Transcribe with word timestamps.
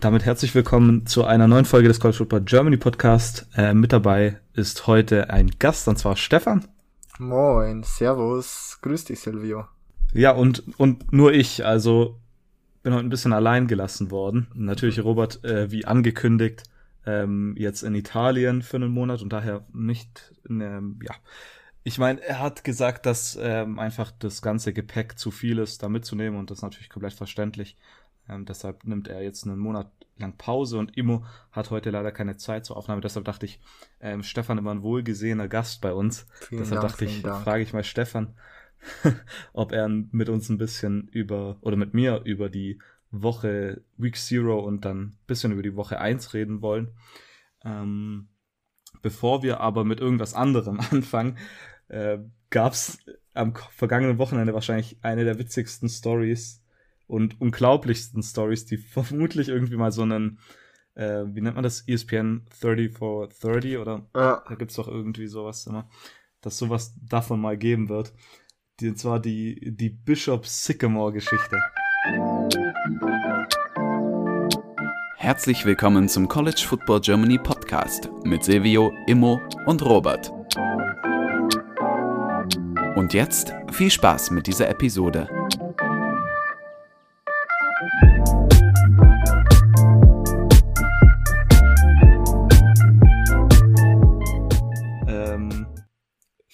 damit 0.00 0.24
herzlich 0.24 0.54
willkommen 0.54 1.06
zu 1.06 1.24
einer 1.24 1.48
neuen 1.48 1.64
Folge 1.64 1.88
des 1.88 1.98
College 1.98 2.18
Football 2.18 2.42
Germany 2.42 2.76
Podcast. 2.76 3.48
Äh, 3.56 3.74
mit 3.74 3.92
dabei 3.92 4.38
ist 4.52 4.86
heute 4.86 5.30
ein 5.30 5.50
Gast, 5.58 5.88
und 5.88 5.98
zwar 5.98 6.16
Stefan. 6.16 6.66
Moin, 7.18 7.82
Servus, 7.82 8.78
grüß 8.80 9.04
dich, 9.06 9.20
Silvio. 9.20 9.66
Ja, 10.12 10.30
und, 10.32 10.62
und 10.78 11.12
nur 11.12 11.32
ich, 11.32 11.66
also 11.66 12.20
bin 12.82 12.92
heute 12.94 13.06
ein 13.06 13.10
bisschen 13.10 13.32
allein 13.32 13.66
gelassen 13.66 14.10
worden. 14.12 14.46
Natürlich 14.54 15.02
Robert, 15.02 15.42
äh, 15.44 15.70
wie 15.72 15.84
angekündigt, 15.84 16.62
ähm, 17.04 17.54
jetzt 17.58 17.82
in 17.82 17.94
Italien 17.94 18.62
für 18.62 18.76
einen 18.76 18.92
Monat 18.92 19.20
und 19.20 19.32
daher 19.32 19.64
nicht, 19.72 20.32
ähm, 20.48 21.00
ja. 21.02 21.14
Ich 21.82 21.98
meine, 21.98 22.22
er 22.22 22.38
hat 22.40 22.62
gesagt, 22.64 23.06
dass 23.06 23.36
ähm, 23.40 23.78
einfach 23.78 24.12
das 24.16 24.42
ganze 24.42 24.72
Gepäck 24.72 25.18
zu 25.18 25.30
viel 25.30 25.58
ist, 25.58 25.82
da 25.82 25.88
mitzunehmen 25.88 26.38
und 26.38 26.50
das 26.50 26.58
ist 26.58 26.62
natürlich 26.62 26.90
komplett 26.90 27.14
verständlich. 27.14 27.76
Ähm, 28.28 28.44
deshalb 28.44 28.84
nimmt 28.84 29.08
er 29.08 29.22
jetzt 29.22 29.44
einen 29.46 29.58
Monat 29.58 29.90
lang 30.16 30.36
Pause 30.36 30.78
und 30.78 30.96
Immo 30.96 31.24
hat 31.52 31.70
heute 31.70 31.90
leider 31.90 32.12
keine 32.12 32.36
Zeit 32.36 32.64
zur 32.64 32.76
Aufnahme. 32.76 33.00
Deshalb 33.00 33.24
dachte 33.24 33.46
ich, 33.46 33.60
ähm, 34.00 34.22
Stefan 34.22 34.58
immer 34.58 34.72
ein 34.72 34.82
wohlgesehener 34.82 35.48
Gast 35.48 35.80
bei 35.80 35.92
uns. 35.92 36.26
Vielen 36.48 36.62
deshalb 36.62 36.80
Dank, 36.80 36.92
dachte 36.92 37.04
ich, 37.04 37.20
frage 37.20 37.62
ich 37.62 37.72
mal 37.72 37.84
Stefan, 37.84 38.34
ob 39.52 39.72
er 39.72 39.88
mit 39.88 40.28
uns 40.28 40.48
ein 40.48 40.58
bisschen 40.58 41.08
über 41.08 41.56
oder 41.60 41.76
mit 41.76 41.94
mir 41.94 42.22
über 42.24 42.48
die 42.48 42.78
Woche 43.10 43.82
Week 43.96 44.16
Zero 44.16 44.58
und 44.60 44.84
dann 44.84 45.00
ein 45.00 45.18
bisschen 45.26 45.52
über 45.52 45.62
die 45.62 45.76
Woche 45.76 46.00
1 46.00 46.34
reden 46.34 46.60
wollen. 46.60 46.92
Ähm, 47.64 48.28
bevor 49.02 49.42
wir 49.42 49.60
aber 49.60 49.84
mit 49.84 50.00
irgendwas 50.00 50.34
anderem 50.34 50.80
anfangen, 50.90 51.38
äh, 51.88 52.18
gab 52.50 52.72
es 52.72 52.98
am 53.34 53.54
vergangenen 53.54 54.18
Wochenende 54.18 54.54
wahrscheinlich 54.54 54.98
eine 55.02 55.24
der 55.24 55.38
witzigsten 55.38 55.88
Stories 55.88 56.57
und 57.08 57.40
unglaublichsten 57.40 58.22
Stories, 58.22 58.66
die 58.66 58.76
vermutlich 58.76 59.48
irgendwie 59.48 59.76
mal 59.76 59.90
so 59.90 60.02
einen, 60.02 60.38
äh, 60.94 61.24
wie 61.26 61.40
nennt 61.40 61.56
man 61.56 61.64
das, 61.64 61.80
ESPN 61.88 62.46
30 62.60 62.96
for 62.96 63.28
30 63.28 63.78
oder 63.78 64.06
ja. 64.14 64.44
da 64.48 64.54
gibt's 64.54 64.76
doch 64.76 64.86
irgendwie 64.86 65.26
sowas 65.26 65.66
immer, 65.66 65.88
dass 66.42 66.58
sowas 66.58 66.94
davon 67.02 67.40
mal 67.40 67.56
geben 67.58 67.88
wird. 67.88 68.12
Die, 68.78 68.90
und 68.90 68.98
zwar 68.98 69.18
die, 69.18 69.74
die 69.74 69.90
Bishop 69.90 70.46
Sycamore 70.46 71.12
Geschichte. 71.12 71.58
Herzlich 75.16 75.64
willkommen 75.64 76.08
zum 76.08 76.28
College 76.28 76.64
Football 76.64 77.00
Germany 77.00 77.38
Podcast 77.38 78.08
mit 78.24 78.44
Silvio, 78.44 78.92
Immo 79.08 79.40
und 79.66 79.82
Robert. 79.82 80.32
Und 82.96 83.12
jetzt 83.14 83.52
viel 83.72 83.90
Spaß 83.90 84.30
mit 84.30 84.46
dieser 84.46 84.68
Episode. 84.68 85.28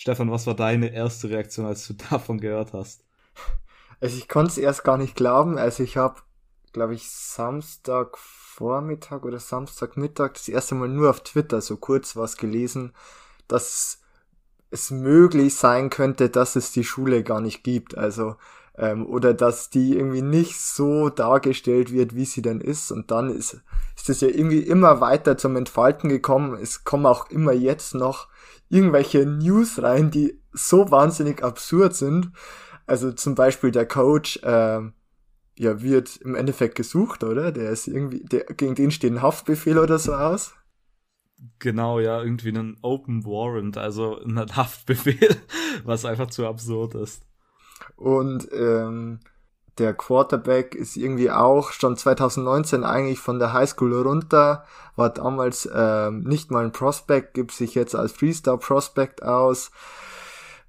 Stefan, 0.05 0.31
was 0.31 0.47
war 0.47 0.53
deine 0.53 0.93
erste 0.93 1.31
Reaktion, 1.31 1.65
als 1.65 1.87
du 1.87 1.95
davon 2.11 2.39
gehört 2.39 2.75
hast? 2.75 3.03
Also 4.01 4.19
ich 4.19 4.29
konnte 4.29 4.51
es 4.51 4.59
erst 4.59 4.85
gar 4.85 4.99
nicht 4.99 5.17
glauben. 5.17 5.57
Also 5.57 5.83
ich 5.83 5.97
habe, 5.97 6.21
glaube 6.75 6.93
ich, 6.93 7.11
Samstagvormittag 7.11 9.23
oder 9.23 9.41
Samstagmittag 9.41 10.35
das 10.35 10.49
erste 10.49 10.75
Mal 10.75 10.91
nur 10.91 11.09
auf 11.09 11.23
Twitter 11.23 11.63
so 11.63 11.79
kurz 11.79 12.17
was 12.17 12.37
gelesen, 12.37 12.93
dass 13.49 14.03
es 14.71 14.91
möglich 14.91 15.57
sein 15.57 15.89
könnte, 15.89 16.29
dass 16.29 16.55
es 16.55 16.71
die 16.71 16.85
Schule 16.85 17.23
gar 17.23 17.41
nicht 17.41 17.65
gibt. 17.65 17.97
Also 17.97 18.37
ähm, 18.77 19.07
oder 19.07 19.35
dass 19.35 19.71
die 19.71 19.97
irgendwie 19.97 20.23
nicht 20.23 20.61
so 20.61 21.09
dargestellt 21.09 21.93
wird, 21.93 22.15
wie 22.15 22.25
sie 22.25 22.43
denn 22.43 22.61
ist. 22.61 22.91
Und 22.91 23.11
dann 23.11 23.31
ist, 23.31 23.63
ist 23.97 24.11
es 24.11 24.21
ja 24.21 24.29
irgendwie 24.29 24.61
immer 24.61 25.01
weiter 25.01 25.37
zum 25.37 25.57
Entfalten 25.57 26.09
gekommen. 26.09 26.59
Es 26.61 26.85
kommen 26.85 27.07
auch 27.07 27.31
immer 27.31 27.53
jetzt 27.53 27.95
noch 27.95 28.29
irgendwelche 28.69 29.27
News 29.27 29.83
rein, 29.83 30.11
die 30.11 30.41
so 30.53 30.91
wahnsinnig 30.91 31.43
absurd 31.43 31.95
sind. 31.95 32.33
Also 32.87 33.13
zum 33.13 33.35
Beispiel 33.35 33.71
der 33.71 33.87
Coach, 33.87 34.39
äh, 34.43 34.81
ja, 35.57 35.83
wird 35.83 36.17
im 36.17 36.35
Endeffekt 36.35 36.75
gesucht, 36.75 37.23
oder? 37.23 37.53
Der 37.53 37.71
ist 37.71 37.87
irgendwie, 37.87 38.25
der, 38.25 38.45
gegen 38.45 38.75
den 38.75 38.91
steht 38.91 39.13
ein 39.13 39.23
Haftbefehl 39.23 39.79
oder 39.79 39.99
so 39.99 40.13
aus. 40.15 40.55
Genau, 41.59 42.01
ja, 42.01 42.23
irgendwie 42.23 42.51
ein 42.51 42.77
Open 42.83 43.25
Warrant, 43.25 43.77
also 43.77 44.19
ein 44.21 44.39
Haftbefehl, 44.39 45.37
was 45.85 46.05
einfach 46.05 46.29
zu 46.29 46.47
absurd 46.47 46.95
ist. 46.97 47.25
Und 47.97 48.49
ähm, 48.53 49.21
der 49.79 49.95
Quarterback 49.95 50.75
ist 50.75 50.97
irgendwie 50.97 51.31
auch 51.31 51.73
schon 51.73 51.97
2019 51.97 52.85
eigentlich 52.85 53.19
von 53.19 53.39
der 53.39 53.53
Highschool 53.53 53.95
runter, 54.03 54.65
war 54.97 55.11
damals 55.11 55.69
ähm, 55.75 56.21
nicht 56.23 56.51
mal 56.51 56.65
ein 56.65 56.73
Prospect, 56.73 57.35
gibt 57.35 57.53
sich 57.53 57.75
jetzt 57.75 57.97
als 57.97 58.13
Freestar 58.13 58.59
Prospect 58.59 59.23
aus. 59.25 59.73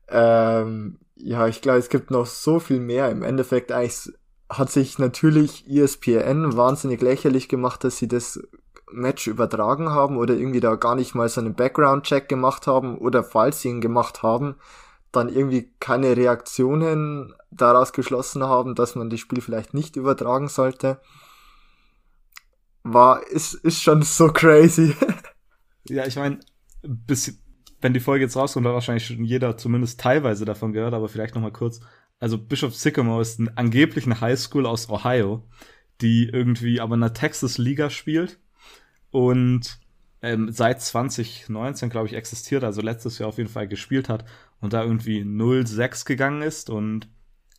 Ähm, 0.08 0.98
ja, 1.16 1.48
ich 1.48 1.62
glaube, 1.62 1.80
es 1.80 1.90
gibt 1.90 2.12
noch 2.12 2.26
so 2.26 2.60
viel 2.60 2.80
mehr. 2.80 3.10
Im 3.12 3.24
Endeffekt 3.24 3.72
eigentlich 3.72 4.12
hat 4.50 4.72
sich 4.72 5.00
natürlich 5.00 5.70
ESPN 5.70 6.56
wahnsinnig 6.56 7.02
lächerlich 7.02 7.48
gemacht, 7.48 7.84
dass 7.84 7.98
sie 7.98 8.08
das 8.08 8.40
Match 8.92 9.28
übertragen 9.28 9.92
haben 9.92 10.18
oder 10.18 10.36
irgendwie 10.36 10.60
da 10.60 10.76
gar 10.76 10.96
nicht 10.96 11.16
mal 11.16 11.28
so 11.30 11.42
einen 11.42 11.56
Background-Check 11.56 12.30
gemacht 12.30 12.68
haben 12.68 12.98
oder 12.98 13.24
falls 13.24 13.62
sie 13.62 13.70
ihn 13.70 13.82
gemacht 13.82 14.24
haben, 14.24 14.56
dann 15.16 15.30
irgendwie 15.30 15.72
keine 15.80 16.16
Reaktionen 16.18 17.34
daraus 17.52 17.94
geschlossen 17.94 18.44
haben, 18.44 18.76
dass 18.76 18.96
man 18.96 19.10
das 19.10 19.20
Spiel 19.20 19.42
vielleicht 19.42 19.74
nicht 19.74 19.96
übertragen 19.96 20.48
sollte. 20.48 21.00
War, 22.84 23.26
ist, 23.28 23.54
ist 23.54 23.82
schon 23.82 24.02
so 24.04 24.28
crazy. 24.34 24.96
ja, 25.88 26.06
ich 26.06 26.16
meine, 26.16 26.40
bis, 26.84 27.40
wenn 27.82 27.94
die 27.94 28.00
Folge 28.00 28.26
jetzt 28.26 28.36
rauskommt, 28.36 28.66
hat 28.66 28.74
wahrscheinlich 28.74 29.08
schon 29.08 29.24
jeder 29.24 29.58
zumindest 29.58 30.00
teilweise 30.00 30.46
davon 30.46 30.74
gehört, 30.74 30.94
aber 30.94 31.10
vielleicht 31.10 31.36
nochmal 31.36 31.54
kurz. 31.54 31.80
Also 32.20 32.38
Bishop 32.38 32.74
Sycamore 32.74 33.22
ist 33.22 33.40
ein, 33.40 33.58
angeblich 33.58 34.06
eine 34.06 34.22
Highschool 34.22 34.66
aus 34.66 34.90
Ohio, 34.90 35.44
die 36.02 36.30
irgendwie 36.30 36.80
aber 36.80 36.96
in 36.96 37.02
der 37.02 37.14
Texas 37.14 37.58
Liga 37.58 37.90
spielt 37.90 38.40
und 39.12 39.80
ähm, 40.22 40.52
seit 40.52 40.82
2019, 40.82 41.90
glaube 41.90 42.08
ich, 42.08 42.14
existiert, 42.14 42.64
also 42.64 42.82
letztes 42.82 43.20
Jahr 43.20 43.30
auf 43.30 43.38
jeden 43.38 43.50
Fall 43.50 43.68
gespielt 43.68 44.10
hat 44.10 44.26
und 44.62 44.74
da 44.74 44.84
irgendwie 44.84 45.22
0-6 45.22 46.06
gegangen 46.06 46.42
ist 46.42 46.70
und, 46.70 47.08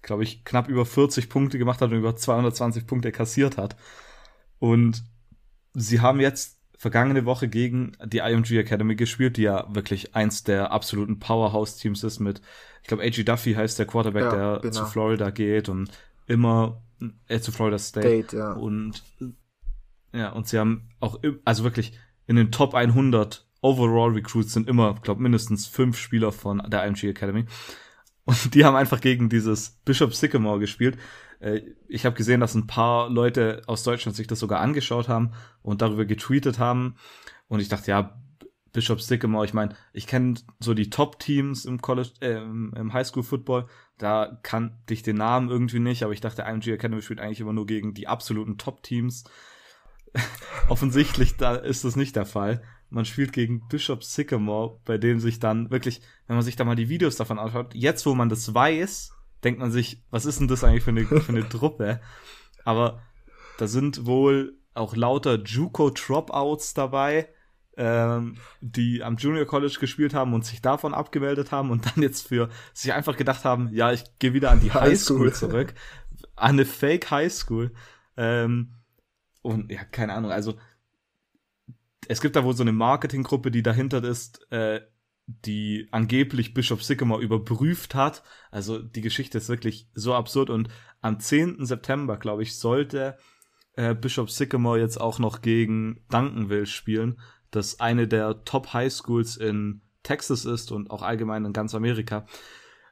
glaube 0.03 0.23
ich, 0.23 0.45
knapp 0.45 0.69
über 0.69 0.87
40 0.87 1.29
Punkte 1.29 1.59
gemacht 1.59 1.81
hat 1.81 1.91
und 1.91 1.99
über 1.99 2.17
220 2.17 2.87
Punkte 2.87 3.12
kassiert 3.12 3.57
hat. 3.57 3.77
Und 4.59 5.05
sie 5.75 6.01
haben 6.01 6.21
jetzt 6.21 6.59
vergangene 6.79 7.25
Woche 7.25 7.49
gegen 7.49 7.93
die 8.05 8.19
IMG 8.19 8.59
Academy 8.59 8.97
gespielt, 8.97 9.37
die 9.37 9.43
ja 9.43 9.67
wirklich 9.75 10.15
eins 10.15 10.45
der 10.45 10.73
absoluten 10.73 11.19
Powerhouse-Teams 11.19 12.05
ist 12.05 12.21
mit, 12.21 12.43
ich 12.83 12.89
glaube, 12.89 13.03
AG 13.03 13.25
Duffy 13.25 13.55
heißt 13.55 13.78
der 13.78 13.87
Quarterback, 13.87 14.25
ja, 14.25 14.31
der 14.31 14.59
genau. 14.61 14.75
zu 14.75 14.87
Florida 14.87 15.31
geht 15.31 15.69
und 15.69 15.91
immer 16.27 16.83
äh, 17.28 17.41
zu 17.41 17.53
Florida 17.53 17.78
State. 17.78 18.25
State 18.25 18.37
ja. 18.37 18.53
Und 18.53 19.03
ja, 20.13 20.31
und 20.31 20.49
sie 20.49 20.59
haben 20.59 20.89
auch, 21.01 21.21
also 21.45 21.65
wirklich 21.65 21.99
in 22.27 22.37
den 22.37 22.51
Top 22.51 22.75
100 22.75 23.46
Overall 23.66 24.12
Recruits 24.12 24.53
sind 24.53 24.69
immer, 24.69 24.94
glaube 24.94 25.21
mindestens 25.21 25.66
fünf 25.66 25.99
Spieler 25.99 26.31
von 26.31 26.62
der 26.71 26.87
IMG 26.87 27.09
Academy. 27.09 27.47
Und 28.25 28.54
die 28.54 28.65
haben 28.65 28.77
einfach 28.77 29.00
gegen 29.00 29.28
dieses 29.28 29.81
Bishop 29.84 30.15
Sycamore 30.15 30.60
gespielt. 30.60 30.97
Äh, 31.41 31.62
ich 31.88 32.06
habe 32.06 32.15
gesehen, 32.15 32.38
dass 32.38 32.54
ein 32.54 32.69
paar 32.69 33.10
Leute 33.10 33.62
aus 33.66 33.82
Deutschland 33.82 34.15
sich 34.15 34.28
das 34.28 34.38
sogar 34.38 34.60
angeschaut 34.60 35.09
haben 35.09 35.32
und 35.62 35.82
darüber 35.82 36.04
getweetet 36.04 36.60
haben. 36.60 36.94
Und 37.49 37.59
ich 37.59 37.69
dachte, 37.69 37.91
ja, 37.91 38.22
Bishop 38.72 39.00
Sycamore, 39.00 39.44
ich 39.44 39.54
meine, 39.54 39.75
ich 39.93 40.06
kenne 40.06 40.34
so 40.60 40.72
die 40.72 40.91
Top-Teams 40.91 41.65
im 41.65 41.83
College, 41.83 42.10
äh, 42.21 42.37
im 42.37 42.93
Highschool-Football. 42.93 43.66
Da 43.98 44.38
kannte 44.44 44.94
ich 44.94 45.03
den 45.03 45.16
Namen 45.16 45.48
irgendwie 45.48 45.81
nicht, 45.81 46.04
aber 46.04 46.12
ich 46.12 46.21
dachte, 46.21 46.43
IMG 46.43 46.69
Academy 46.69 47.03
spielt 47.03 47.19
eigentlich 47.19 47.41
immer 47.41 47.53
nur 47.53 47.66
gegen 47.66 47.94
die 47.94 48.06
absoluten 48.06 48.59
Top-Teams. 48.59 49.25
Offensichtlich 50.68 51.36
da 51.36 51.57
ist 51.57 51.84
das 51.84 51.97
nicht 51.97 52.15
der 52.15 52.27
Fall 52.27 52.63
man 52.91 53.04
spielt 53.04 53.33
gegen 53.33 53.66
Bishop 53.68 54.04
Sycamore, 54.04 54.78
bei 54.84 54.98
dem 54.98 55.21
sich 55.21 55.38
dann 55.38 55.71
wirklich, 55.71 56.00
wenn 56.27 56.36
man 56.36 56.44
sich 56.44 56.56
da 56.56 56.65
mal 56.65 56.77
die 56.77 56.88
Videos 56.88 57.16
davon 57.16 57.38
anschaut, 57.38 57.74
jetzt 57.74 58.06
wo 58.06 58.15
man 58.15 58.28
das 58.28 58.54
weiß, 58.54 59.12
denkt 59.44 59.60
man 59.60 59.71
sich, 59.71 60.03
was 60.10 60.27
ist 60.27 60.41
denn 60.41 60.48
das 60.48 60.65
eigentlich 60.65 60.84
für 60.84 60.91
eine, 60.91 61.04
für 61.04 61.33
eine 61.33 61.48
Truppe? 61.48 62.00
Aber 62.65 63.03
da 63.59 63.66
sind 63.66 64.06
wohl 64.06 64.59
auch 64.74 64.94
lauter 64.94 65.42
Juco 65.42 65.91
Dropouts 65.91 66.74
dabei, 66.74 67.28
ähm, 67.77 68.36
die 68.60 69.03
am 69.03 69.16
Junior 69.16 69.47
College 69.47 69.77
gespielt 69.80 70.15
haben 70.15 70.34
und 70.34 70.44
sich 70.44 70.62
davon 70.62 70.94
abgemeldet 70.94 71.53
haben 71.53 71.71
und 71.71 71.86
dann 71.86 72.03
jetzt 72.03 72.28
für 72.28 72.48
sich 72.72 72.92
einfach 72.92 73.16
gedacht 73.16 73.44
haben, 73.44 73.71
ja, 73.72 73.92
ich 73.92 74.04
gehe 74.18 74.32
wieder 74.32 74.50
an 74.50 74.60
die 74.60 74.72
High 74.72 74.98
School 74.98 75.32
zurück, 75.32 75.74
an 76.36 76.50
eine 76.50 76.65
Fake 76.65 77.10
High 77.10 77.32
School. 77.32 77.72
Ähm, 78.16 78.74
und 79.42 79.71
ja, 79.71 79.84
keine 79.84 80.15
Ahnung, 80.15 80.30
also 80.30 80.56
es 82.08 82.20
gibt 82.20 82.36
da 82.36 82.44
wohl 82.44 82.54
so 82.54 82.62
eine 82.62 82.72
Marketinggruppe, 82.72 83.50
die 83.50 83.62
dahinter 83.62 84.03
ist, 84.03 84.50
äh, 84.50 84.80
die 85.26 85.88
angeblich 85.91 86.54
Bishop 86.54 86.82
Sycamore 86.82 87.22
überprüft 87.22 87.94
hat. 87.94 88.22
Also 88.50 88.78
die 88.78 89.00
Geschichte 89.00 89.38
ist 89.38 89.48
wirklich 89.48 89.88
so 89.94 90.14
absurd 90.14 90.50
und 90.50 90.68
am 91.00 91.18
10. 91.18 91.64
September, 91.66 92.16
glaube 92.16 92.42
ich, 92.42 92.56
sollte 92.58 93.16
äh, 93.74 93.94
Bishop 93.94 94.30
Sycamore 94.30 94.78
jetzt 94.78 95.00
auch 95.00 95.18
noch 95.18 95.42
gegen 95.42 96.04
Duncanville 96.10 96.66
spielen, 96.66 97.20
das 97.50 97.80
eine 97.80 98.06
der 98.06 98.44
Top 98.44 98.72
High 98.72 98.92
Schools 98.92 99.36
in 99.36 99.82
Texas 100.03 100.44
ist 100.44 100.70
und 100.70 100.91
auch 100.91 101.03
allgemein 101.03 101.44
in 101.44 101.53
ganz 101.53 101.74
Amerika. 101.74 102.26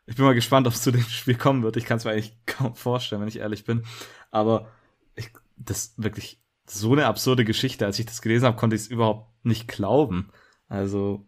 Ich 0.07 0.17
bin 0.17 0.25
mal 0.25 0.35
gespannt, 0.35 0.67
ob 0.67 0.75
es 0.75 0.83
zu 0.83 0.91
dem 0.91 1.03
Spiel 1.03 1.37
kommen 1.37 1.63
wird. 1.63 1.77
Ich 1.77 1.87
kann 1.87 1.99
es 1.99 2.05
mir 2.05 2.11
eigentlich 2.11 2.37
kaum 2.47 2.75
vorstellen, 2.75 3.21
wenn 3.21 3.29
ich 3.29 3.39
ehrlich 3.39 3.65
bin. 3.65 3.85
Aber 4.31 4.69
ich, 5.15 5.31
das 5.57 5.95
wirklich 5.97 6.44
so 6.67 6.93
eine 6.93 7.07
absurde 7.07 7.45
Geschichte. 7.45 7.87
Als 7.87 7.99
ich 7.99 8.07
das 8.07 8.23
gelesen 8.23 8.47
habe, 8.47 8.57
konnte 8.57 8.77
ich 8.77 8.83
es 8.83 8.89
überhaupt 8.89 9.45
nicht 9.45 9.69
glauben. 9.69 10.31
Also 10.69 11.27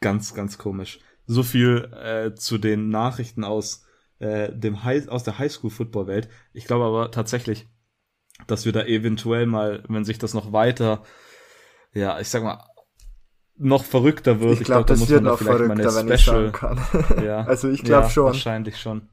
ganz, 0.00 0.34
ganz 0.34 0.58
komisch. 0.58 1.00
So 1.26 1.42
viel 1.42 1.92
äh, 1.94 2.34
zu 2.34 2.58
den 2.58 2.88
Nachrichten 2.88 3.44
aus 3.44 3.84
äh, 4.18 4.52
dem 4.52 4.84
High, 4.84 5.08
aus 5.08 5.24
der 5.24 5.38
Highschool-Football-Welt. 5.38 6.28
Ich 6.52 6.64
glaube 6.64 6.84
aber 6.84 7.10
tatsächlich, 7.10 7.68
dass 8.46 8.64
wir 8.64 8.72
da 8.72 8.84
eventuell 8.84 9.46
mal, 9.46 9.84
wenn 9.88 10.04
sich 10.04 10.18
das 10.18 10.34
noch 10.34 10.52
weiter, 10.52 11.02
ja, 11.92 12.18
ich 12.20 12.28
sag 12.28 12.42
mal, 12.42 12.64
noch 13.56 13.84
verrückter 13.84 14.40
wird. 14.40 14.60
Ich 14.60 14.64
glaube, 14.64 14.84
glaub, 14.84 14.98
das 14.98 15.08
wird 15.08 15.22
noch 15.22 15.38
verrückter, 15.38 15.94
wenn 15.94 16.10
ich 16.10 16.24
sagen 16.24 16.52
kann. 16.52 16.80
ja, 17.24 17.42
also 17.42 17.68
ich 17.68 17.82
glaube 17.82 18.04
ja, 18.04 18.10
schon. 18.10 18.24
Wahrscheinlich 18.26 18.78
schon. 18.78 19.08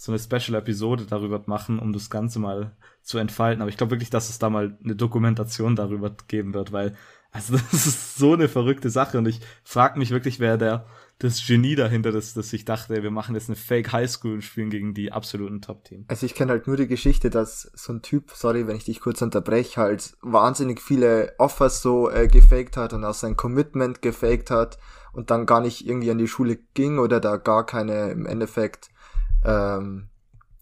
So 0.00 0.12
eine 0.12 0.18
Special-Episode 0.18 1.04
darüber 1.04 1.42
machen, 1.44 1.78
um 1.78 1.92
das 1.92 2.08
Ganze 2.08 2.38
mal 2.38 2.74
zu 3.02 3.18
entfalten. 3.18 3.60
Aber 3.60 3.68
ich 3.68 3.76
glaube 3.76 3.90
wirklich, 3.90 4.08
dass 4.08 4.30
es 4.30 4.38
da 4.38 4.48
mal 4.48 4.78
eine 4.82 4.96
Dokumentation 4.96 5.76
darüber 5.76 6.16
geben 6.26 6.54
wird, 6.54 6.72
weil 6.72 6.96
also 7.32 7.54
das 7.70 7.86
ist 7.86 8.16
so 8.16 8.32
eine 8.32 8.48
verrückte 8.48 8.88
Sache 8.88 9.18
und 9.18 9.28
ich 9.28 9.40
frage 9.62 9.98
mich 9.98 10.10
wirklich, 10.10 10.40
wer 10.40 10.56
der 10.56 10.86
das 11.18 11.46
Genie 11.46 11.74
dahinter, 11.74 12.12
dass, 12.12 12.32
dass 12.32 12.50
ich 12.54 12.64
dachte, 12.64 13.02
wir 13.02 13.10
machen 13.10 13.34
jetzt 13.34 13.50
eine 13.50 13.56
Fake 13.56 13.92
Highschool 13.92 14.32
und 14.32 14.42
spielen 14.42 14.70
gegen 14.70 14.94
die 14.94 15.12
absoluten 15.12 15.60
Top-Teams. 15.60 16.08
Also 16.08 16.24
ich 16.24 16.34
kenne 16.34 16.52
halt 16.52 16.66
nur 16.66 16.78
die 16.78 16.86
Geschichte, 16.86 17.28
dass 17.28 17.70
so 17.74 17.92
ein 17.92 18.00
Typ, 18.00 18.30
sorry, 18.32 18.66
wenn 18.66 18.76
ich 18.76 18.84
dich 18.84 19.00
kurz 19.00 19.20
unterbreche, 19.20 19.82
halt 19.82 20.16
wahnsinnig 20.22 20.80
viele 20.80 21.34
Offers 21.36 21.82
so 21.82 22.08
äh, 22.08 22.26
gefaked 22.26 22.78
hat 22.78 22.94
und 22.94 23.04
auch 23.04 23.12
sein 23.12 23.36
Commitment 23.36 24.00
gefaked 24.00 24.50
hat 24.50 24.78
und 25.12 25.30
dann 25.30 25.44
gar 25.44 25.60
nicht 25.60 25.86
irgendwie 25.86 26.10
an 26.10 26.16
die 26.16 26.26
Schule 26.26 26.56
ging 26.72 26.98
oder 26.98 27.20
da 27.20 27.36
gar 27.36 27.66
keine 27.66 28.12
im 28.12 28.24
Endeffekt 28.24 28.88
ähm, 29.44 30.08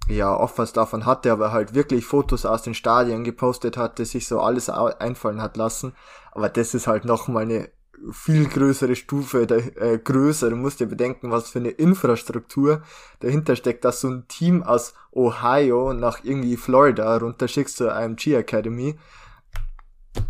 ja, 0.09 0.35
Offers 0.35 0.73
davon 0.73 1.05
hatte, 1.05 1.31
aber 1.33 1.53
halt 1.53 1.75
wirklich 1.75 2.07
Fotos 2.07 2.47
aus 2.47 2.63
den 2.63 2.75
Stadien 2.75 3.25
gepostet 3.25 3.77
hatte, 3.77 4.05
sich 4.05 4.27
so 4.27 4.41
alles 4.41 4.71
einfallen 4.71 5.43
hat 5.43 5.57
lassen. 5.57 5.93
Aber 6.33 6.49
das 6.49 6.75
ist 6.75 6.87
halt 6.87 7.05
nochmal 7.05 7.43
eine 7.43 7.71
viel 8.13 8.47
größere 8.47 8.97
Stufe, 8.97 9.47
der, 9.47 9.77
äh, 9.81 9.99
größer. 9.99 10.51
Du 10.51 10.57
musst 10.57 10.81
dir 10.81 10.87
bedenken, 10.87 11.31
was 11.31 11.51
für 11.51 11.59
eine 11.59 11.71
Infrastruktur 11.71 12.83
dahinter 13.21 13.57
steckt, 13.57 13.85
dass 13.85 14.01
so 14.01 14.09
ein 14.09 14.29
Team 14.29 14.63
aus 14.63 14.95
Ohio 15.13 15.93
nach 15.93 16.23
irgendwie 16.23 16.57
Florida 16.57 17.17
runterschickst 17.17 17.77
zu 17.77 17.93
einem 17.93 18.17
G 18.17 18.35
Academy. 18.35 18.99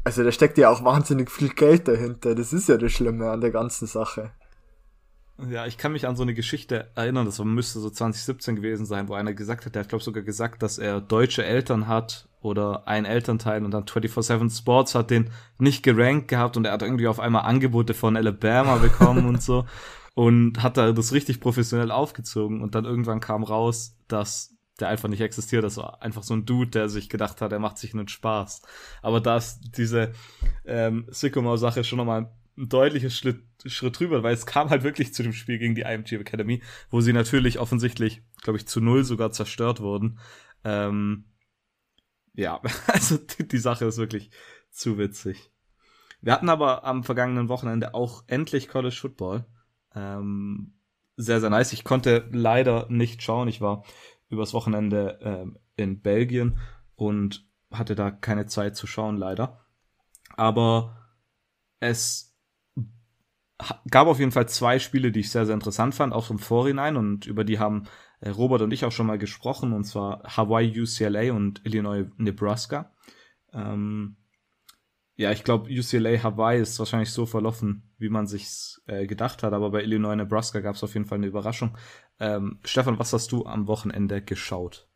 Also 0.04 0.24
da 0.24 0.32
steckt 0.32 0.58
ja 0.58 0.70
auch 0.70 0.84
wahnsinnig 0.84 1.30
viel 1.30 1.50
Geld 1.50 1.88
dahinter. 1.88 2.34
Das 2.34 2.52
ist 2.52 2.68
ja 2.68 2.76
das 2.76 2.92
Schlimme 2.92 3.30
an 3.30 3.40
der 3.40 3.50
ganzen 3.50 3.86
Sache. 3.86 4.32
Ja, 5.46 5.66
ich 5.66 5.78
kann 5.78 5.92
mich 5.92 6.06
an 6.06 6.16
so 6.16 6.24
eine 6.24 6.34
Geschichte 6.34 6.90
erinnern, 6.96 7.24
das 7.24 7.38
müsste 7.38 7.78
so 7.78 7.90
2017 7.90 8.56
gewesen 8.56 8.86
sein, 8.86 9.08
wo 9.08 9.14
einer 9.14 9.34
gesagt 9.34 9.66
hat, 9.66 9.74
der 9.76 9.82
hat, 9.82 9.88
glaube 9.88 10.02
sogar 10.02 10.24
gesagt, 10.24 10.64
dass 10.64 10.78
er 10.78 11.00
deutsche 11.00 11.44
Eltern 11.44 11.86
hat 11.86 12.28
oder 12.40 12.88
ein 12.88 13.04
Elternteil 13.04 13.64
und 13.64 13.70
dann 13.70 13.84
24-7 13.84 14.56
Sports 14.56 14.96
hat 14.96 15.10
den 15.10 15.30
nicht 15.58 15.84
gerankt 15.84 16.26
gehabt 16.26 16.56
und 16.56 16.64
er 16.64 16.72
hat 16.72 16.82
irgendwie 16.82 17.06
auf 17.06 17.20
einmal 17.20 17.42
Angebote 17.42 17.94
von 17.94 18.16
Alabama 18.16 18.76
bekommen 18.76 19.26
und 19.26 19.40
so 19.40 19.64
und 20.14 20.60
hat 20.60 20.76
da 20.76 20.90
das 20.90 21.12
richtig 21.12 21.38
professionell 21.40 21.92
aufgezogen 21.92 22.60
und 22.60 22.74
dann 22.74 22.84
irgendwann 22.84 23.20
kam 23.20 23.44
raus, 23.44 23.96
dass 24.08 24.56
der 24.80 24.88
einfach 24.88 25.08
nicht 25.08 25.20
existiert. 25.20 25.62
Das 25.64 25.76
war 25.76 26.02
einfach 26.02 26.24
so 26.24 26.34
ein 26.34 26.46
Dude, 26.46 26.70
der 26.70 26.88
sich 26.88 27.08
gedacht 27.08 27.40
hat, 27.40 27.52
er 27.52 27.58
macht 27.58 27.78
sich 27.78 27.94
einen 27.94 28.08
Spaß. 28.08 28.62
Aber 29.02 29.20
da 29.20 29.36
ist 29.36 29.60
diese 29.76 30.12
ähm, 30.64 31.06
Sycamore-Sache 31.10 31.84
schon 31.84 31.98
nochmal 31.98 32.30
ein 32.58 32.68
deutliches 32.68 33.16
Schritt, 33.16 33.42
Schritt 33.66 33.98
drüber, 33.98 34.22
weil 34.22 34.34
es 34.34 34.46
kam 34.46 34.70
halt 34.70 34.82
wirklich 34.82 35.14
zu 35.14 35.22
dem 35.22 35.32
Spiel 35.32 35.58
gegen 35.58 35.74
die 35.74 35.82
IMG 35.82 36.12
Academy, 36.12 36.62
wo 36.90 37.00
sie 37.00 37.12
natürlich 37.12 37.58
offensichtlich, 37.58 38.22
glaube 38.42 38.58
ich, 38.58 38.66
zu 38.66 38.80
null 38.80 39.04
sogar 39.04 39.30
zerstört 39.30 39.80
wurden. 39.80 40.18
Ähm, 40.64 41.24
ja, 42.34 42.60
also 42.86 43.16
die, 43.16 43.46
die 43.46 43.58
Sache 43.58 43.86
ist 43.86 43.98
wirklich 43.98 44.30
zu 44.70 44.98
witzig. 44.98 45.50
Wir 46.20 46.32
hatten 46.32 46.48
aber 46.48 46.84
am 46.84 47.04
vergangenen 47.04 47.48
Wochenende 47.48 47.94
auch 47.94 48.24
endlich 48.26 48.68
College 48.68 48.96
Football. 48.96 49.46
Ähm, 49.94 50.74
sehr, 51.16 51.40
sehr 51.40 51.50
nice. 51.50 51.72
Ich 51.72 51.84
konnte 51.84 52.28
leider 52.32 52.86
nicht 52.88 53.22
schauen. 53.22 53.48
Ich 53.48 53.60
war 53.60 53.84
übers 54.28 54.52
Wochenende 54.52 55.18
ähm, 55.22 55.58
in 55.76 56.00
Belgien 56.00 56.58
und 56.96 57.46
hatte 57.70 57.94
da 57.94 58.10
keine 58.10 58.46
Zeit 58.46 58.76
zu 58.76 58.86
schauen, 58.86 59.16
leider. 59.16 59.64
Aber 60.36 60.96
es 61.80 62.27
gab 63.90 64.06
auf 64.06 64.18
jeden 64.18 64.32
Fall 64.32 64.48
zwei 64.48 64.78
Spiele, 64.78 65.10
die 65.12 65.20
ich 65.20 65.30
sehr, 65.30 65.46
sehr 65.46 65.54
interessant 65.54 65.94
fand, 65.94 66.12
auch 66.12 66.30
im 66.30 66.38
Vorhinein 66.38 66.96
und 66.96 67.26
über 67.26 67.44
die 67.44 67.58
haben 67.58 67.84
äh, 68.20 68.30
Robert 68.30 68.62
und 68.62 68.72
ich 68.72 68.84
auch 68.84 68.92
schon 68.92 69.06
mal 69.06 69.18
gesprochen, 69.18 69.72
und 69.72 69.84
zwar 69.84 70.22
Hawaii 70.24 70.80
UCLA 70.80 71.32
und 71.32 71.64
Illinois 71.64 72.06
Nebraska. 72.16 72.92
Ähm, 73.52 74.16
ja, 75.16 75.32
ich 75.32 75.42
glaube, 75.42 75.68
UCLA 75.70 76.22
Hawaii 76.22 76.60
ist 76.60 76.78
wahrscheinlich 76.78 77.12
so 77.12 77.26
verlaufen, 77.26 77.90
wie 77.98 78.08
man 78.08 78.28
sich's 78.28 78.82
äh, 78.86 79.06
gedacht 79.06 79.42
hat, 79.42 79.52
aber 79.52 79.70
bei 79.70 79.82
Illinois 79.82 80.14
Nebraska 80.14 80.60
gab 80.60 80.76
es 80.76 80.84
auf 80.84 80.94
jeden 80.94 81.06
Fall 81.06 81.18
eine 81.18 81.26
Überraschung. 81.26 81.76
Ähm, 82.20 82.60
Stefan, 82.64 83.00
was 83.00 83.12
hast 83.12 83.32
du 83.32 83.44
am 83.44 83.66
Wochenende 83.66 84.22
geschaut? 84.22 84.88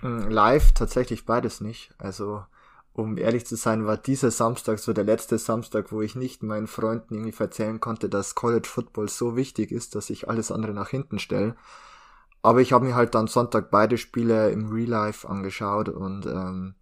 Hm, 0.00 0.28
live 0.28 0.72
tatsächlich 0.72 1.24
beides 1.24 1.60
nicht. 1.60 1.94
Also 1.98 2.44
um 2.94 3.16
ehrlich 3.16 3.46
zu 3.46 3.56
sein, 3.56 3.86
war 3.86 3.96
dieser 3.96 4.30
Samstag 4.30 4.78
so 4.78 4.92
der 4.92 5.04
letzte 5.04 5.38
Samstag, 5.38 5.92
wo 5.92 6.02
ich 6.02 6.14
nicht 6.14 6.42
meinen 6.42 6.66
Freunden 6.66 7.14
irgendwie 7.14 7.42
erzählen 7.42 7.80
konnte, 7.80 8.08
dass 8.08 8.34
College 8.34 8.68
Football 8.68 9.08
so 9.08 9.34
wichtig 9.34 9.72
ist, 9.72 9.94
dass 9.94 10.10
ich 10.10 10.28
alles 10.28 10.52
andere 10.52 10.74
nach 10.74 10.90
hinten 10.90 11.18
stelle. 11.18 11.56
Aber 12.42 12.60
ich 12.60 12.72
habe 12.72 12.84
mir 12.84 12.94
halt 12.94 13.14
dann 13.14 13.28
Sonntag 13.28 13.70
beide 13.70 13.96
Spiele 13.96 14.50
im 14.50 14.70
Real 14.70 14.88
Life 14.88 15.28
angeschaut 15.28 15.88
und 15.88 16.26
ähm, 16.26 16.74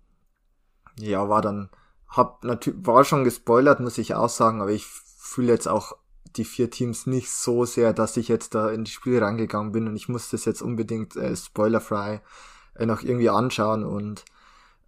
ja, 0.99 1.29
war 1.29 1.43
dann, 1.43 1.69
hab 2.09 2.43
natürlich, 2.45 2.85
war 2.87 3.05
schon 3.05 3.25
gespoilert, 3.25 3.79
muss 3.79 3.99
ich 3.99 4.15
auch 4.15 4.31
sagen, 4.31 4.63
aber 4.63 4.73
ich 4.73 4.87
fühle 4.87 5.53
jetzt 5.53 5.69
auch 5.69 5.97
die 6.37 6.45
vier 6.45 6.71
Teams 6.71 7.07
nicht 7.07 7.31
so 7.31 7.65
sehr, 7.65 7.93
dass 7.93 8.17
ich 8.17 8.29
jetzt 8.29 8.55
da 8.55 8.71
in 8.71 8.85
die 8.85 8.91
Spiele 8.91 9.23
reingegangen 9.23 9.73
bin 9.73 9.87
und 9.87 9.97
ich 9.97 10.09
muss 10.09 10.31
das 10.31 10.45
jetzt 10.45 10.63
unbedingt 10.63 11.15
äh, 11.17 11.37
spoilerfrei 11.37 12.23
äh, 12.75 12.87
noch 12.87 13.03
irgendwie 13.03 13.31
anschauen 13.31 13.85
und 13.85 14.25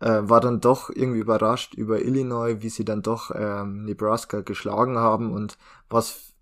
äh, 0.02 0.28
war 0.28 0.40
dann 0.40 0.60
doch 0.60 0.90
irgendwie 0.90 1.20
überrascht 1.20 1.74
über 1.74 2.02
Illinois, 2.02 2.56
wie 2.60 2.70
sie 2.70 2.84
dann 2.84 3.02
doch 3.02 3.30
ähm, 3.34 3.84
Nebraska 3.84 4.40
geschlagen 4.40 4.98
haben 4.98 5.32
und 5.32 5.58
was 5.88 6.34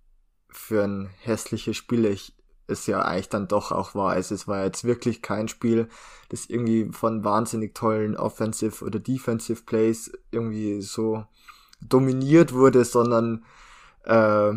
für 0.48 0.82
ein 0.82 1.10
hässliches 1.20 1.76
Spiel 1.76 2.06
ich 2.06 2.34
es 2.66 2.86
ja 2.86 3.02
eigentlich 3.02 3.28
dann 3.28 3.48
doch 3.48 3.70
auch 3.70 3.94
war. 3.94 4.12
Also 4.12 4.34
es 4.34 4.48
war 4.48 4.64
jetzt 4.64 4.84
wirklich 4.84 5.20
kein 5.20 5.48
Spiel, 5.48 5.88
das 6.30 6.46
irgendwie 6.46 6.90
von 6.92 7.22
wahnsinnig 7.22 7.74
tollen 7.74 8.16
Offensive 8.16 8.82
oder 8.82 8.98
Defensive 8.98 9.62
Plays 9.64 10.10
irgendwie 10.30 10.80
so 10.80 11.24
dominiert 11.82 12.54
wurde, 12.54 12.84
sondern 12.84 13.44
äh, 14.04 14.52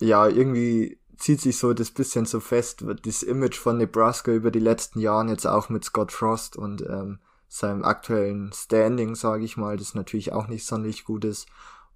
ja, 0.00 0.28
irgendwie 0.28 1.00
zieht 1.16 1.40
sich 1.40 1.56
so 1.56 1.72
das 1.72 1.90
bisschen 1.90 2.26
so 2.26 2.40
fest, 2.40 2.84
das 3.02 3.22
Image 3.22 3.56
von 3.56 3.78
Nebraska 3.78 4.30
über 4.30 4.50
die 4.50 4.58
letzten 4.58 5.00
Jahren 5.00 5.30
jetzt 5.30 5.46
auch 5.46 5.70
mit 5.70 5.84
Scott 5.84 6.12
Frost 6.12 6.56
und 6.58 6.82
ähm, 6.82 7.18
seinem 7.48 7.84
aktuellen 7.84 8.52
Standing, 8.52 9.14
sage 9.14 9.44
ich 9.44 9.56
mal, 9.56 9.76
das 9.76 9.94
natürlich 9.94 10.32
auch 10.32 10.48
nicht 10.48 10.66
sonderlich 10.66 11.04
gut 11.04 11.24
ist. 11.24 11.46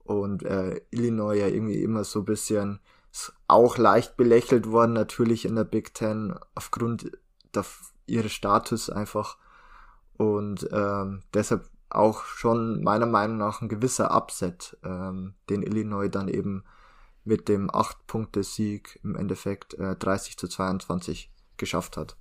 Und 0.04 0.42
äh, 0.42 0.80
Illinois 0.90 1.34
ja 1.34 1.46
irgendwie 1.46 1.82
immer 1.82 2.04
so 2.04 2.22
bisschen 2.22 2.80
auch 3.48 3.76
leicht 3.76 4.16
belächelt 4.16 4.70
worden, 4.70 4.92
natürlich 4.92 5.44
in 5.44 5.56
der 5.56 5.64
Big 5.64 5.94
Ten, 5.94 6.34
aufgrund 6.54 7.10
der, 7.54 7.64
ihres 8.06 8.32
Status 8.32 8.90
einfach. 8.90 9.36
Und 10.16 10.68
ähm, 10.72 11.22
deshalb 11.34 11.68
auch 11.88 12.24
schon 12.24 12.82
meiner 12.82 13.06
Meinung 13.06 13.38
nach 13.38 13.60
ein 13.60 13.68
gewisser 13.68 14.14
Upset, 14.14 14.76
ähm, 14.84 15.34
den 15.48 15.62
Illinois 15.62 16.08
dann 16.08 16.28
eben 16.28 16.64
mit 17.24 17.48
dem 17.48 17.70
8-Punkte-Sieg 17.70 19.00
im 19.02 19.16
Endeffekt 19.16 19.74
äh, 19.74 19.96
30 19.96 20.38
zu 20.38 20.48
22 20.48 21.30
geschafft 21.56 21.96
hat. 21.96 22.16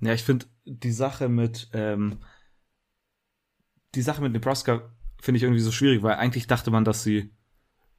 Ja, 0.00 0.12
ich 0.12 0.22
finde 0.22 0.46
die 0.64 0.92
Sache 0.92 1.28
mit 1.28 1.68
ähm, 1.72 2.18
die 3.94 4.02
Sache 4.02 4.22
mit 4.22 4.32
Nebraska 4.32 4.92
finde 5.20 5.38
ich 5.38 5.42
irgendwie 5.42 5.60
so 5.60 5.72
schwierig, 5.72 6.02
weil 6.02 6.16
eigentlich 6.16 6.46
dachte 6.46 6.70
man, 6.70 6.84
dass 6.84 7.02
sie 7.02 7.34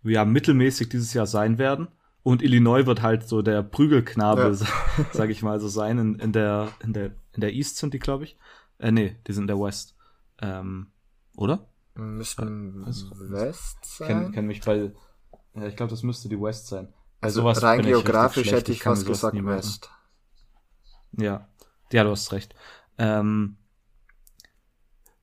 ja 0.04 0.24
mittelmäßig 0.24 0.90
dieses 0.90 1.14
Jahr 1.14 1.28
sein 1.28 1.58
werden 1.58 1.90
und 2.24 2.42
Illinois 2.42 2.86
wird 2.86 3.02
halt 3.02 3.28
so 3.28 3.42
der 3.42 3.64
Prügelknabe, 3.64 4.58
ja. 4.60 5.06
sag 5.12 5.30
ich 5.30 5.42
mal 5.42 5.60
so 5.60 5.68
sein 5.68 5.98
in, 5.98 6.16
in 6.16 6.32
der 6.32 6.72
in 6.82 6.94
der 6.94 7.12
in 7.34 7.42
der 7.42 7.54
East 7.54 7.78
sind 7.78 7.94
die, 7.94 8.00
glaube 8.00 8.24
ich. 8.26 8.38
Äh, 8.78 8.92
nee, 8.92 9.18
die 9.28 9.34
sind 9.34 9.44
in 9.44 9.48
der 9.48 9.60
West. 9.60 9.96
Ähm, 10.42 10.92
oder? 11.36 11.68
Müssten 11.96 12.84
also, 12.86 13.10
West 13.30 13.78
sein. 13.84 14.08
Kenn, 14.08 14.32
kenn 14.32 14.48
mich 14.48 14.62
bei 14.62 14.94
ja, 15.56 15.68
ich 15.68 15.76
glaube, 15.76 15.90
das 15.90 16.04
müsste 16.04 16.30
die 16.30 16.40
West 16.40 16.68
sein. 16.68 16.94
Also 17.22 17.48
rein 17.50 17.82
geografisch 17.82 18.52
hätte 18.52 18.72
ich 18.72 18.84
fast 18.84 19.06
gesagt 19.06 19.44
West. 19.46 19.90
Ja. 21.18 21.48
Ja, 21.92 22.04
du 22.04 22.12
hast 22.12 22.32
recht. 22.32 22.54
Ähm, 22.98 23.58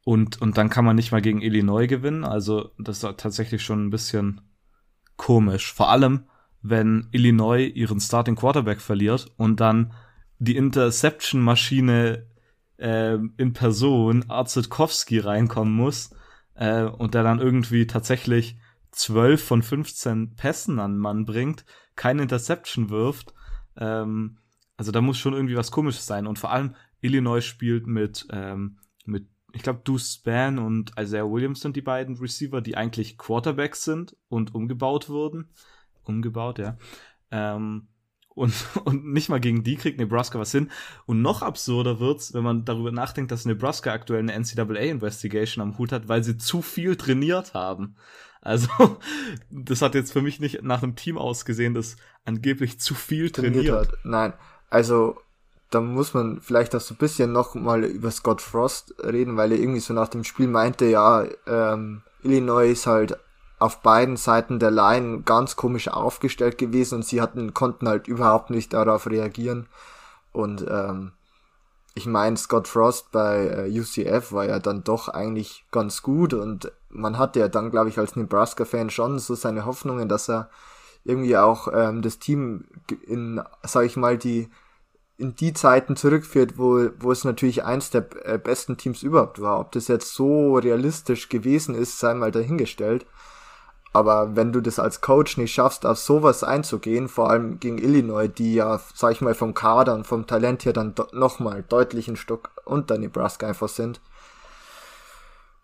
Und, 0.05 0.41
und 0.41 0.57
dann 0.57 0.71
kann 0.71 0.85
man 0.85 0.95
nicht 0.97 1.11
mal 1.11 1.21
gegen 1.21 1.43
Illinois 1.43 1.87
gewinnen. 1.89 2.25
Also 2.25 2.71
das 2.79 3.03
ist 3.03 3.17
tatsächlich 3.19 3.63
schon 3.65 3.87
ein 3.87 3.91
bisschen 3.91 4.41
komisch. 5.17 5.73
Vor 5.73 5.91
allem, 5.91 6.29
wenn 6.63 7.09
Illinois 7.11 7.67
ihren 7.75 8.01
Starting 8.01 8.37
Quarterback 8.37 8.81
verliert 8.81 9.33
und 9.37 9.59
dann 9.59 9.93
die 10.39 10.57
Interception-Maschine 10.57 12.27
äh, 12.79 13.19
in 13.37 13.53
Person 13.53 14.25
Arzetkowski 14.31 15.19
reinkommen 15.19 15.75
muss 15.75 16.11
äh, 16.55 16.83
und 16.85 17.15
der 17.15 17.25
dann 17.25 17.41
irgendwie 17.41 17.87
tatsächlich 17.89 18.59
12 18.93 19.43
von 19.45 19.63
15 19.63 20.37
Pässen 20.37 20.79
an 20.79 20.97
Mann 20.99 21.25
bringt, 21.25 21.65
keine 21.97 22.23
Interception 22.23 22.91
wirft. 22.91 23.35
Ähm, 23.77 24.39
also 24.77 24.93
da 24.93 25.01
muss 25.01 25.19
schon 25.19 25.35
irgendwie 25.35 25.57
was 25.57 25.71
Komisches 25.71 26.07
sein. 26.07 26.27
Und 26.27 26.39
vor 26.39 26.53
allem 26.53 26.75
Illinois 27.01 27.41
spielt 27.41 27.87
mit, 27.87 28.27
ähm, 28.31 28.79
mit 29.05 29.27
ich 29.53 29.63
glaube, 29.63 29.81
Deuce 29.85 30.15
Span 30.15 30.59
und 30.59 30.93
Isaiah 30.99 31.31
Williams 31.31 31.61
sind 31.61 31.77
die 31.77 31.83
beiden 31.83 32.17
Receiver, 32.19 32.61
die 32.61 32.77
eigentlich 32.77 33.17
Quarterbacks 33.17 33.85
sind 33.85 34.17
und 34.29 34.55
umgebaut 34.55 35.09
wurden. 35.09 35.49
Umgebaut, 36.05 36.59
ja. 36.59 36.77
Ähm, 37.31 37.89
und, 38.37 38.53
und 38.85 39.07
nicht 39.07 39.29
mal 39.29 39.41
gegen 39.41 39.65
die 39.65 39.77
kriegt 39.77 39.99
Nebraska 39.99 40.39
was 40.39 40.53
hin. 40.53 40.71
Und 41.07 41.23
noch 41.23 41.43
absurder 41.43 41.99
wird's, 41.99 42.35
wenn 42.35 42.45
man 42.45 42.65
darüber 42.65 42.93
nachdenkt, 42.93 43.33
dass 43.33 43.47
Nebraska 43.47 43.93
aktuell 43.93 44.21
eine 44.21 44.39
NCAA-Investigation 44.39 45.63
am 45.63 45.79
Hut 45.79 45.91
hat, 45.91 46.09
weil 46.09 46.23
sie 46.23 46.37
zu 46.37 46.63
viel 46.63 46.97
trainiert 46.97 47.55
haben. 47.55 47.97
Also, 48.43 48.69
das 49.51 49.83
hat 49.83 49.95
jetzt 49.95 50.13
für 50.13 50.23
mich 50.23 50.39
nicht 50.39 50.63
nach 50.63 50.83
einem 50.83 50.95
Team 50.95 51.19
ausgesehen, 51.19 51.75
das 51.75 51.97
angeblich 52.25 52.79
zu 52.79 52.95
viel 52.95 53.31
trainiert, 53.31 53.67
trainiert 53.67 53.89
hat. 53.89 53.99
Nein, 54.05 54.35
also 54.71 55.17
da 55.71 55.81
muss 55.81 56.15
man 56.15 56.41
vielleicht 56.41 56.75
auch 56.75 56.81
so 56.81 56.95
ein 56.95 56.99
bisschen 56.99 57.33
noch 57.33 57.55
mal 57.55 57.85
über 57.85 58.11
Scott 58.11 58.41
Frost 58.41 58.95
reden, 59.03 59.37
weil 59.37 59.53
er 59.53 59.59
irgendwie 59.59 59.81
so 59.81 59.95
nach 59.95 60.09
dem 60.09 60.25
Spiel 60.25 60.49
meinte, 60.49 60.87
ja, 60.87 61.25
ähm, 61.47 62.03
Illinois 62.23 62.71
ist 62.71 62.87
halt 62.87 63.19
auf 63.59 63.81
beiden 63.81 64.17
Seiten 64.17 64.59
der 64.59 64.71
Line 64.71 65.23
ganz 65.23 65.57
komisch 65.57 65.89
aufgestellt 65.89 66.59
gewesen 66.59 66.97
und 66.97 67.05
sie 67.05 67.21
hatten, 67.21 67.55
konnten 67.55 67.89
halt 67.89 68.07
überhaupt 68.07 68.51
nicht 68.51 68.73
darauf 68.73 69.09
reagieren. 69.09 69.67
Und 70.33 70.67
ähm, 70.69 71.13
ich 71.95 72.07
meine, 72.07 72.37
Scott 72.37 72.69
Frost 72.69 73.11
bei 73.11 73.47
äh, 73.47 73.81
UCF 73.81 74.33
war 74.33 74.45
ja 74.45 74.59
dann 74.59 74.85
doch 74.85 75.09
eigentlich 75.09 75.65
ganz 75.71 76.03
gut 76.03 76.35
und 76.35 76.71
man 76.91 77.17
hatte 77.17 77.41
ja 77.41 77.49
dann, 77.49 77.71
glaube 77.71 77.89
ich, 77.89 77.99
als 77.99 78.17
Nebraska-Fan 78.17 78.91
schon 78.91 79.19
so 79.19 79.35
seine 79.35 79.65
Hoffnungen, 79.65 80.09
dass 80.09 80.29
er 80.29 80.51
irgendwie 81.07 81.37
auch 81.37 81.69
ähm, 81.73 82.03
das 82.03 82.19
Team 82.19 82.67
in, 83.07 83.41
sag 83.63 83.87
ich 83.87 83.97
mal, 83.97 84.19
die 84.19 84.49
in 85.19 85.35
die 85.35 85.55
Zeiten 85.55 85.97
zurückführt, 85.97 86.59
wo, 86.59 86.91
wo 86.99 87.11
es 87.11 87.25
natürlich 87.25 87.65
eins 87.65 87.91
der 87.91 88.07
äh, 88.25 88.39
besten 88.39 88.77
Teams 88.77 89.03
überhaupt 89.03 89.41
war. 89.41 89.61
Ob 89.61 89.73
das 89.73 89.89
jetzt 89.89 90.15
so 90.15 90.57
realistisch 90.57 91.29
gewesen 91.29 91.75
ist, 91.75 91.99
sei 91.99 92.13
mal 92.15 92.31
dahingestellt. 92.31 93.07
Aber 93.95 94.37
wenn 94.37 94.53
du 94.53 94.61
das 94.61 94.79
als 94.79 95.01
Coach 95.01 95.39
nicht 95.39 95.55
schaffst, 95.55 95.87
auf 95.87 95.99
sowas 95.99 96.45
einzugehen, 96.45 97.09
vor 97.09 97.31
allem 97.31 97.61
gegen 97.61 97.79
Illinois, 97.79 98.29
die 98.29 98.55
ja, 98.55 98.79
sag 98.95 99.13
ich 99.13 99.23
mal, 99.23 99.35
vom 99.35 99.55
Kader 99.55 99.95
und 99.95 100.07
vom 100.07 100.27
Talent 100.27 100.67
her 100.67 100.75
dann 100.75 100.95
nochmal 101.13 101.65
deutlich 101.67 102.09
ein 102.09 102.17
Stück 102.17 102.51
unter 102.67 102.99
Nebraska 102.99 103.47
einfach 103.47 103.71
sind, 103.71 104.03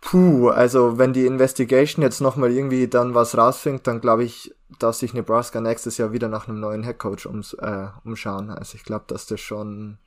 Puh, 0.03 0.49
also 0.49 0.99
wenn 0.99 1.13
die 1.13 1.27
Investigation 1.27 2.03
jetzt 2.03 2.21
nochmal 2.21 2.51
irgendwie 2.51 2.89
dann 2.89 3.15
was 3.15 3.39
rausfindet, 3.39 3.87
dann 3.87 4.01
glaube 4.01 4.25
ich, 4.25 4.53
dass 4.79 5.01
sich 5.01 5.15
Nebraska 5.15 5.61
nächstes 5.61 5.99
Jahr 5.99 6.13
wieder 6.13 6.29
nach 6.29 6.49
einem 6.49 6.61
neuen 6.61 6.83
Headcoach 6.83 7.27
ums, 7.27 7.55
äh, 7.55 7.89
umschauen. 8.05 8.51
Also 8.51 8.77
ich 8.77 8.85
glaube, 8.85 9.05
dass 9.09 9.27
das 9.27 9.41
schon 9.41 9.99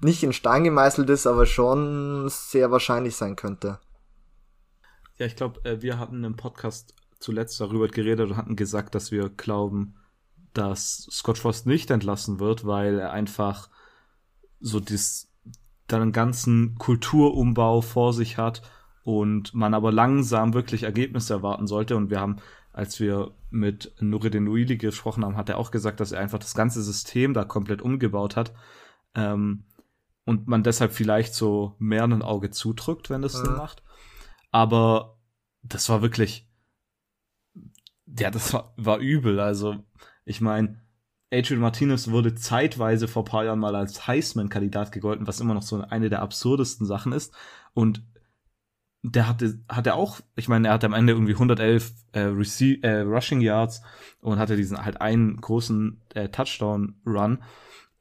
nicht 0.00 0.22
in 0.22 0.32
Stein 0.32 0.64
gemeißelt 0.64 1.08
ist, 1.10 1.26
aber 1.26 1.46
schon 1.46 2.28
sehr 2.28 2.70
wahrscheinlich 2.70 3.16
sein 3.16 3.36
könnte. 3.36 3.78
Ja, 5.16 5.26
ich 5.26 5.36
glaube, 5.36 5.64
äh, 5.64 5.82
wir 5.82 5.98
hatten 5.98 6.24
im 6.24 6.36
Podcast 6.36 6.94
zuletzt 7.18 7.60
darüber 7.60 7.88
geredet 7.88 8.30
und 8.30 8.36
hatten 8.36 8.56
gesagt, 8.56 8.94
dass 8.94 9.10
wir 9.10 9.28
glauben, 9.28 9.94
dass 10.54 11.06
Scott 11.10 11.38
Frost 11.38 11.66
nicht 11.66 11.90
entlassen 11.90 12.40
wird, 12.40 12.66
weil 12.66 12.98
er 12.98 13.12
einfach 13.12 13.68
so 14.60 14.80
dies, 14.80 15.30
dann 15.86 16.12
ganzen 16.12 16.76
Kulturumbau 16.78 17.80
vor 17.80 18.12
sich 18.12 18.38
hat 18.38 18.62
und 19.04 19.54
man 19.54 19.74
aber 19.74 19.92
langsam 19.92 20.54
wirklich 20.54 20.84
Ergebnisse 20.84 21.34
erwarten 21.34 21.66
sollte. 21.66 21.96
Und 21.96 22.10
wir 22.10 22.20
haben, 22.20 22.36
als 22.80 22.98
wir 22.98 23.32
mit 23.50 23.92
Nureddin 24.00 24.48
Uili 24.48 24.78
gesprochen 24.78 25.22
haben, 25.22 25.36
hat 25.36 25.50
er 25.50 25.58
auch 25.58 25.70
gesagt, 25.70 26.00
dass 26.00 26.12
er 26.12 26.20
einfach 26.20 26.38
das 26.38 26.54
ganze 26.54 26.82
System 26.82 27.34
da 27.34 27.44
komplett 27.44 27.82
umgebaut 27.82 28.36
hat. 28.36 28.54
Ähm, 29.14 29.64
und 30.24 30.48
man 30.48 30.62
deshalb 30.62 30.92
vielleicht 30.92 31.34
so 31.34 31.76
mehr 31.78 32.04
ein 32.04 32.22
Auge 32.22 32.50
zudrückt, 32.50 33.10
wenn 33.10 33.20
das 33.20 33.34
ja. 33.34 33.44
Sinn 33.44 33.52
macht. 33.52 33.82
Aber 34.50 35.18
das 35.62 35.90
war 35.90 36.00
wirklich, 36.00 36.48
ja, 38.18 38.30
das 38.30 38.54
war, 38.54 38.72
war 38.78 38.98
übel. 38.98 39.40
Also, 39.40 39.84
ich 40.24 40.40
meine, 40.40 40.80
Adrian 41.30 41.60
Martinez 41.60 42.10
wurde 42.10 42.34
zeitweise 42.34 43.08
vor 43.08 43.26
paar 43.26 43.44
Jahren 43.44 43.58
mal 43.58 43.76
als 43.76 44.06
Heisman-Kandidat 44.06 44.90
gegolten, 44.90 45.26
was 45.26 45.40
immer 45.40 45.52
noch 45.52 45.62
so 45.62 45.82
eine 45.82 46.08
der 46.08 46.22
absurdesten 46.22 46.86
Sachen 46.86 47.12
ist. 47.12 47.34
Und 47.74 48.02
der 49.02 49.28
hatte, 49.28 49.58
hat 49.68 49.88
auch, 49.88 50.20
ich 50.36 50.48
meine, 50.48 50.68
er 50.68 50.74
hatte 50.74 50.86
am 50.86 50.92
Ende 50.92 51.12
irgendwie 51.12 51.32
111 51.32 51.92
äh, 52.12 52.20
Rece 52.20 52.82
äh, 52.82 53.00
Rushing 53.00 53.40
Yards 53.40 53.82
und 54.20 54.38
hatte 54.38 54.56
diesen 54.56 54.84
halt 54.84 55.00
einen 55.00 55.40
großen 55.40 56.00
äh, 56.14 56.28
Touchdown-Run. 56.28 57.42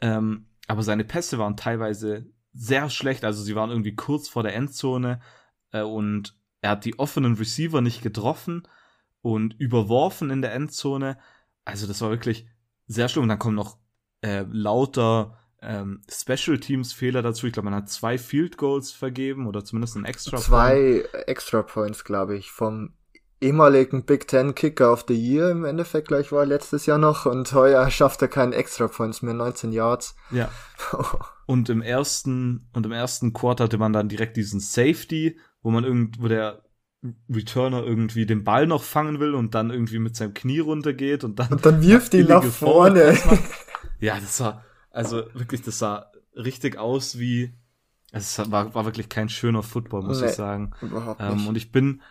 Ähm, 0.01 0.45
aber 0.67 0.83
seine 0.83 1.05
Pässe 1.05 1.39
waren 1.39 1.57
teilweise 1.57 2.25
sehr 2.53 2.89
schlecht, 2.89 3.23
also 3.23 3.41
sie 3.41 3.55
waren 3.55 3.69
irgendwie 3.69 3.95
kurz 3.95 4.27
vor 4.27 4.43
der 4.43 4.55
Endzone 4.55 5.21
äh, 5.71 5.81
und 5.81 6.35
er 6.61 6.71
hat 6.71 6.85
die 6.85 6.99
offenen 6.99 7.35
Receiver 7.35 7.81
nicht 7.81 8.01
getroffen 8.01 8.63
und 9.21 9.53
überworfen 9.59 10.29
in 10.29 10.41
der 10.41 10.53
Endzone. 10.53 11.17
Also 11.65 11.87
das 11.87 12.01
war 12.01 12.09
wirklich 12.09 12.47
sehr 12.87 13.07
schlimm. 13.07 13.23
Und 13.23 13.29
dann 13.29 13.39
kommen 13.39 13.55
noch 13.55 13.77
äh, 14.21 14.45
lauter 14.51 15.38
ähm, 15.61 16.01
Special 16.09 16.59
Teams 16.59 16.93
Fehler 16.93 17.21
dazu. 17.21 17.47
Ich 17.47 17.53
glaube, 17.53 17.69
man 17.69 17.75
hat 17.75 17.89
zwei 17.89 18.17
Field 18.17 18.57
Goals 18.57 18.91
vergeben 18.91 19.47
oder 19.47 19.63
zumindest 19.63 19.95
ein 19.95 20.05
Extra 20.05 20.37
Zwei 20.37 21.05
Point. 21.11 21.27
Extra 21.27 21.61
Points, 21.63 22.03
glaube 22.03 22.37
ich, 22.37 22.51
vom 22.51 22.93
ehemaligen 23.41 24.03
Big 24.03 24.27
Ten 24.27 24.53
Kicker 24.55 24.91
of 24.91 25.05
the 25.07 25.13
Year 25.13 25.49
im 25.49 25.65
Endeffekt 25.65 26.09
gleich 26.09 26.31
war 26.31 26.45
letztes 26.45 26.85
Jahr 26.85 26.97
noch 26.97 27.25
und 27.25 27.51
heuer 27.53 27.89
schafft 27.89 28.21
er 28.21 28.27
keinen 28.27 28.53
Extra 28.53 28.87
Points 28.87 29.21
mehr, 29.21 29.33
19 29.33 29.71
Yards. 29.71 30.15
Ja. 30.31 30.49
und 31.45 31.69
im 31.69 31.81
ersten 31.81 32.67
und 32.73 32.85
im 32.85 32.91
ersten 32.91 33.33
Quarter 33.33 33.65
hatte 33.65 33.77
man 33.77 33.93
dann 33.93 34.09
direkt 34.09 34.37
diesen 34.37 34.59
Safety, 34.59 35.39
wo 35.61 35.71
man 35.71 35.83
irgendwo 35.83 36.27
der 36.27 36.63
Returner 37.29 37.83
irgendwie 37.83 38.25
den 38.25 38.43
Ball 38.43 38.67
noch 38.67 38.83
fangen 38.83 39.21
will 39.21 39.33
und 39.33 39.55
dann 39.55 39.69
irgendwie 39.69 39.99
mit 39.99 40.17
seinem 40.17 40.33
Knie 40.33 40.59
runtergeht 40.59 41.23
und 41.23 41.39
dann 41.39 41.47
und 41.49 41.65
dann 41.65 41.81
wirft 41.81 42.13
ihn 42.13 42.27
nach 42.27 42.43
vorne. 42.43 43.17
ja, 43.99 44.19
das 44.19 44.41
war 44.41 44.65
also 44.91 45.23
wirklich, 45.33 45.61
das 45.61 45.79
sah 45.79 46.11
richtig 46.35 46.77
aus 46.77 47.19
wie. 47.19 47.53
Es 48.11 48.39
war, 48.51 48.73
war 48.73 48.85
wirklich 48.85 49.09
kein 49.09 49.29
schöner 49.29 49.61
Football, 49.61 50.03
muss 50.03 50.21
nee, 50.21 50.27
ich 50.27 50.33
sagen. 50.33 50.71
Überhaupt 50.81 51.19
nicht. 51.19 51.31
Ähm, 51.31 51.47
und 51.47 51.55
ich 51.55 51.71
bin. 51.71 52.01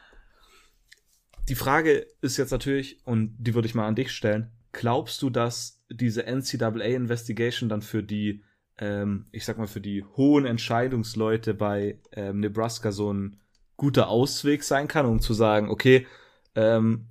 Die 1.49 1.55
Frage 1.55 2.07
ist 2.21 2.37
jetzt 2.37 2.51
natürlich, 2.51 2.99
und 3.05 3.35
die 3.39 3.55
würde 3.55 3.67
ich 3.67 3.75
mal 3.75 3.87
an 3.87 3.95
dich 3.95 4.13
stellen. 4.13 4.53
Glaubst 4.73 5.23
du, 5.23 5.31
dass 5.31 5.83
diese 5.91 6.25
NCAA-Investigation 6.27 7.71
dann 7.71 7.81
für 7.81 8.03
die, 8.03 8.45
ähm, 8.77 9.27
ich 9.33 9.47
sag 9.47 9.57
mal, 9.57 9.67
für 9.67 9.81
die 9.81 10.05
hohen 10.17 10.45
Entscheidungsleute 10.45 11.55
bei 11.55 11.99
ähm, 12.13 12.41
Nebraska 12.41 12.93
so 12.93 13.13
ein 13.13 13.41
guter 13.79 14.09
Ausweg 14.09 14.63
sein 14.63 14.89
kann, 14.89 15.07
um 15.07 15.21
zu 15.21 15.33
sagen, 15.33 15.71
okay, 15.71 16.07
ähm, 16.55 17.09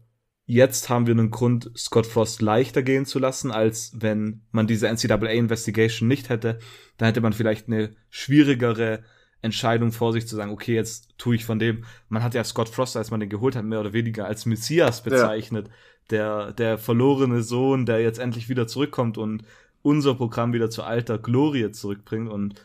jetzt 0.48 0.90
haben 0.90 1.06
wir 1.06 1.14
einen 1.14 1.30
Grund, 1.30 1.70
Scott 1.78 2.08
Frost 2.08 2.42
leichter 2.42 2.82
gehen 2.82 3.06
zu 3.06 3.20
lassen, 3.20 3.52
als 3.52 3.92
wenn 3.94 4.42
man 4.52 4.66
diese 4.66 4.88
NCAA-Investigation 4.88 6.08
nicht 6.08 6.30
hätte. 6.30 6.58
Dann 6.98 7.08
hätte 7.08 7.22
man 7.22 7.34
vielleicht 7.34 7.68
eine 7.68 7.96
schwierigere 8.10 9.04
Entscheidung 9.42 9.92
vor 9.92 10.14
sich 10.14 10.28
zu 10.28 10.36
sagen, 10.36 10.52
okay, 10.52 10.74
jetzt 10.74 11.14
tue 11.18 11.36
ich 11.36 11.46
von 11.46 11.60
dem, 11.60 11.84
man 12.10 12.24
hat 12.24 12.34
ja 12.34 12.44
Scott 12.44 12.70
Frost, 12.70 12.98
als 12.98 13.12
man 13.12 13.20
den 13.20 13.30
geholt 13.30 13.56
hat, 13.56 13.66
mehr 13.66 13.82
oder 13.82 13.94
weniger 13.94 14.26
als 14.26 14.46
Messias 14.46 15.04
bezeichnet. 15.04 15.68
Ja. 15.68 15.74
Der, 16.10 16.54
der 16.54 16.78
verlorene 16.78 17.44
Sohn, 17.44 17.86
der 17.86 18.02
jetzt 18.02 18.18
endlich 18.18 18.48
wieder 18.48 18.66
zurückkommt 18.66 19.18
und 19.18 19.44
unser 19.82 20.16
Programm 20.16 20.54
wieder 20.54 20.70
zu 20.70 20.84
alter 20.84 21.18
Glorie 21.18 21.72
zurückbringt 21.72 22.30
und 22.30 22.56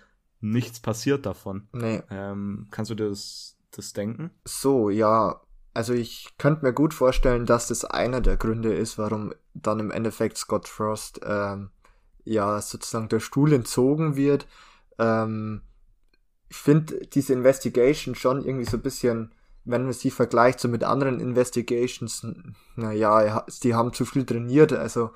nichts 0.41 0.79
passiert 0.79 1.27
davon. 1.27 1.67
Nee. 1.73 2.01
Ähm, 2.11 2.69
kannst 2.71 2.93
du 2.93 2.95
dir 2.95 3.09
das, 3.09 3.57
das 3.73 3.93
denken? 3.93 4.31
So, 4.45 4.89
ja, 4.89 5.41
also 5.75 5.95
ich 5.95 6.35
könnte 6.39 6.65
mir 6.65 6.73
gut 6.73 6.95
vorstellen, 6.95 7.47
dass 7.47 7.69
das 7.69 7.85
einer 7.85 8.21
der 8.21 8.37
Gründe 8.37 8.75
ist, 8.75 8.99
warum 8.99 9.33
dann 9.55 9.81
im 9.81 9.91
Endeffekt 9.91 10.37
Scott 10.37 10.69
Frost 10.69 11.21
ähm, 11.25 11.71
ja 12.25 12.61
sozusagen 12.61 13.09
der 13.09 13.21
Stuhl 13.21 13.53
entzogen 13.53 14.17
wird. 14.17 14.47
Ähm, 14.99 15.63
ich 16.49 16.57
finde 16.57 17.07
diese 17.07 17.33
Investigation 17.33 18.15
schon 18.15 18.45
irgendwie 18.45 18.67
so 18.67 18.77
ein 18.77 18.83
bisschen, 18.83 19.33
wenn 19.65 19.85
man 19.85 19.95
sie 19.95 20.11
vergleicht 20.11 20.61
so 20.61 20.69
mit 20.69 20.85
anderen 20.85 21.21
Investigations, 21.21 22.27
naja, 22.77 23.47
die 23.63 23.75
haben 23.75 23.95
zu 23.95 24.05
viel 24.05 24.27
trainiert. 24.27 24.75
Also 24.75 25.11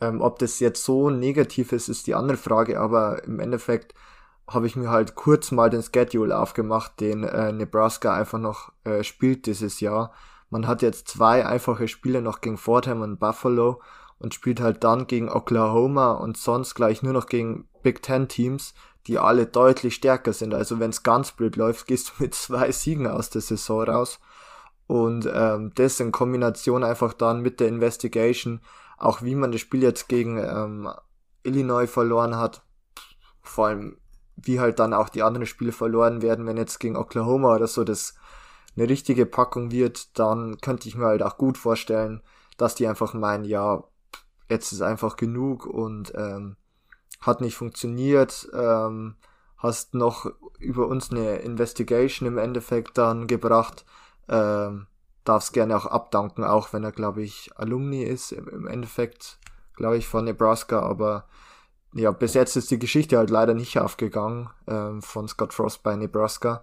ähm, 0.00 0.20
ob 0.20 0.40
das 0.40 0.58
jetzt 0.58 0.82
so 0.82 1.10
negativ 1.10 1.70
ist, 1.70 1.88
ist 1.88 2.08
die 2.08 2.16
andere 2.16 2.36
Frage, 2.36 2.80
aber 2.80 3.22
im 3.24 3.38
Endeffekt 3.38 3.94
habe 4.48 4.66
ich 4.66 4.76
mir 4.76 4.90
halt 4.90 5.14
kurz 5.14 5.50
mal 5.50 5.70
den 5.70 5.82
Schedule 5.82 6.38
aufgemacht, 6.38 7.00
den 7.00 7.24
äh, 7.24 7.52
Nebraska 7.52 8.14
einfach 8.14 8.38
noch 8.38 8.72
äh, 8.84 9.04
spielt 9.04 9.46
dieses 9.46 9.80
Jahr. 9.80 10.12
Man 10.50 10.66
hat 10.66 10.82
jetzt 10.82 11.08
zwei 11.08 11.46
einfache 11.46 11.88
Spiele 11.88 12.20
noch 12.20 12.40
gegen 12.40 12.58
Fordham 12.58 13.00
und 13.00 13.18
Buffalo 13.18 13.80
und 14.18 14.34
spielt 14.34 14.60
halt 14.60 14.84
dann 14.84 15.06
gegen 15.06 15.30
Oklahoma 15.30 16.12
und 16.12 16.36
sonst 16.36 16.74
gleich 16.74 17.02
nur 17.02 17.12
noch 17.12 17.26
gegen 17.26 17.68
Big 17.82 18.02
Ten 18.02 18.28
Teams, 18.28 18.74
die 19.06 19.18
alle 19.18 19.46
deutlich 19.46 19.94
stärker 19.94 20.32
sind. 20.32 20.54
Also 20.54 20.78
wenn 20.78 20.90
es 20.90 21.02
ganz 21.02 21.32
blöd 21.32 21.56
läuft, 21.56 21.86
gehst 21.88 22.10
du 22.10 22.24
mit 22.24 22.34
zwei 22.34 22.70
Siegen 22.72 23.06
aus 23.06 23.30
der 23.30 23.40
Saison 23.40 23.82
raus. 23.82 24.20
Und 24.86 25.28
ähm, 25.32 25.72
das 25.74 26.00
in 26.00 26.12
Kombination 26.12 26.84
einfach 26.84 27.14
dann 27.14 27.40
mit 27.40 27.60
der 27.60 27.68
Investigation, 27.68 28.60
auch 28.98 29.22
wie 29.22 29.34
man 29.34 29.52
das 29.52 29.60
Spiel 29.60 29.82
jetzt 29.82 30.08
gegen 30.08 30.38
ähm, 30.38 30.90
Illinois 31.44 31.86
verloren 31.86 32.36
hat, 32.36 32.62
vor 33.40 33.68
allem 33.68 33.96
wie 34.42 34.60
halt 34.60 34.78
dann 34.78 34.94
auch 34.94 35.08
die 35.08 35.22
anderen 35.22 35.46
Spiele 35.46 35.72
verloren 35.72 36.22
werden, 36.22 36.46
wenn 36.46 36.56
jetzt 36.56 36.78
gegen 36.78 36.96
Oklahoma 36.96 37.54
oder 37.54 37.66
so 37.66 37.84
das 37.84 38.14
eine 38.76 38.88
richtige 38.88 39.26
Packung 39.26 39.70
wird, 39.70 40.18
dann 40.18 40.58
könnte 40.60 40.88
ich 40.88 40.96
mir 40.96 41.06
halt 41.06 41.22
auch 41.22 41.36
gut 41.36 41.58
vorstellen, 41.58 42.22
dass 42.56 42.74
die 42.74 42.86
einfach 42.86 43.14
meinen, 43.14 43.44
ja, 43.44 43.84
jetzt 44.48 44.72
ist 44.72 44.82
einfach 44.82 45.16
genug 45.16 45.66
und 45.66 46.12
ähm, 46.14 46.56
hat 47.20 47.40
nicht 47.40 47.56
funktioniert, 47.56 48.48
ähm, 48.54 49.16
hast 49.56 49.94
noch 49.94 50.26
über 50.58 50.88
uns 50.88 51.10
eine 51.10 51.36
Investigation 51.36 52.26
im 52.26 52.38
Endeffekt 52.38 52.98
dann 52.98 53.26
gebracht, 53.26 53.84
ähm, 54.28 54.86
darfst 55.24 55.52
gerne 55.52 55.76
auch 55.76 55.86
abdanken, 55.86 56.44
auch 56.44 56.72
wenn 56.72 56.84
er, 56.84 56.92
glaube 56.92 57.22
ich, 57.22 57.50
Alumni 57.56 58.02
ist, 58.02 58.32
im, 58.32 58.48
im 58.48 58.66
Endeffekt, 58.66 59.38
glaube 59.76 59.96
ich, 59.96 60.08
von 60.08 60.24
Nebraska, 60.24 60.80
aber 60.80 61.26
ja, 61.94 62.10
bis 62.10 62.34
jetzt 62.34 62.56
ist 62.56 62.70
die 62.70 62.78
Geschichte 62.78 63.18
halt 63.18 63.30
leider 63.30 63.54
nicht 63.54 63.78
aufgegangen 63.78 64.50
ähm, 64.66 65.02
von 65.02 65.28
Scott 65.28 65.52
Frost 65.52 65.82
bei 65.82 65.94
Nebraska. 65.96 66.62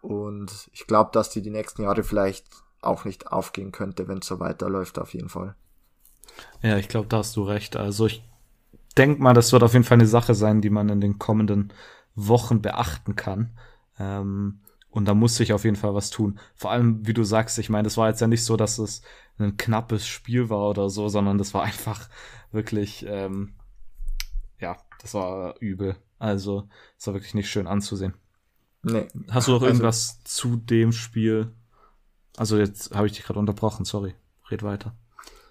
Und 0.00 0.68
ich 0.72 0.86
glaube, 0.86 1.10
dass 1.12 1.30
die 1.30 1.42
die 1.42 1.50
nächsten 1.50 1.82
Jahre 1.82 2.02
vielleicht 2.02 2.46
auch 2.80 3.04
nicht 3.04 3.32
aufgehen 3.32 3.72
könnte, 3.72 4.08
wenn 4.08 4.18
es 4.18 4.26
so 4.26 4.40
weiterläuft, 4.40 4.98
auf 4.98 5.14
jeden 5.14 5.28
Fall. 5.28 5.54
Ja, 6.62 6.76
ich 6.78 6.88
glaube, 6.88 7.08
da 7.08 7.18
hast 7.18 7.36
du 7.36 7.42
recht. 7.42 7.76
Also 7.76 8.06
ich 8.06 8.22
denke 8.96 9.22
mal, 9.22 9.34
das 9.34 9.52
wird 9.52 9.62
auf 9.62 9.72
jeden 9.72 9.84
Fall 9.84 9.96
eine 9.96 10.06
Sache 10.06 10.34
sein, 10.34 10.60
die 10.60 10.70
man 10.70 10.88
in 10.88 11.00
den 11.00 11.18
kommenden 11.18 11.72
Wochen 12.14 12.62
beachten 12.62 13.16
kann. 13.16 13.58
Ähm, 13.98 14.60
und 14.90 15.06
da 15.06 15.14
muss 15.14 15.36
sich 15.36 15.52
auf 15.52 15.64
jeden 15.64 15.76
Fall 15.76 15.94
was 15.94 16.10
tun. 16.10 16.38
Vor 16.54 16.70
allem, 16.70 17.06
wie 17.06 17.14
du 17.14 17.24
sagst, 17.24 17.58
ich 17.58 17.68
meine, 17.68 17.84
das 17.84 17.96
war 17.96 18.08
jetzt 18.08 18.20
ja 18.20 18.28
nicht 18.28 18.44
so, 18.44 18.56
dass 18.56 18.78
es 18.78 19.02
ein 19.38 19.56
knappes 19.56 20.06
Spiel 20.06 20.50
war 20.50 20.70
oder 20.70 20.88
so, 20.88 21.08
sondern 21.08 21.38
das 21.38 21.52
war 21.54 21.62
einfach 21.64 22.08
wirklich 22.52 23.04
ähm, 23.08 23.54
das 25.04 25.12
war 25.12 25.54
übel. 25.60 25.96
Also, 26.18 26.66
es 26.98 27.06
war 27.06 27.12
wirklich 27.12 27.34
nicht 27.34 27.50
schön 27.50 27.66
anzusehen. 27.66 28.14
Nee. 28.82 29.06
Hast 29.30 29.48
du 29.48 29.52
noch 29.52 29.60
also, 29.60 29.66
irgendwas 29.66 30.22
zu 30.24 30.56
dem 30.56 30.92
Spiel? 30.92 31.52
Also, 32.38 32.56
jetzt 32.56 32.94
habe 32.94 33.06
ich 33.06 33.12
dich 33.12 33.24
gerade 33.24 33.38
unterbrochen, 33.38 33.84
sorry. 33.84 34.14
Red 34.50 34.62
weiter. 34.62 34.96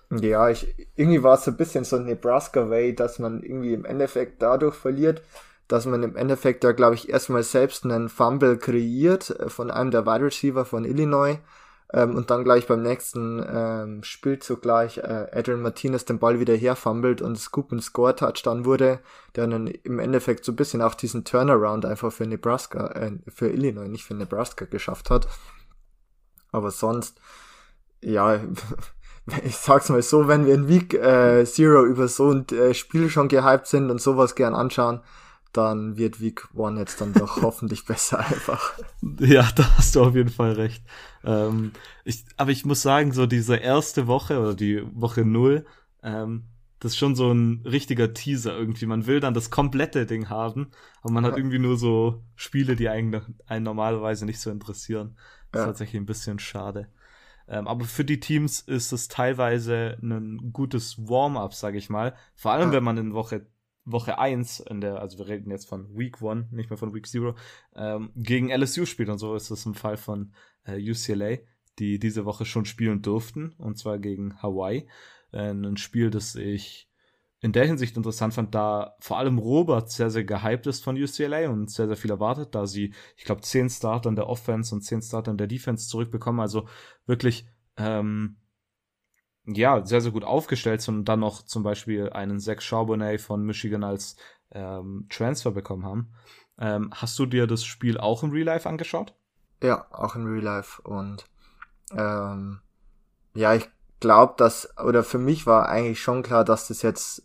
Ja, 0.10 0.50
ich, 0.50 0.76
irgendwie 0.96 1.22
war 1.22 1.36
es 1.36 1.46
so 1.46 1.52
ein 1.52 1.58
bisschen 1.58 1.84
so 1.84 1.98
ein 1.98 2.06
Nebraska-Way, 2.06 2.96
dass 2.96 3.20
man 3.20 3.44
irgendwie 3.44 3.74
im 3.74 3.86
Endeffekt 3.86 4.42
dadurch 4.42 4.76
verliert, 4.76 5.22
dass 5.68 5.86
man 5.86 6.02
im 6.02 6.16
Endeffekt 6.16 6.64
da, 6.64 6.72
glaube 6.72 6.96
ich, 6.96 7.10
erstmal 7.10 7.44
selbst 7.44 7.86
einen 7.86 8.10
Fumble 8.10 8.58
kreiert 8.58 9.30
äh, 9.40 9.50
von 9.50 9.70
einem 9.70 9.92
der 9.92 10.08
Wide 10.08 10.26
Receiver 10.26 10.66
von 10.66 10.84
Illinois 10.84 11.38
ähm, 11.94 12.16
und 12.16 12.32
dann 12.32 12.44
gleich 12.44 12.66
beim 12.66 12.82
nächsten 12.82 13.46
ähm, 13.48 14.04
Spielzug 14.04 14.64
gleich 14.64 14.98
äh, 14.98 15.28
Adrian 15.32 15.62
Martinez 15.62 16.06
den 16.06 16.18
Ball 16.18 16.40
wieder 16.40 16.56
herfummelt 16.56 17.22
und 17.22 17.38
Scoop 17.38 17.72
und 17.72 17.82
Score 17.82 18.16
Touchdown 18.16 18.66
wurde, 18.66 19.00
der 19.36 19.48
dann 19.48 19.68
im 19.68 20.00
Endeffekt 20.00 20.44
so 20.44 20.52
ein 20.52 20.56
bisschen 20.56 20.82
auch 20.82 20.96
diesen 20.96 21.24
Turnaround 21.24 21.86
einfach 21.86 22.12
für 22.12 22.26
Nebraska, 22.26 22.88
äh, 22.88 23.12
für 23.28 23.50
Illinois, 23.50 23.88
nicht 23.88 24.06
für 24.06 24.16
Nebraska 24.16 24.66
geschafft 24.66 25.12
hat. 25.12 25.28
Aber 26.52 26.72
sonst, 26.72 27.20
ja, 28.02 28.40
ich 29.44 29.56
sag's 29.56 29.90
mal 29.90 30.02
so, 30.02 30.28
wenn 30.28 30.48
wir 30.48 30.56
in 30.56 30.68
Week 30.68 30.96
äh, 30.96 31.46
Zero 31.46 31.86
über 31.86 32.08
so 32.08 32.32
ein 32.32 32.48
äh, 32.50 32.74
Spiel 32.74 33.10
schon 33.10 33.28
gehypt 33.28 33.68
sind 33.68 33.92
und 33.92 34.02
sowas 34.02 34.34
gern 34.34 34.56
anschauen, 34.56 35.02
dann 35.54 35.98
wird 35.98 36.20
Week 36.20 36.48
One 36.56 36.80
jetzt 36.80 37.00
dann 37.00 37.14
doch 37.14 37.42
hoffentlich 37.42 37.86
besser 37.86 38.20
einfach. 38.20 38.74
Ja, 39.20 39.48
da 39.56 39.78
hast 39.78 39.96
du 39.96 40.04
auf 40.04 40.16
jeden 40.16 40.30
Fall 40.30 40.54
recht. 40.54 40.84
Ähm, 41.24 41.72
ich, 42.04 42.26
aber 42.38 42.52
ich 42.52 42.66
muss 42.66 42.82
sagen, 42.82 43.14
so 43.14 43.26
diese 43.26 43.56
erste 43.56 44.08
Woche 44.08 44.40
oder 44.40 44.56
die 44.56 44.84
Woche 44.94 45.24
null, 45.24 45.66
ähm, 46.02 46.46
das 46.80 46.94
ist 46.94 46.98
schon 46.98 47.16
so 47.16 47.32
ein 47.32 47.62
richtiger 47.66 48.14
Teaser 48.14 48.58
irgendwie. 48.58 48.88
Man 48.88 49.08
will 49.08 49.22
dann 49.22 49.34
das 49.34 49.50
komplette 49.50 50.06
Ding 50.06 50.30
haben, 50.30 50.72
aber 51.02 51.14
man 51.14 51.24
ja. 51.24 51.30
hat 51.32 51.38
irgendwie 51.38 51.60
nur 51.60 51.78
so 51.78 52.24
Spiele, 52.36 52.76
die 52.76 52.90
einen, 52.90 53.38
einen 53.46 53.64
normalerweise 53.64 54.26
nicht 54.26 54.42
so 54.42 54.52
interessieren. 54.52 55.16
Das 55.52 55.60
ja. 55.60 55.64
ist 55.64 55.70
tatsächlich 55.70 56.02
ein 56.02 56.06
bisschen 56.06 56.40
schade. 56.40 56.90
Ähm, 57.48 57.68
aber 57.68 57.86
für 57.86 58.04
die 58.04 58.20
Teams 58.20 58.60
ist 58.60 58.92
es 58.92 59.08
teilweise 59.08 59.98
ein 60.02 60.52
gutes 60.52 60.98
Warm-up, 61.08 61.54
sage 61.54 61.78
ich 61.78 61.90
mal. 61.90 62.16
Vor 62.36 62.52
allem, 62.52 62.70
ja. 62.70 62.74
wenn 62.74 62.84
man 62.84 62.98
in 62.98 63.14
Woche 63.14 63.46
Woche 63.86 64.18
1, 64.18 64.62
in 64.62 64.82
der, 64.82 65.00
also 65.00 65.18
wir 65.18 65.28
reden 65.28 65.52
jetzt 65.52 65.68
von 65.68 65.98
Week 65.98 66.22
1, 66.22 66.52
nicht 66.52 66.70
mehr 66.70 66.78
von 66.78 66.94
Week 66.94 67.08
0, 67.14 67.36
ähm, 67.76 68.12
gegen 68.16 68.50
LSU 68.50 68.86
spielt. 68.86 69.10
Und 69.10 69.18
so 69.18 69.36
ist 69.36 69.52
es 69.52 69.66
im 69.66 69.74
Fall 69.74 69.98
von 69.98 70.34
äh, 70.66 70.78
UCLA, 70.80 71.38
die 71.80 72.00
diese 72.00 72.26
Woche 72.26 72.46
schon 72.46 72.66
spielen 72.66 73.02
durften, 73.02 73.54
und 73.58 73.78
zwar 73.78 74.00
gegen 74.00 74.42
Hawaii. 74.42 74.88
Äh, 75.32 75.52
ein 75.52 75.78
Spiel, 75.78 76.10
das 76.10 76.36
ich 76.36 76.90
in 77.44 77.52
der 77.52 77.66
Hinsicht 77.66 77.98
interessant 77.98 78.34
fand, 78.34 78.56
da 78.56 78.96
vor 79.00 79.18
allem 79.18 79.38
Robert 79.38 79.92
sehr, 79.92 80.10
sehr 80.10 80.24
gehypt 80.24 80.66
ist 80.66 80.82
von 80.82 80.96
UCLA 80.96 81.50
und 81.50 81.70
sehr, 81.70 81.88
sehr 81.88 81.98
viel 81.98 82.12
erwartet, 82.12 82.56
da 82.56 82.66
sie, 82.66 82.94
ich 83.18 83.26
glaube, 83.26 83.42
zehn 83.42 83.70
Starter 83.70 84.08
in 84.08 84.16
der 84.16 84.30
Offense 84.30 84.74
und 84.74 84.82
zehn 84.82 85.02
Starter 85.02 85.32
in 85.32 85.38
der 85.38 85.48
Defense 85.48 85.90
zurückbekommen. 85.90 86.40
Also 86.40 86.70
wirklich 87.06 87.46
ähm, 87.76 88.38
ja, 89.46 89.86
sehr, 89.86 90.02
sehr 90.02 90.12
gut 90.12 90.24
aufgestellt 90.24 90.88
und 90.88 91.06
dann 91.06 91.20
noch 91.20 91.44
zum 91.44 91.64
Beispiel 91.64 92.10
einen 92.10 92.40
Zach 92.40 92.62
Charbonnet 92.62 93.22
von 93.22 93.44
Michigan 93.44 93.84
als 93.84 94.16
ähm, 94.52 95.08
Transfer 95.10 95.52
bekommen 95.52 95.86
haben. 95.86 96.14
Ähm, 96.58 96.92
hast 96.94 97.18
du 97.20 97.26
dir 97.26 97.48
das 97.48 97.66
Spiel 97.66 97.98
auch 97.98 98.24
im 98.24 98.32
Real 98.32 98.46
Life 98.46 98.70
angeschaut? 98.70 99.14
Ja, 99.62 99.86
auch 99.92 100.16
im 100.16 100.26
Real 100.26 100.44
Life 100.44 100.82
und 100.84 101.26
ähm, 101.96 102.60
ja, 103.34 103.56
ich 103.56 103.68
glaube, 104.00 104.36
dass, 104.38 104.78
oder 104.78 105.04
für 105.04 105.18
mich 105.18 105.46
war 105.46 105.70
eigentlich 105.70 106.02
schon 106.02 106.24
klar, 106.24 106.44
dass 106.44 106.68
das 106.68 106.82
jetzt 106.82 107.24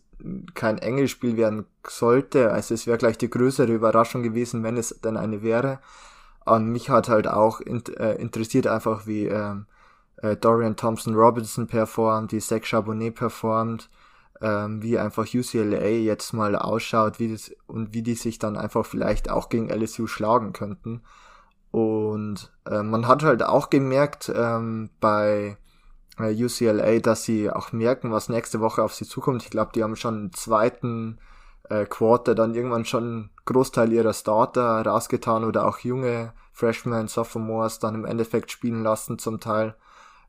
kein 0.53 0.77
Engelspiel 0.77 1.37
werden 1.37 1.65
sollte. 1.87 2.51
Also 2.51 2.73
es 2.73 2.87
wäre 2.87 2.97
gleich 2.97 3.17
die 3.17 3.29
größere 3.29 3.71
Überraschung 3.71 4.23
gewesen, 4.23 4.63
wenn 4.63 4.77
es 4.77 4.99
denn 5.01 5.17
eine 5.17 5.41
wäre. 5.41 5.79
Und 6.45 6.69
mich 6.71 6.89
hat 6.89 7.09
halt 7.09 7.27
auch 7.27 7.61
in, 7.61 7.83
äh, 7.97 8.15
interessiert 8.15 8.67
einfach, 8.67 9.07
wie 9.07 9.25
ähm, 9.25 9.67
äh, 10.21 10.35
Dorian 10.35 10.75
Thompson 10.75 11.15
Robinson 11.15 11.67
performt, 11.67 12.31
wie 12.31 12.39
Zach 12.39 12.63
Charbonnet 12.63 13.15
performt, 13.15 13.89
ähm, 14.41 14.81
wie 14.81 14.97
einfach 14.97 15.25
UCLA 15.33 15.87
jetzt 15.87 16.33
mal 16.33 16.55
ausschaut, 16.55 17.19
wie 17.19 17.31
das 17.31 17.51
und 17.67 17.93
wie 17.93 18.01
die 18.01 18.15
sich 18.15 18.39
dann 18.39 18.57
einfach 18.57 18.85
vielleicht 18.85 19.29
auch 19.29 19.49
gegen 19.49 19.69
LSU 19.69 20.07
schlagen 20.07 20.53
könnten. 20.53 21.01
Und 21.71 22.51
äh, 22.65 22.81
man 22.81 23.07
hat 23.07 23.23
halt 23.23 23.43
auch 23.43 23.69
gemerkt 23.69 24.31
ähm, 24.33 24.89
bei 24.99 25.57
äh, 26.17 26.33
UCLA, 26.33 26.99
dass 26.99 27.23
sie 27.23 27.49
auch 27.49 27.71
merken, 27.71 28.11
was 28.11 28.29
nächste 28.29 28.59
Woche 28.59 28.83
auf 28.83 28.93
sie 28.93 29.05
zukommt. 29.05 29.43
Ich 29.43 29.49
glaube, 29.49 29.71
die 29.73 29.83
haben 29.83 29.95
schon 29.95 30.15
einen 30.15 30.33
zweiten 30.33 31.19
äh, 31.69 31.85
Quarter 31.85 32.33
dann 32.35 32.55
irgendwann 32.55 32.85
schon 32.85 33.03
einen 33.03 33.29
Großteil 33.45 33.91
ihrer 33.93 34.13
Starter 34.13 34.85
rausgetan 34.85 35.43
oder 35.43 35.67
auch 35.67 35.79
junge 35.79 36.33
Freshmen, 36.51 37.07
Sophomores 37.07 37.79
dann 37.79 37.95
im 37.95 38.05
Endeffekt 38.05 38.51
spielen 38.51 38.83
lassen 38.83 39.19
zum 39.19 39.39
Teil. 39.39 39.75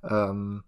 Ähm, 0.03 0.65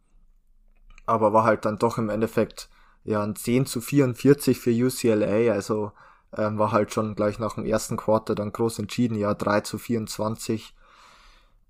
aber 1.07 1.33
war 1.33 1.45
halt 1.45 1.65
dann 1.65 1.79
doch 1.79 1.99
im 1.99 2.09
Endeffekt 2.09 2.69
ja 3.05 3.23
ein 3.23 3.37
10 3.37 3.67
zu 3.67 3.81
44 3.81 4.59
für 4.59 4.71
UCLA, 4.71 5.53
also 5.53 5.93
ähm, 6.37 6.59
war 6.59 6.73
halt 6.73 6.93
schon 6.93 7.15
gleich 7.15 7.39
nach 7.39 7.55
dem 7.55 7.65
ersten 7.65 7.97
Quarter 7.97 8.35
dann 8.35 8.53
groß 8.53 8.79
entschieden, 8.79 9.19
ja 9.19 9.35
3 9.35 9.61
zu 9.63 9.79
24 9.79 10.75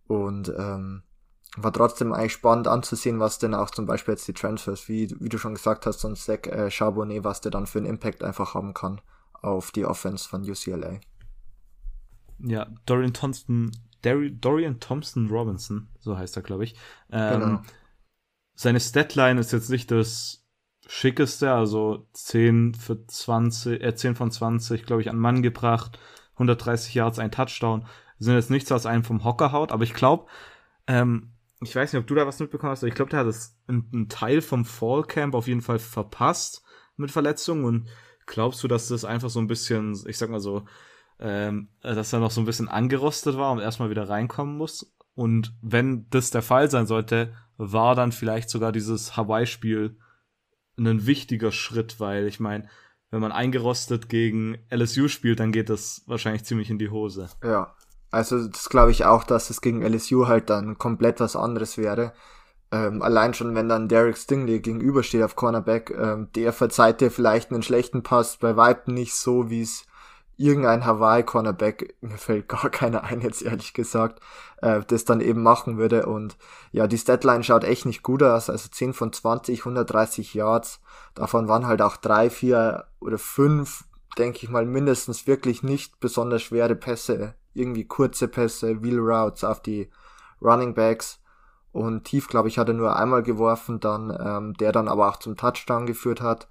und 0.07 0.53
ähm, 0.57 1.03
war 1.57 1.73
trotzdem 1.73 2.13
eigentlich 2.13 2.33
spannend 2.33 2.69
anzusehen, 2.69 3.21
was 3.21 3.39
denn 3.39 3.55
auch 3.55 3.71
zum 3.71 3.87
Beispiel 3.87 4.15
jetzt 4.15 4.27
die 4.29 4.33
Transfers, 4.33 4.89
wie, 4.89 5.15
wie 5.21 5.29
du 5.29 5.39
schon 5.39 5.55
gesagt 5.55 5.87
hast, 5.87 6.05
ein 6.05 6.17
Zach 6.17 6.47
äh, 6.47 6.71
Charbonnet, 6.71 7.25
was 7.25 7.41
der 7.41 7.51
dann 7.51 7.67
für 7.67 7.79
einen 7.79 7.87
Impact 7.87 8.23
einfach 8.23 8.55
haben 8.55 8.75
kann 8.75 9.01
auf 9.33 9.71
die 9.71 9.85
Offense 9.85 10.29
von 10.29 10.49
UCLA. 10.49 11.01
Ja, 12.39 12.67
Dorian 12.87 13.13
Thompson 13.13 13.73
Dorian 14.03 14.81
Thompson 14.81 15.29
Robinson, 15.29 15.89
so 16.01 16.17
heißt 16.17 16.37
er, 16.37 16.43
glaube 16.43 16.65
ich. 16.65 16.75
Ähm, 17.11 17.41
genau. 17.41 17.63
Seine 18.55 18.81
Statline 18.81 19.41
ist 19.41 19.53
jetzt 19.53 19.71
nicht 19.71 19.91
das 19.91 20.45
schickeste, 20.87 21.53
also 21.53 22.07
10 22.13 22.75
für 22.75 23.07
20, 23.07 23.83
äh, 23.83 23.95
10 23.95 24.15
von 24.15 24.31
20, 24.31 24.85
glaube 24.85 25.03
ich, 25.03 25.11
an 25.11 25.19
Mann 25.19 25.43
gebracht, 25.43 25.99
130 26.35 26.95
Yards, 26.95 27.19
ein 27.19 27.31
Touchdown. 27.31 27.87
Sind 28.19 28.35
jetzt 28.35 28.51
nichts, 28.51 28.71
was 28.71 28.87
einen 28.87 29.05
vom 29.05 29.25
Hocker 29.25 29.53
haut, 29.53 29.73
aber 29.73 29.85
ich 29.85 29.95
glaube, 29.95 30.27
ähm, 30.87 31.33
ich 31.61 31.75
weiß 31.75 31.93
nicht, 31.93 32.01
ob 32.01 32.07
du 32.07 32.15
da 32.15 32.27
was 32.27 32.41
mitbekommen 32.41 32.71
hast, 32.73 32.83
aber 32.83 32.89
ich 32.89 32.95
glaube, 32.95 33.11
der 33.11 33.21
hat 33.21 33.27
das 33.27 33.57
einen 33.69 34.09
Teil 34.09 34.43
vom 34.43 34.65
Fall 34.65 35.05
Camp 35.05 35.35
auf 35.35 35.47
jeden 35.47 35.63
Fall 35.63 35.79
verpasst 35.79 36.63
mit 36.97 37.11
Verletzungen 37.11 37.65
und 37.65 37.89
glaubst 38.27 38.63
du, 38.63 38.69
dass 38.69 38.89
das 38.89 39.05
einfach 39.05 39.31
so 39.31 39.41
ein 39.41 39.47
bisschen, 39.47 39.99
ich 40.07 40.19
sag 40.19 40.31
mal 40.31 40.41
so, 40.41 40.65
ähm, 41.23 41.69
dass 41.83 42.13
er 42.13 42.19
noch 42.19 42.33
so 42.33 42.41
ein 42.41 42.47
bisschen 42.47 42.69
angerostet 42.69 43.37
war 43.37 43.53
und 43.53 43.61
erstmal 43.61 43.91
wieder 43.91 44.09
reinkommen 44.09 44.59
muss. 44.59 44.93
Und 45.15 45.55
wenn 45.63 46.09
das 46.11 46.31
der 46.31 46.43
Fall 46.43 46.69
sein 46.69 46.87
sollte, 46.87 47.33
war 47.57 47.95
dann 47.95 48.11
vielleicht 48.11 48.51
sogar 48.51 48.73
dieses 48.73 49.17
Hawaii-Spiel 49.17 49.97
ein 50.79 51.07
wichtiger 51.07 51.53
Schritt, 51.53 52.01
weil 52.01 52.27
ich 52.27 52.41
meine, 52.41 52.69
wenn 53.11 53.21
man 53.21 53.31
eingerostet 53.31 54.09
gegen 54.09 54.59
LSU 54.69 55.07
spielt, 55.07 55.39
dann 55.39 55.53
geht 55.53 55.71
das 55.71 56.03
wahrscheinlich 56.07 56.45
ziemlich 56.45 56.71
in 56.71 56.79
die 56.79 56.91
Hose. 56.91 57.29
Ja, 57.45 57.77
also 58.11 58.49
das 58.49 58.69
glaube 58.69 58.91
ich 58.91 59.05
auch, 59.05 59.23
dass 59.23 59.51
es 59.51 59.61
gegen 59.61 59.83
LSU 59.83 60.27
halt 60.27 60.51
dann 60.51 60.77
komplett 60.77 61.21
was 61.21 61.37
anderes 61.37 61.79
wäre. 61.79 62.15
Ähm, 62.73 63.01
allein 63.01 63.35
schon, 63.35 63.55
wenn 63.55 63.69
dann 63.69 63.89
Derek 63.89 64.17
Stingley 64.17 64.61
gegenübersteht 64.61 65.23
auf 65.23 65.37
Cornerback, 65.37 65.91
ähm, 65.91 66.31
der 66.35 66.53
verzeiht 66.53 67.01
dir 67.01 67.11
vielleicht 67.11 67.53
einen 67.53 67.63
schlechten 67.63 68.03
Pass, 68.03 68.39
bei 68.39 68.57
Weitem 68.57 68.95
nicht 68.95 69.15
so, 69.15 69.51
wie 69.51 69.61
es 69.61 69.85
irgendein 70.37 70.85
Hawaii-Cornerback, 70.85 71.97
mir 72.01 72.19
fällt 72.19 72.49
gar 72.49 72.71
keiner 72.71 73.05
ein 73.05 73.21
jetzt 73.21 73.43
ehrlich 73.43 73.75
gesagt, 73.75 74.21
äh, 74.61 74.81
das 74.87 75.05
dann 75.05 75.21
eben 75.21 75.43
machen 75.43 75.79
würde. 75.79 76.07
Und 76.07 76.37
ja, 76.71 76.87
die 76.87 76.99
Statline 76.99 77.45
schaut 77.45 77.65
echt 77.65 77.87
nicht 77.87 78.03
gut 78.03 78.23
aus. 78.23 78.51
Also 78.51 78.69
10 78.69 78.93
von 78.95 79.13
20, 79.13 79.61
130 79.61 80.35
Yards. 80.35 80.81
Davon 81.15 81.49
waren 81.49 81.67
halt 81.67 81.83
auch 81.83 81.97
drei, 81.97 82.31
vier 82.31 82.87
oder 83.01 83.19
fünf, 83.19 83.85
denke 84.19 84.41
ich 84.43 84.49
mal, 84.49 84.67
mindestens 84.67 85.27
wirklich 85.27 85.63
nicht 85.63 86.01
besonders 86.01 86.43
schwere 86.43 86.75
Pässe. 86.77 87.35
Irgendwie 87.55 87.85
kurze 87.85 88.29
Pässe, 88.29 88.83
Wheel 88.83 88.99
Routes 88.99 89.45
auf 89.45 89.61
die 89.61 89.91
Running 90.41 90.75
Backs. 90.75 91.21
Und 91.73 92.05
tief, 92.05 92.29
glaube 92.29 92.49
ich, 92.49 92.59
hat 92.59 92.69
er 92.69 92.75
nur 92.75 92.97
einmal 92.97 93.23
geworfen, 93.23 93.81
dann, 93.81 94.15
ähm, 94.23 94.55
der 94.55 94.73
dann 94.73 94.89
aber 94.89 95.09
auch 95.09 95.17
zum 95.17 95.37
Touchdown 95.37 95.87
geführt 95.87 96.21
hat. 96.21 96.47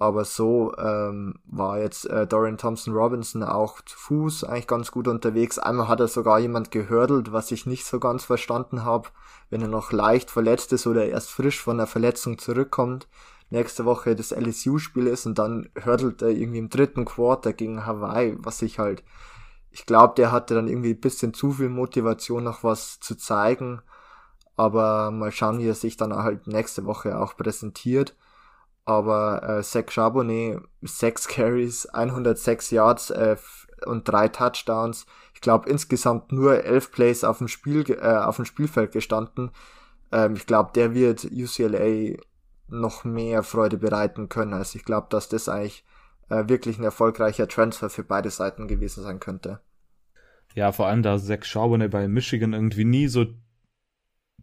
Aber 0.00 0.24
so 0.24 0.76
ähm, 0.78 1.34
war 1.44 1.80
jetzt 1.80 2.08
äh, 2.08 2.24
Dorian 2.26 2.56
Thompson 2.56 2.94
Robinson 2.94 3.42
auch 3.42 3.80
zu 3.80 3.98
Fuß 3.98 4.44
eigentlich 4.44 4.68
ganz 4.68 4.92
gut 4.92 5.08
unterwegs. 5.08 5.58
Einmal 5.58 5.88
hat 5.88 5.98
er 5.98 6.06
sogar 6.06 6.38
jemand 6.38 6.70
gehördelt, 6.70 7.32
was 7.32 7.50
ich 7.50 7.66
nicht 7.66 7.84
so 7.84 7.98
ganz 7.98 8.24
verstanden 8.24 8.84
habe. 8.84 9.08
Wenn 9.50 9.60
er 9.60 9.68
noch 9.68 9.90
leicht 9.90 10.30
verletzt 10.30 10.72
ist 10.72 10.86
oder 10.86 11.06
erst 11.06 11.30
frisch 11.30 11.60
von 11.60 11.78
der 11.78 11.88
Verletzung 11.88 12.38
zurückkommt, 12.38 13.08
nächste 13.50 13.84
Woche 13.86 14.14
das 14.14 14.30
LSU-Spiel 14.30 15.08
ist 15.08 15.26
und 15.26 15.38
dann 15.38 15.68
hördelt 15.74 16.22
er 16.22 16.28
irgendwie 16.28 16.58
im 16.58 16.70
dritten 16.70 17.04
Quarter 17.04 17.52
gegen 17.52 17.84
Hawaii, 17.84 18.36
was 18.38 18.62
ich 18.62 18.78
halt, 18.78 19.02
ich 19.72 19.84
glaube, 19.84 20.14
der 20.16 20.30
hatte 20.30 20.54
dann 20.54 20.68
irgendwie 20.68 20.90
ein 20.90 21.00
bisschen 21.00 21.34
zu 21.34 21.52
viel 21.52 21.70
Motivation, 21.70 22.44
noch 22.44 22.62
was 22.62 23.00
zu 23.00 23.16
zeigen. 23.16 23.82
Aber 24.54 25.10
mal 25.10 25.32
schauen, 25.32 25.58
wie 25.58 25.68
er 25.68 25.74
sich 25.74 25.96
dann 25.96 26.14
halt 26.14 26.46
nächste 26.46 26.84
Woche 26.84 27.18
auch 27.18 27.36
präsentiert 27.36 28.14
aber 28.88 29.42
äh, 29.58 29.62
Zach 29.62 29.90
Charbonnet, 29.90 30.62
sechs 30.80 31.28
Carries, 31.28 31.84
106 31.84 32.70
Yards 32.70 33.10
äh, 33.10 33.36
und 33.84 34.08
drei 34.08 34.28
Touchdowns. 34.28 35.04
Ich 35.34 35.42
glaube 35.42 35.68
insgesamt 35.68 36.32
nur 36.32 36.64
elf 36.64 36.90
Plays 36.90 37.22
auf 37.22 37.36
dem 37.36 37.48
Spiel 37.48 37.84
äh, 37.90 38.16
auf 38.16 38.36
dem 38.36 38.46
Spielfeld 38.46 38.92
gestanden. 38.92 39.50
Ähm, 40.10 40.36
ich 40.36 40.46
glaube, 40.46 40.70
der 40.74 40.94
wird 40.94 41.24
UCLA 41.24 42.16
noch 42.68 43.04
mehr 43.04 43.42
Freude 43.42 43.76
bereiten 43.76 44.30
können. 44.30 44.54
Also 44.54 44.78
ich 44.78 44.86
glaube, 44.86 45.08
dass 45.10 45.28
das 45.28 45.50
eigentlich 45.50 45.84
äh, 46.30 46.48
wirklich 46.48 46.78
ein 46.78 46.84
erfolgreicher 46.84 47.46
Transfer 47.46 47.90
für 47.90 48.04
beide 48.04 48.30
Seiten 48.30 48.68
gewesen 48.68 49.02
sein 49.02 49.20
könnte. 49.20 49.60
Ja, 50.54 50.72
vor 50.72 50.86
allem 50.86 51.02
da 51.02 51.18
Zach 51.18 51.44
Charbonnet 51.44 51.90
bei 51.90 52.08
Michigan 52.08 52.54
irgendwie 52.54 52.86
nie 52.86 53.08
so 53.08 53.26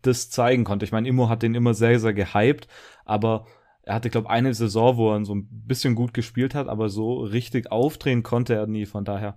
das 0.03 0.29
zeigen 0.29 0.65
konnte. 0.65 0.86
Ich 0.86 0.91
meine, 0.91 1.08
Immo 1.08 1.29
hat 1.29 1.41
den 1.41 1.55
immer 1.55 1.73
sehr, 1.73 1.99
sehr 1.99 2.13
gehypt, 2.13 2.67
aber 3.05 3.47
er 3.85 3.95
hatte, 3.95 4.09
glaube 4.09 4.29
eine 4.29 4.53
Saison, 4.53 4.97
wo 4.97 5.13
er 5.13 5.23
so 5.25 5.35
ein 5.35 5.47
bisschen 5.49 5.95
gut 5.95 6.13
gespielt 6.13 6.55
hat, 6.55 6.67
aber 6.67 6.89
so 6.89 7.19
richtig 7.19 7.71
aufdrehen 7.71 8.23
konnte 8.23 8.55
er 8.55 8.65
nie. 8.65 8.85
Von 8.87 9.05
daher 9.05 9.35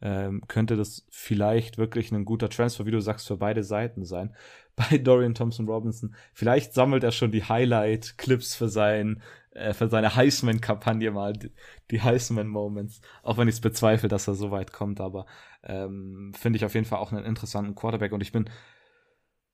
ähm, 0.00 0.42
könnte 0.46 0.76
das 0.76 1.04
vielleicht 1.10 1.78
wirklich 1.78 2.12
ein 2.12 2.24
guter 2.24 2.48
Transfer, 2.48 2.86
wie 2.86 2.92
du 2.92 3.00
sagst, 3.00 3.26
für 3.26 3.36
beide 3.36 3.64
Seiten 3.64 4.04
sein. 4.04 4.34
Bei 4.76 4.98
Dorian 4.98 5.34
Thompson 5.34 5.68
Robinson. 5.68 6.14
Vielleicht 6.32 6.72
sammelt 6.72 7.02
er 7.02 7.10
schon 7.10 7.32
die 7.32 7.42
Highlight-Clips 7.42 8.54
für 8.54 8.68
sein, 8.68 9.20
äh, 9.50 9.74
für 9.74 9.88
seine 9.88 10.14
Heisman-Kampagne 10.14 11.10
mal, 11.10 11.32
die, 11.32 11.50
die 11.90 12.00
Heisman-Moments. 12.00 13.00
Auch 13.24 13.36
wenn 13.36 13.48
ich 13.48 13.56
es 13.56 13.60
bezweifle, 13.60 14.08
dass 14.08 14.28
er 14.28 14.34
so 14.34 14.52
weit 14.52 14.72
kommt, 14.72 15.00
aber 15.00 15.26
ähm, 15.64 16.32
finde 16.38 16.58
ich 16.58 16.64
auf 16.64 16.74
jeden 16.74 16.86
Fall 16.86 17.00
auch 17.00 17.10
einen 17.10 17.24
interessanten 17.24 17.74
Quarterback 17.74 18.12
und 18.12 18.20
ich 18.20 18.30
bin, 18.30 18.48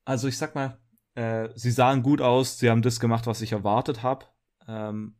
also 0.05 0.27
ich 0.27 0.37
sag 0.37 0.53
mal, 0.53 0.77
äh, 1.15 1.49
sie 1.55 1.71
sahen 1.71 2.03
gut 2.03 2.21
aus, 2.21 2.59
sie 2.59 2.69
haben 2.69 2.83
das 2.83 2.99
gemacht, 2.99 3.25
was 3.25 3.41
ich 3.41 3.53
erwartet 3.53 4.03
habe. 4.03 4.25
Ähm, 4.67 5.15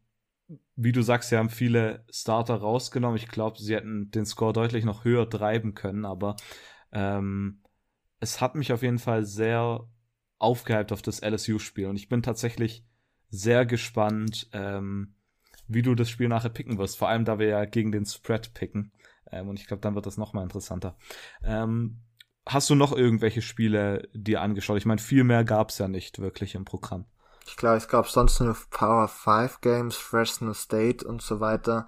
wie 0.75 0.91
du 0.91 1.01
sagst, 1.01 1.29
sie 1.29 1.37
haben 1.37 1.49
viele 1.49 2.05
Starter 2.09 2.55
rausgenommen. 2.55 3.17
Ich 3.17 3.27
glaube, 3.27 3.59
sie 3.59 3.75
hätten 3.75 4.11
den 4.11 4.25
Score 4.25 4.53
deutlich 4.53 4.85
noch 4.85 5.03
höher 5.03 5.29
treiben 5.29 5.73
können, 5.73 6.05
aber 6.05 6.35
ähm, 6.91 7.61
es 8.19 8.41
hat 8.41 8.55
mich 8.55 8.71
auf 8.71 8.83
jeden 8.83 8.99
Fall 8.99 9.25
sehr 9.25 9.87
aufgehypt 10.37 10.91
auf 10.91 11.01
das 11.01 11.21
LSU-Spiel 11.21 11.87
und 11.87 11.95
ich 11.95 12.09
bin 12.09 12.21
tatsächlich 12.21 12.85
sehr 13.29 13.65
gespannt, 13.65 14.49
ähm, 14.53 15.15
wie 15.67 15.81
du 15.81 15.95
das 15.95 16.09
Spiel 16.09 16.27
nachher 16.27 16.49
picken 16.49 16.77
wirst. 16.77 16.97
Vor 16.97 17.09
allem, 17.09 17.25
da 17.25 17.39
wir 17.39 17.47
ja 17.47 17.65
gegen 17.65 17.91
den 17.91 18.05
Spread 18.05 18.53
picken. 18.53 18.91
Ähm, 19.31 19.49
und 19.49 19.59
ich 19.59 19.67
glaube, 19.67 19.81
dann 19.81 19.95
wird 19.95 20.05
das 20.05 20.17
noch 20.17 20.33
mal 20.33 20.43
interessanter. 20.43 20.97
Ähm, 21.43 22.01
hast 22.45 22.69
du 22.69 22.75
noch 22.75 22.95
irgendwelche 22.95 23.41
Spiele 23.41 24.07
dir 24.13 24.41
angeschaut? 24.41 24.77
Ich 24.77 24.85
meine, 24.85 25.01
viel 25.01 25.23
mehr 25.23 25.43
gab 25.43 25.69
es 25.69 25.79
ja 25.79 25.87
nicht 25.87 26.19
wirklich 26.19 26.55
im 26.55 26.65
Programm. 26.65 27.05
Ich 27.45 27.57
glaube, 27.57 27.77
es 27.77 27.87
gab 27.87 28.07
sonst 28.07 28.39
nur 28.39 28.55
Power 28.71 29.07
5 29.07 29.61
Games, 29.61 29.95
Fresno 29.95 30.53
State 30.53 31.07
und 31.07 31.21
so 31.21 31.39
weiter. 31.39 31.87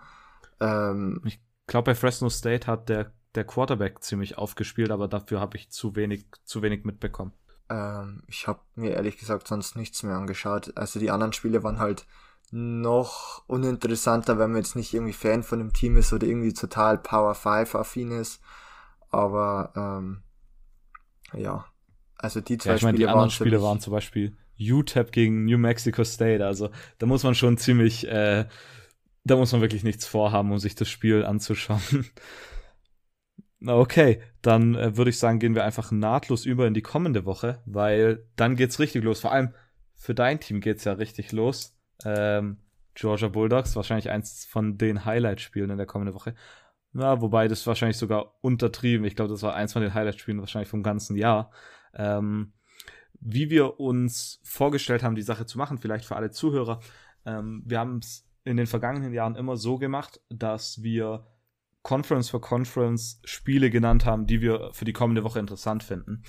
Ähm, 0.59 1.21
ich 1.25 1.39
glaube, 1.65 1.91
bei 1.91 1.95
Fresno 1.95 2.29
State 2.29 2.67
hat 2.67 2.89
der, 2.89 3.11
der 3.35 3.43
Quarterback 3.43 4.03
ziemlich 4.03 4.37
aufgespielt, 4.37 4.91
aber 4.91 5.07
dafür 5.07 5.39
habe 5.39 5.57
ich 5.57 5.69
zu 5.71 5.95
wenig, 5.95 6.27
zu 6.43 6.61
wenig 6.61 6.85
mitbekommen. 6.85 7.33
Ähm, 7.69 8.23
ich 8.27 8.47
habe 8.47 8.59
mir 8.75 8.91
ehrlich 8.91 9.17
gesagt 9.17 9.47
sonst 9.47 9.75
nichts 9.75 10.03
mehr 10.03 10.15
angeschaut. 10.15 10.71
Also 10.77 10.99
die 10.99 11.11
anderen 11.11 11.33
Spiele 11.33 11.63
waren 11.63 11.79
halt 11.79 12.05
noch 12.51 13.43
uninteressanter, 13.47 14.37
wenn 14.39 14.51
man 14.51 14.61
jetzt 14.61 14.75
nicht 14.75 14.93
irgendwie 14.93 15.13
Fan 15.13 15.43
von 15.43 15.59
dem 15.59 15.73
Team 15.73 15.97
ist 15.97 16.13
oder 16.13 16.27
irgendwie 16.27 16.53
total 16.53 16.97
Power 16.97 17.33
5 17.35 17.75
affin 17.75 18.11
ist. 18.11 18.41
Aber 19.09 19.73
ähm, 19.75 20.21
ja, 21.33 21.65
also 22.15 22.41
die 22.41 22.57
zwei 22.57 22.71
ja, 22.71 22.75
ich 22.75 22.83
meine, 22.83 22.97
die 22.97 23.07
anderen 23.07 23.31
Spiele 23.31 23.61
waren 23.61 23.79
zum 23.79 23.91
Beispiel 23.91 24.37
UTEP 24.59 25.11
gegen 25.11 25.45
New 25.45 25.57
Mexico 25.57 26.03
State. 26.03 26.45
Also 26.45 26.69
da 26.97 27.05
muss 27.05 27.23
man 27.23 27.35
schon 27.35 27.57
ziemlich, 27.57 28.07
äh, 28.07 28.45
da 29.23 29.35
muss 29.35 29.51
man 29.51 29.61
wirklich 29.61 29.83
nichts 29.83 30.05
vorhaben, 30.05 30.51
um 30.51 30.59
sich 30.59 30.75
das 30.75 30.89
Spiel 30.89 31.25
anzuschauen. 31.25 31.81
Okay, 33.65 34.21
dann 34.43 34.75
äh, 34.75 34.97
würde 34.97 35.09
ich 35.09 35.17
sagen, 35.17 35.39
gehen 35.39 35.55
wir 35.55 35.63
einfach 35.63 35.91
nahtlos 35.91 36.45
über 36.45 36.67
in 36.67 36.75
die 36.75 36.83
kommende 36.83 37.25
Woche, 37.25 37.61
weil 37.65 38.23
dann 38.35 38.55
geht's 38.55 38.79
richtig 38.79 39.03
los. 39.03 39.19
Vor 39.19 39.31
allem 39.31 39.53
für 39.95 40.13
dein 40.13 40.39
Team 40.39 40.61
geht's 40.61 40.83
ja 40.83 40.93
richtig 40.93 41.31
los. 41.31 41.75
Ähm, 42.05 42.57
Georgia 42.93 43.27
Bulldogs, 43.29 43.75
wahrscheinlich 43.75 44.09
eins 44.09 44.45
von 44.45 44.77
den 44.77 45.05
Highlight-Spielen 45.05 45.71
in 45.71 45.77
der 45.77 45.87
kommenden 45.87 46.15
Woche. 46.15 46.35
Ja, 46.93 47.21
wobei 47.21 47.47
das 47.47 47.65
wahrscheinlich 47.67 47.97
sogar 47.97 48.35
untertrieben. 48.41 49.05
Ich 49.05 49.15
glaube, 49.15 49.31
das 49.31 49.43
war 49.43 49.55
eins 49.55 49.73
von 49.73 49.81
den 49.81 49.93
Highlight-Spielen 49.93 50.39
wahrscheinlich 50.39 50.69
vom 50.69 50.83
ganzen 50.83 51.15
Jahr. 51.15 51.51
Ähm, 51.93 52.53
wie 53.19 53.49
wir 53.49 53.79
uns 53.79 54.39
vorgestellt 54.43 55.03
haben, 55.03 55.15
die 55.15 55.21
Sache 55.21 55.45
zu 55.45 55.57
machen, 55.57 55.77
vielleicht 55.77 56.05
für 56.05 56.15
alle 56.15 56.31
Zuhörer. 56.31 56.79
Ähm, 57.25 57.63
wir 57.65 57.79
haben 57.79 57.99
es 57.99 58.25
in 58.43 58.57
den 58.57 58.67
vergangenen 58.67 59.13
Jahren 59.13 59.35
immer 59.35 59.57
so 59.57 59.77
gemacht, 59.77 60.21
dass 60.29 60.81
wir 60.81 61.27
Conference 61.83 62.29
for 62.29 62.41
Conference 62.41 63.21
Spiele 63.23 63.69
genannt 63.69 64.05
haben, 64.05 64.27
die 64.27 64.41
wir 64.41 64.69
für 64.73 64.85
die 64.85 64.93
kommende 64.93 65.23
Woche 65.23 65.39
interessant 65.39 65.83
finden. 65.83 66.23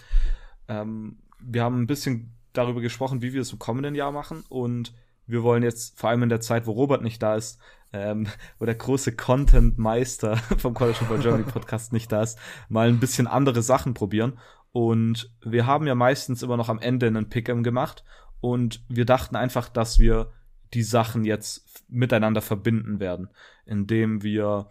Ähm, 0.68 1.18
wir 1.40 1.62
haben 1.62 1.81
ein 1.81 1.87
bisschen 1.87 2.37
darüber 2.53 2.81
gesprochen, 2.81 3.22
wie 3.22 3.33
wir 3.33 3.40
es 3.40 3.53
im 3.53 3.59
kommenden 3.59 3.94
Jahr 3.94 4.12
machen 4.12 4.44
und 4.48 4.92
wir 5.27 5.42
wollen 5.42 5.62
jetzt, 5.62 5.98
vor 5.98 6.11
allem 6.11 6.22
in 6.22 6.29
der 6.31 6.40
Zeit, 6.40 6.66
wo 6.66 6.72
Robert 6.72 7.03
nicht 7.03 7.22
da 7.22 7.37
ist, 7.37 7.61
ähm, 7.92 8.27
wo 8.59 8.64
der 8.64 8.74
große 8.74 9.14
Content-Meister 9.14 10.37
vom 10.59 10.74
College 10.74 10.98
Football 10.98 11.20
Germany 11.20 11.44
Podcast 11.44 11.92
nicht 11.92 12.11
da 12.11 12.22
ist, 12.22 12.38
mal 12.68 12.88
ein 12.88 12.98
bisschen 12.98 13.27
andere 13.27 13.62
Sachen 13.62 13.94
probieren 13.94 14.38
und 14.72 15.31
wir 15.44 15.66
haben 15.66 15.87
ja 15.87 15.94
meistens 15.94 16.42
immer 16.42 16.57
noch 16.57 16.68
am 16.68 16.78
Ende 16.78 17.07
einen 17.07 17.28
Pick'em 17.28 17.62
gemacht. 17.62 18.04
Und 18.40 18.85
wir 18.88 19.04
dachten 19.04 19.37
einfach, 19.37 19.68
dass 19.68 19.98
wir 19.98 20.33
die 20.74 20.83
Sachen 20.83 21.24
jetzt 21.24 21.85
miteinander 21.88 22.42
verbinden 22.42 23.00
werden, 23.00 23.31
indem 23.64 24.22
wir 24.22 24.68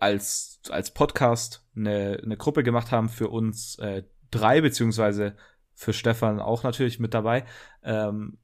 als, 0.00 0.60
als 0.70 0.94
Podcast 0.94 1.66
eine, 1.74 2.20
eine 2.22 2.36
Gruppe 2.36 2.62
gemacht 2.62 2.92
haben 2.92 3.08
für 3.08 3.28
uns 3.28 3.78
äh, 3.78 4.04
drei, 4.30 4.60
beziehungsweise 4.60 5.36
für 5.74 5.92
Stefan 5.92 6.40
auch 6.40 6.62
natürlich 6.62 7.00
mit 7.00 7.14
dabei, 7.14 7.44
ähm, 7.82 8.38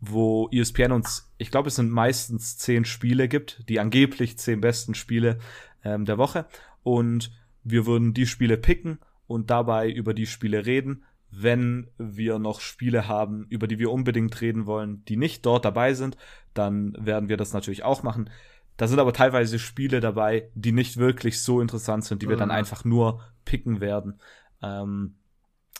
wo 0.00 0.48
ESPN 0.50 0.92
uns, 0.92 1.32
ich 1.38 1.50
glaube, 1.50 1.68
es 1.68 1.76
sind 1.76 1.90
meistens 1.90 2.58
zehn 2.58 2.84
Spiele 2.84 3.28
gibt, 3.28 3.66
die 3.68 3.80
angeblich 3.80 4.38
zehn 4.38 4.60
besten 4.60 4.94
Spiele 4.94 5.38
ähm, 5.84 6.04
der 6.04 6.18
Woche. 6.18 6.46
Und 6.82 7.32
wir 7.62 7.86
würden 7.86 8.12
die 8.12 8.26
Spiele 8.26 8.58
picken 8.58 8.98
und 9.26 9.50
dabei 9.50 9.90
über 9.90 10.14
die 10.14 10.26
Spiele 10.26 10.66
reden. 10.66 11.04
Wenn 11.30 11.88
wir 11.98 12.38
noch 12.38 12.60
Spiele 12.60 13.08
haben, 13.08 13.46
über 13.48 13.66
die 13.66 13.78
wir 13.78 13.90
unbedingt 13.90 14.40
reden 14.40 14.66
wollen, 14.66 15.04
die 15.06 15.16
nicht 15.16 15.44
dort 15.44 15.64
dabei 15.64 15.94
sind, 15.94 16.16
dann 16.54 16.96
werden 16.98 17.28
wir 17.28 17.36
das 17.36 17.52
natürlich 17.52 17.82
auch 17.82 18.02
machen. 18.02 18.30
da 18.76 18.86
sind 18.86 18.98
aber 18.98 19.12
teilweise 19.12 19.58
Spiele 19.58 20.00
dabei, 20.00 20.50
die 20.54 20.72
nicht 20.72 20.98
wirklich 20.98 21.40
so 21.40 21.60
interessant 21.60 22.04
sind, 22.04 22.22
die 22.22 22.28
wir 22.28 22.36
dann 22.36 22.48
mhm. 22.48 22.56
einfach 22.56 22.84
nur 22.84 23.22
picken 23.44 23.80
werden. 23.80 24.20
Ähm, 24.62 25.16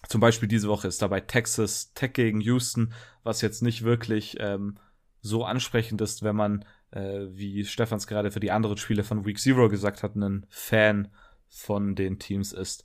zum 0.08 0.20
Beispiel 0.20 0.48
diese 0.48 0.68
Woche 0.68 0.88
ist 0.88 1.02
dabei 1.02 1.20
Texas 1.20 1.92
Tech 1.94 2.12
gegen 2.12 2.40
Houston, 2.40 2.92
was 3.22 3.40
jetzt 3.40 3.62
nicht 3.62 3.82
wirklich 3.82 4.36
ähm, 4.40 4.78
so 5.20 5.44
ansprechend 5.44 6.00
ist, 6.00 6.22
wenn 6.22 6.36
man, 6.36 6.64
äh, 6.90 7.26
wie 7.30 7.64
Stefans 7.64 8.06
gerade 8.06 8.30
für 8.30 8.40
die 8.40 8.52
anderen 8.52 8.76
Spiele 8.76 9.04
von 9.04 9.24
Week 9.24 9.38
Zero 9.38 9.68
gesagt 9.68 10.02
hat, 10.02 10.14
ein 10.14 10.46
Fan 10.48 11.08
von 11.48 11.94
den 11.94 12.18
Teams 12.18 12.52
ist. 12.52 12.84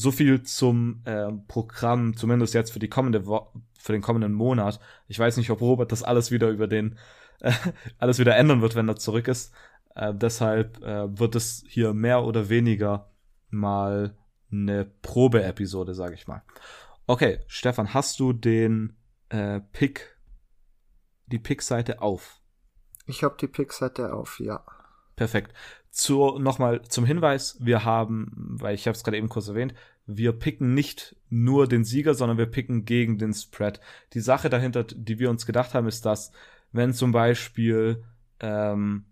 So 0.00 0.12
viel 0.12 0.44
zum 0.44 1.02
äh, 1.06 1.32
Programm, 1.48 2.16
zumindest 2.16 2.54
jetzt 2.54 2.70
für 2.70 2.78
die 2.78 2.88
kommende 2.88 3.26
Wo 3.26 3.50
für 3.80 3.90
den 3.90 4.00
kommenden 4.00 4.32
Monat. 4.32 4.78
Ich 5.08 5.18
weiß 5.18 5.36
nicht, 5.38 5.50
ob 5.50 5.60
Robert 5.60 5.90
das 5.90 6.04
alles 6.04 6.30
wieder 6.30 6.50
über 6.50 6.68
den 6.68 6.96
äh, 7.40 7.50
alles 7.98 8.20
wieder 8.20 8.36
ändern 8.36 8.60
wird, 8.62 8.76
wenn 8.76 8.88
er 8.88 8.94
zurück 8.94 9.26
ist. 9.26 9.52
Äh, 9.96 10.14
deshalb 10.14 10.80
äh, 10.84 11.18
wird 11.18 11.34
es 11.34 11.64
hier 11.66 11.94
mehr 11.94 12.22
oder 12.22 12.48
weniger 12.48 13.10
mal 13.50 14.16
eine 14.52 14.84
Probe-Episode, 14.84 15.94
sage 15.94 16.14
ich 16.14 16.28
mal. 16.28 16.44
Okay, 17.08 17.40
Stefan, 17.48 17.92
hast 17.92 18.20
du 18.20 18.32
den 18.32 18.96
äh, 19.30 19.58
Pick, 19.72 20.16
die 21.26 21.40
Pick-Seite 21.40 22.02
auf? 22.02 22.40
Ich 23.06 23.24
habe 23.24 23.36
die 23.40 23.48
Pick-Seite 23.48 24.12
auf, 24.12 24.38
ja. 24.38 24.64
Perfekt. 25.16 25.52
Zu, 25.90 26.38
nochmal 26.38 26.82
zum 26.82 27.04
Hinweis, 27.04 27.56
wir 27.60 27.84
haben, 27.84 28.56
weil 28.60 28.74
ich 28.74 28.86
habe 28.86 28.96
es 28.96 29.02
gerade 29.02 29.16
eben 29.16 29.28
kurz 29.28 29.48
erwähnt, 29.48 29.74
wir 30.06 30.32
picken 30.32 30.74
nicht 30.74 31.16
nur 31.28 31.68
den 31.68 31.84
Sieger, 31.84 32.14
sondern 32.14 32.38
wir 32.38 32.46
picken 32.46 32.84
gegen 32.84 33.18
den 33.18 33.34
Spread. 33.34 33.80
Die 34.14 34.20
Sache 34.20 34.48
dahinter, 34.48 34.84
die 34.84 35.18
wir 35.18 35.28
uns 35.28 35.44
gedacht 35.44 35.74
haben, 35.74 35.86
ist, 35.86 36.06
dass 36.06 36.32
wenn 36.72 36.94
zum 36.94 37.12
Beispiel 37.12 38.04
ähm, 38.40 39.04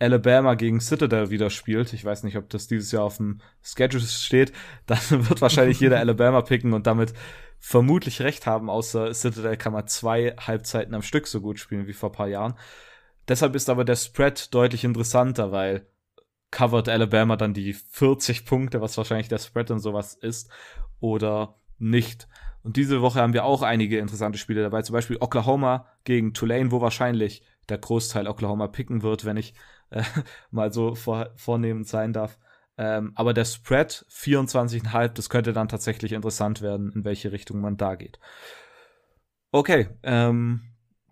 Alabama 0.00 0.54
gegen 0.54 0.80
Citadel 0.80 1.30
wieder 1.30 1.50
spielt, 1.50 1.92
ich 1.92 2.04
weiß 2.04 2.22
nicht, 2.22 2.36
ob 2.36 2.48
das 2.50 2.68
dieses 2.68 2.92
Jahr 2.92 3.04
auf 3.04 3.16
dem 3.16 3.40
Schedule 3.62 4.02
steht, 4.02 4.52
dann 4.86 5.28
wird 5.28 5.40
wahrscheinlich 5.40 5.80
jeder 5.80 5.98
Alabama 6.00 6.42
picken 6.42 6.72
und 6.72 6.86
damit 6.86 7.14
vermutlich 7.60 8.22
recht 8.22 8.46
haben, 8.46 8.70
außer 8.70 9.12
Citadel 9.14 9.56
kann 9.56 9.72
man 9.72 9.88
zwei 9.88 10.34
Halbzeiten 10.38 10.94
am 10.94 11.02
Stück 11.02 11.26
so 11.26 11.40
gut 11.40 11.58
spielen 11.58 11.86
wie 11.86 11.92
vor 11.92 12.12
paar 12.12 12.28
Jahren. 12.28 12.54
Deshalb 13.28 13.54
ist 13.54 13.68
aber 13.68 13.84
der 13.84 13.96
Spread 13.96 14.54
deutlich 14.54 14.84
interessanter, 14.84 15.52
weil 15.52 15.86
covert 16.50 16.88
Alabama 16.88 17.36
dann 17.36 17.54
die 17.54 17.74
40 17.74 18.46
Punkte, 18.46 18.80
was 18.80 18.96
wahrscheinlich 18.96 19.28
der 19.28 19.38
Spread 19.38 19.70
und 19.70 19.80
sowas 19.80 20.14
ist, 20.14 20.50
oder 21.00 21.56
nicht. 21.78 22.26
Und 22.62 22.76
diese 22.76 23.02
Woche 23.02 23.20
haben 23.20 23.34
wir 23.34 23.44
auch 23.44 23.62
einige 23.62 23.98
interessante 23.98 24.38
Spiele 24.38 24.62
dabei, 24.62 24.82
zum 24.82 24.94
Beispiel 24.94 25.18
Oklahoma 25.20 25.86
gegen 26.04 26.34
Tulane, 26.34 26.70
wo 26.70 26.80
wahrscheinlich 26.80 27.42
der 27.68 27.78
Großteil 27.78 28.26
Oklahoma 28.26 28.66
picken 28.66 29.02
wird, 29.02 29.24
wenn 29.24 29.36
ich 29.36 29.54
äh, 29.90 30.02
mal 30.50 30.72
so 30.72 30.94
vor, 30.94 31.30
vornehmend 31.36 31.86
sein 31.86 32.12
darf. 32.12 32.38
Ähm, 32.76 33.12
aber 33.14 33.34
der 33.34 33.44
Spread 33.44 34.06
24,5, 34.10 35.08
das 35.08 35.28
könnte 35.28 35.52
dann 35.52 35.68
tatsächlich 35.68 36.12
interessant 36.12 36.62
werden, 36.62 36.92
in 36.92 37.04
welche 37.04 37.32
Richtung 37.32 37.60
man 37.60 37.76
da 37.76 37.96
geht. 37.96 38.18
Okay, 39.50 39.88
ähm, 40.02 40.60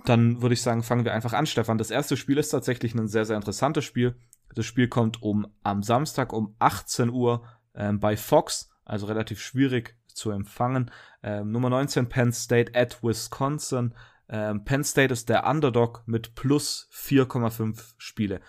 dann 0.08 0.42
würde 0.42 0.54
ich 0.54 0.62
sagen, 0.62 0.82
fangen 0.82 1.04
wir 1.04 1.14
einfach 1.14 1.32
an, 1.32 1.46
Stefan. 1.46 1.78
Das 1.78 1.90
erste 1.90 2.16
Spiel 2.16 2.38
ist 2.38 2.50
tatsächlich 2.50 2.94
ein 2.94 3.08
sehr, 3.08 3.24
sehr 3.24 3.36
interessantes 3.36 3.84
Spiel. 3.84 4.16
Das 4.54 4.66
Spiel 4.66 4.88
kommt 4.88 5.22
um 5.22 5.46
am 5.62 5.82
Samstag 5.82 6.32
um 6.32 6.54
18 6.58 7.10
Uhr 7.10 7.44
ähm, 7.74 8.00
bei 8.00 8.16
Fox, 8.16 8.70
also 8.84 9.06
relativ 9.06 9.40
schwierig 9.40 9.96
zu 10.06 10.30
empfangen. 10.30 10.90
Ähm, 11.22 11.50
Nummer 11.50 11.70
19 11.70 12.08
Penn 12.08 12.32
State 12.32 12.72
at 12.74 13.02
Wisconsin. 13.02 13.94
Ähm, 14.28 14.64
Penn 14.64 14.82
State 14.82 15.12
ist 15.12 15.28
der 15.28 15.46
Underdog 15.46 16.02
mit 16.06 16.34
plus 16.34 16.88
4,5 16.92 17.94
Spiele. 17.98 18.40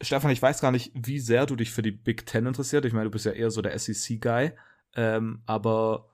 Stefan, 0.00 0.30
ich 0.30 0.42
weiß 0.42 0.60
gar 0.60 0.70
nicht, 0.70 0.92
wie 0.94 1.18
sehr 1.18 1.46
du 1.46 1.56
dich 1.56 1.72
für 1.72 1.82
die 1.82 1.90
Big 1.90 2.26
Ten 2.26 2.46
interessiert. 2.46 2.84
Ich 2.84 2.92
meine, 2.92 3.06
du 3.06 3.10
bist 3.10 3.24
ja 3.24 3.32
eher 3.32 3.50
so 3.50 3.62
der 3.62 3.76
SEC-Guy. 3.76 4.52
Ähm, 4.94 5.42
aber 5.46 6.10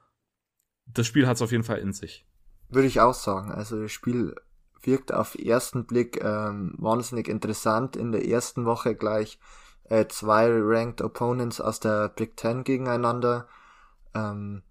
das 0.87 1.07
Spiel 1.07 1.27
hat 1.27 1.37
es 1.37 1.43
auf 1.43 1.53
jeden 1.53 1.65
Fall 1.65 1.79
in 1.79 1.93
sich. 1.93 2.27
Würde 2.69 2.89
ich 2.89 3.01
auch 3.01 3.15
sagen. 3.15 3.53
Also 3.53 3.81
das 3.83 3.93
Spiel 3.93 4.35
wirkt 4.83 5.13
auf 5.13 5.39
ersten 5.39 5.87
Blick 5.87 6.23
ähm, 6.23 6.75
wahnsinnig 6.79 7.29
interessant. 7.29 7.97
In 7.97 8.13
der 8.13 8.27
ersten 8.29 8.65
Woche 8.65 8.95
gleich 8.95 9.39
äh, 9.85 10.07
zwei 10.09 10.49
Ranked 10.51 11.03
Opponents 11.03 11.61
aus 11.61 11.81
der 11.81 12.09
Big 12.09 12.37
Ten 12.37 12.65
gegeneinander. 12.65 13.47
Ähm, 14.15 14.63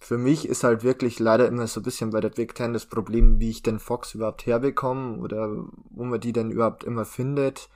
für 0.00 0.18
mich 0.18 0.48
ist 0.48 0.64
halt 0.64 0.82
wirklich 0.82 1.20
leider 1.20 1.46
immer 1.46 1.66
so 1.68 1.80
ein 1.80 1.84
bisschen 1.84 2.10
bei 2.10 2.20
der 2.20 2.30
Big 2.30 2.54
Ten 2.54 2.72
das 2.72 2.86
Problem, 2.86 3.38
wie 3.38 3.50
ich 3.50 3.62
den 3.62 3.78
Fox 3.78 4.14
überhaupt 4.14 4.46
herbekomme 4.46 5.18
oder 5.18 5.48
wo 5.90 6.04
man 6.04 6.20
die 6.20 6.32
denn 6.32 6.50
überhaupt 6.50 6.84
immer 6.84 7.04
findet. 7.04 7.68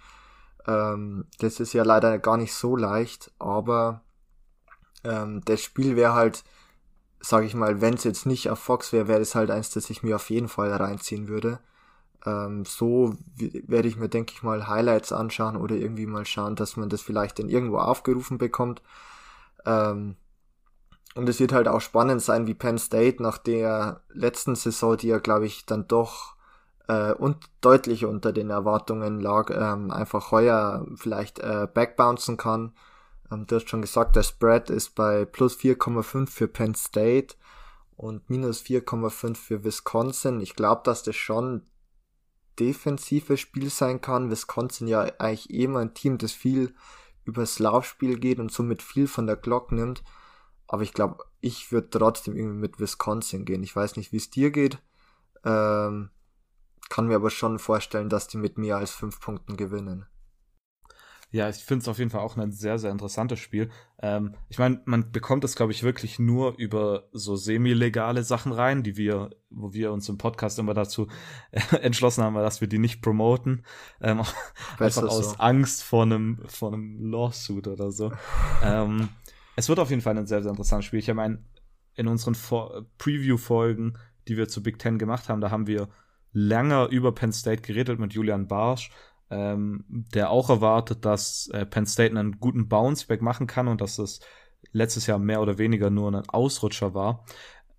Ähm, 0.67 1.27
das 1.39 1.61
ist 1.61 1.73
ja 1.73 1.85
leider 1.85 2.19
gar 2.19 2.37
nicht 2.37 2.53
so 2.53 2.75
leicht, 2.75 3.31
aber 3.39 4.03
ähm, 5.05 5.41
das 5.45 5.61
Spiel 5.61 5.95
wäre 5.95 6.15
halt, 6.15 6.43
sag 7.27 7.45
ich 7.45 7.55
mal, 7.55 7.81
wenn 7.81 7.95
es 7.95 8.05
jetzt 8.05 8.25
nicht 8.25 8.51
auf 8.51 8.61
Fox 8.61 8.93
wäre, 8.93 9.09
wäre 9.09 9.19
das 9.19 9.35
halt 9.35 9.51
eins, 9.51 9.71
das 9.71 9.91
ich 9.91 10.03
mir 10.05 10.17
auf 10.17 10.31
jeden 10.31 10.49
Fall 10.49 10.73
reinziehen 10.73 11.27
würde. 11.27 11.59
Ähm, 12.25 12.65
so 12.65 13.15
werde 13.37 13.89
ich 13.89 13.97
mir, 13.97 14.09
denke 14.09 14.33
ich 14.33 14.45
mal, 14.45 14.69
Highlights 14.69 15.13
anschauen 15.13 15.57
oder 15.57 15.75
irgendwie 15.75 16.07
mal 16.07 16.25
schauen, 16.25 16.55
dass 16.55 16.77
man 16.77 16.89
das 16.89 17.03
vielleicht 17.03 17.41
dann 17.41 17.49
irgendwo 17.49 17.79
aufgerufen 17.79 18.39
bekommt. 18.39 18.81
Ähm, 19.65 20.15
und 21.17 21.29
es 21.29 21.41
wird 21.41 21.53
halt 21.53 21.67
auch 21.67 21.81
spannend 21.81 22.23
sein, 22.23 22.47
wie 22.47 22.55
Penn 22.55 22.79
State 22.79 23.21
nach 23.23 23.39
der 23.39 24.03
letzten 24.13 24.55
Saison, 24.55 24.97
die 24.97 25.09
ja, 25.09 25.19
glaube 25.19 25.47
ich, 25.47 25.67
dann 25.67 25.89
doch 25.89 26.37
äh, 26.87 27.13
und 27.13 27.39
deutlich 27.61 28.05
unter 28.05 28.33
den 28.33 28.51
Erwartungen 28.51 29.21
lag, 29.21 29.51
ähm, 29.51 29.91
einfach 29.91 30.31
heuer 30.31 30.87
vielleicht 30.95 31.41
äh, 31.41 31.67
backbouncen 31.73 32.37
kann. 32.37 32.73
Ähm, 33.31 33.47
du 33.47 33.57
hast 33.57 33.69
schon 33.69 33.83
gesagt, 33.83 34.17
der 34.17 34.23
Spread 34.23 34.71
ist 34.71 34.95
bei 34.95 35.25
plus 35.25 35.57
4,5 35.59 36.29
für 36.29 36.49
Penn 36.49 36.75
State 36.75 37.37
und 37.97 38.29
minus 38.29 38.63
4,5 38.63 39.37
für 39.37 39.65
Wisconsin. 39.65 40.41
Ich 40.41 40.55
glaube, 40.55 40.83
dass 40.85 41.03
das 41.03 41.17
schon 41.17 41.63
defensives 42.59 43.41
Spiel 43.41 43.71
sein 43.71 44.01
kann. 44.01 44.31
Wisconsin 44.31 44.89
ja 44.89 45.03
eigentlich 45.19 45.51
eh 45.51 45.65
immer 45.65 45.81
ein 45.81 45.95
Team, 45.95 46.19
das 46.19 46.33
viel 46.33 46.75
übers 47.25 47.59
Laufspiel 47.59 48.19
geht 48.19 48.39
und 48.39 48.53
somit 48.53 48.83
viel 48.83 49.09
von 49.09 49.27
der 49.27 49.37
Glock 49.37 49.73
nimmt. 49.73 50.03
Aber 50.69 50.83
ich 50.83 50.93
glaube, 50.93 51.25
ich 51.41 51.71
würde 51.73 51.91
trotzdem 51.91 52.37
irgendwie 52.37 52.59
mit 52.59 52.81
Wisconsin 52.81 53.45
gehen. 53.45 53.63
Ich 53.63 53.75
weiß 53.75 53.97
nicht, 53.97 54.13
wie 54.13 54.17
es 54.17 54.31
dir 54.31 54.51
geht. 54.51 54.79
Ähm, 55.45 56.11
kann 56.89 57.07
mir 57.07 57.17
aber 57.17 57.31
schon 57.31 57.59
vorstellen, 57.59 58.09
dass 58.09 58.29
die 58.29 58.37
mit 58.37 58.59
mehr 58.59 58.77
als 58.77 58.91
fünf 58.91 59.21
Punkten 59.21 59.57
gewinnen. 59.57 60.07
Ja, 61.31 61.49
ich 61.49 61.57
finde 61.57 61.83
es 61.83 61.89
auf 61.89 61.99
jeden 61.99 62.11
Fall 62.11 62.21
auch 62.21 62.37
ein 62.37 62.53
sehr, 62.53 62.79
sehr 62.79 62.91
interessantes 62.91 63.41
Spiel. 63.41 63.69
Ähm, 64.01 64.35
ich 64.49 64.59
meine, 64.59 64.81
man 64.85 65.11
bekommt 65.11 65.45
es, 65.45 65.57
glaube 65.57 65.73
ich, 65.73 65.83
wirklich 65.83 66.19
nur 66.19 66.57
über 66.57 67.09
so 67.13 67.35
semi-legale 67.35 68.23
Sachen 68.23 68.53
rein, 68.53 68.83
die 68.83 68.97
wir, 68.97 69.31
wo 69.51 69.73
wir 69.73 69.93
uns 69.93 70.09
im 70.09 70.19
Podcast 70.19 70.59
immer 70.59 70.73
dazu 70.73 71.09
äh, 71.51 71.61
entschlossen 71.81 72.23
haben, 72.23 72.35
dass 72.37 72.61
wir 72.61 72.69
die 72.69 72.79
nicht 72.79 73.03
promoten. 73.03 73.65
Ähm, 74.01 74.23
einfach 74.79 75.03
aus 75.03 75.33
so. 75.33 75.37
Angst 75.39 75.83
vor 75.83 76.05
einem, 76.05 76.43
vor 76.47 76.73
einem 76.73 77.11
Lawsuit 77.11 77.67
oder 77.67 77.91
so. 77.91 78.13
ähm, 78.63 79.09
es 79.57 79.69
wird 79.69 79.81
auf 79.81 79.91
jeden 79.91 80.03
Fall 80.03 80.17
ein 80.17 80.27
sehr, 80.27 80.43
sehr 80.43 80.51
interessantes 80.51 80.87
Spiel. 80.87 81.01
Ich 81.01 81.13
meine, 81.13 81.43
in 81.95 82.09
unseren 82.09 82.37
Preview-Folgen, 82.99 83.99
die 84.29 84.37
wir 84.37 84.49
zu 84.49 84.63
Big 84.63 84.79
Ten 84.79 84.99
gemacht 84.99 85.29
haben, 85.29 85.41
da 85.41 85.51
haben 85.51 85.67
wir 85.67 85.89
länger 86.33 86.89
über 86.89 87.13
Penn 87.15 87.33
State 87.33 87.63
geredet 87.63 87.99
mit 87.99 88.13
Julian 88.13 88.47
Barsch, 88.47 88.91
ähm, 89.31 89.85
der 89.89 90.31
auch 90.31 90.51
erwartet, 90.51 91.05
dass 91.05 91.49
äh, 91.49 91.67
Penn 91.67 91.87
State 91.87 92.17
einen 92.17 92.39
guten 92.39 92.69
Bounceback 92.69 93.23
machen 93.23 93.47
kann 93.47 93.69
und 93.69 93.81
dass 93.81 93.99
es 93.99 94.21
letztes 94.73 95.07
Jahr 95.07 95.19
mehr 95.19 95.41
oder 95.41 95.59
weniger 95.59 95.91
nur 95.91 96.13
ein 96.13 96.29
Ausrutscher 96.29 96.95
war. 96.95 97.25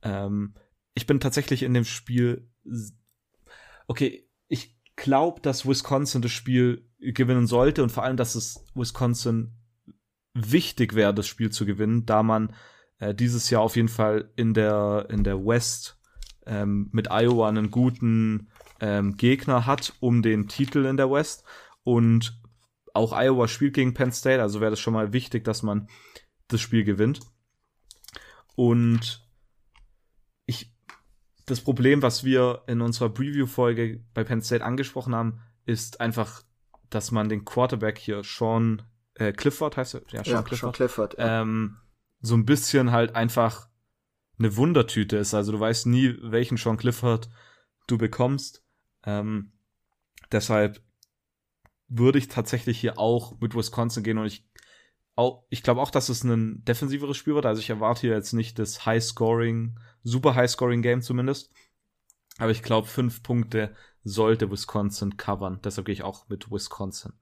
Ähm, 0.01 0.55
ich 0.93 1.05
bin 1.05 1.19
tatsächlich 1.19 1.63
in 1.63 1.73
dem 1.73 1.85
Spiel. 1.85 2.49
Okay, 3.87 4.27
ich 4.47 4.77
glaube, 4.95 5.41
dass 5.41 5.67
Wisconsin 5.67 6.21
das 6.21 6.31
Spiel 6.31 6.89
gewinnen 6.99 7.47
sollte 7.47 7.83
und 7.83 7.91
vor 7.91 8.03
allem, 8.03 8.17
dass 8.17 8.35
es 8.35 8.65
Wisconsin 8.73 9.53
wichtig 10.33 10.95
wäre, 10.95 11.13
das 11.13 11.27
Spiel 11.27 11.51
zu 11.51 11.65
gewinnen, 11.65 12.05
da 12.05 12.23
man 12.23 12.53
äh, 12.99 13.13
dieses 13.13 13.49
Jahr 13.49 13.61
auf 13.61 13.75
jeden 13.75 13.87
Fall 13.87 14.31
in 14.35 14.53
der, 14.53 15.07
in 15.09 15.23
der 15.23 15.45
West 15.45 15.99
ähm, 16.45 16.89
mit 16.91 17.09
Iowa 17.11 17.47
einen 17.47 17.71
guten 17.71 18.49
ähm, 18.79 19.17
Gegner 19.17 19.65
hat 19.65 19.93
um 19.99 20.21
den 20.21 20.47
Titel 20.47 20.85
in 20.85 20.97
der 20.97 21.11
West. 21.11 21.43
Und 21.83 22.39
auch 22.93 23.13
Iowa 23.13 23.47
spielt 23.47 23.73
gegen 23.73 23.93
Penn 23.93 24.11
State, 24.11 24.41
also 24.41 24.59
wäre 24.59 24.71
das 24.71 24.79
schon 24.79 24.93
mal 24.93 25.13
wichtig, 25.13 25.43
dass 25.43 25.63
man 25.63 25.87
das 26.47 26.61
Spiel 26.61 26.83
gewinnt. 26.83 27.19
Und 28.55 29.27
ich, 30.45 30.73
das 31.45 31.61
Problem, 31.61 32.01
was 32.01 32.23
wir 32.23 32.63
in 32.67 32.81
unserer 32.81 33.09
Preview-Folge 33.09 34.03
bei 34.13 34.23
Penn 34.23 34.41
State 34.41 34.65
angesprochen 34.65 35.13
haben, 35.13 35.41
ist 35.65 36.01
einfach, 36.01 36.43
dass 36.89 37.11
man 37.11 37.29
den 37.29 37.45
Quarterback 37.45 37.97
hier 37.97 38.23
Sean 38.23 38.81
äh, 39.15 39.33
Clifford 39.33 39.77
heißt 39.77 39.95
er, 39.95 40.01
ja, 40.09 40.23
Sean 40.23 40.33
ja, 40.33 40.41
Clifford, 40.41 40.59
Sean 40.59 40.71
Clifford 40.73 41.17
ja. 41.17 41.41
ähm, 41.41 41.77
so 42.21 42.35
ein 42.35 42.45
bisschen 42.45 42.91
halt 42.91 43.15
einfach 43.15 43.67
eine 44.39 44.55
Wundertüte 44.55 45.17
ist. 45.17 45.33
Also 45.33 45.51
du 45.51 45.59
weißt 45.59 45.87
nie, 45.87 46.15
welchen 46.21 46.57
Sean 46.57 46.77
Clifford 46.77 47.29
du 47.87 47.97
bekommst. 47.97 48.63
Ähm, 49.05 49.51
deshalb 50.31 50.81
würde 51.87 52.19
ich 52.19 52.27
tatsächlich 52.27 52.79
hier 52.79 52.99
auch 52.99 53.39
mit 53.39 53.55
Wisconsin 53.55 54.03
gehen 54.03 54.17
und 54.17 54.25
ich 54.25 54.47
ich 55.49 55.63
glaube 55.63 55.81
auch, 55.81 55.89
dass 55.89 56.09
es 56.09 56.23
ein 56.23 56.63
defensiveres 56.63 57.17
Spiel 57.17 57.33
wird. 57.33 57.47
Also 57.47 57.59
ich 57.59 57.71
erwarte 57.71 58.01
hier 58.01 58.11
jetzt 58.11 58.33
nicht 58.33 58.59
das 58.59 58.85
High-Scoring, 58.85 59.79
super 60.03 60.35
High-Scoring-Game 60.35 61.01
zumindest. 61.01 61.51
Aber 62.37 62.51
ich 62.51 62.61
glaube, 62.61 62.87
fünf 62.87 63.23
Punkte 63.23 63.75
sollte 64.03 64.51
Wisconsin 64.51 65.17
covern. 65.17 65.59
Deshalb 65.63 65.85
gehe 65.85 65.93
ich 65.93 66.03
auch 66.03 66.29
mit 66.29 66.51
Wisconsin. 66.51 67.13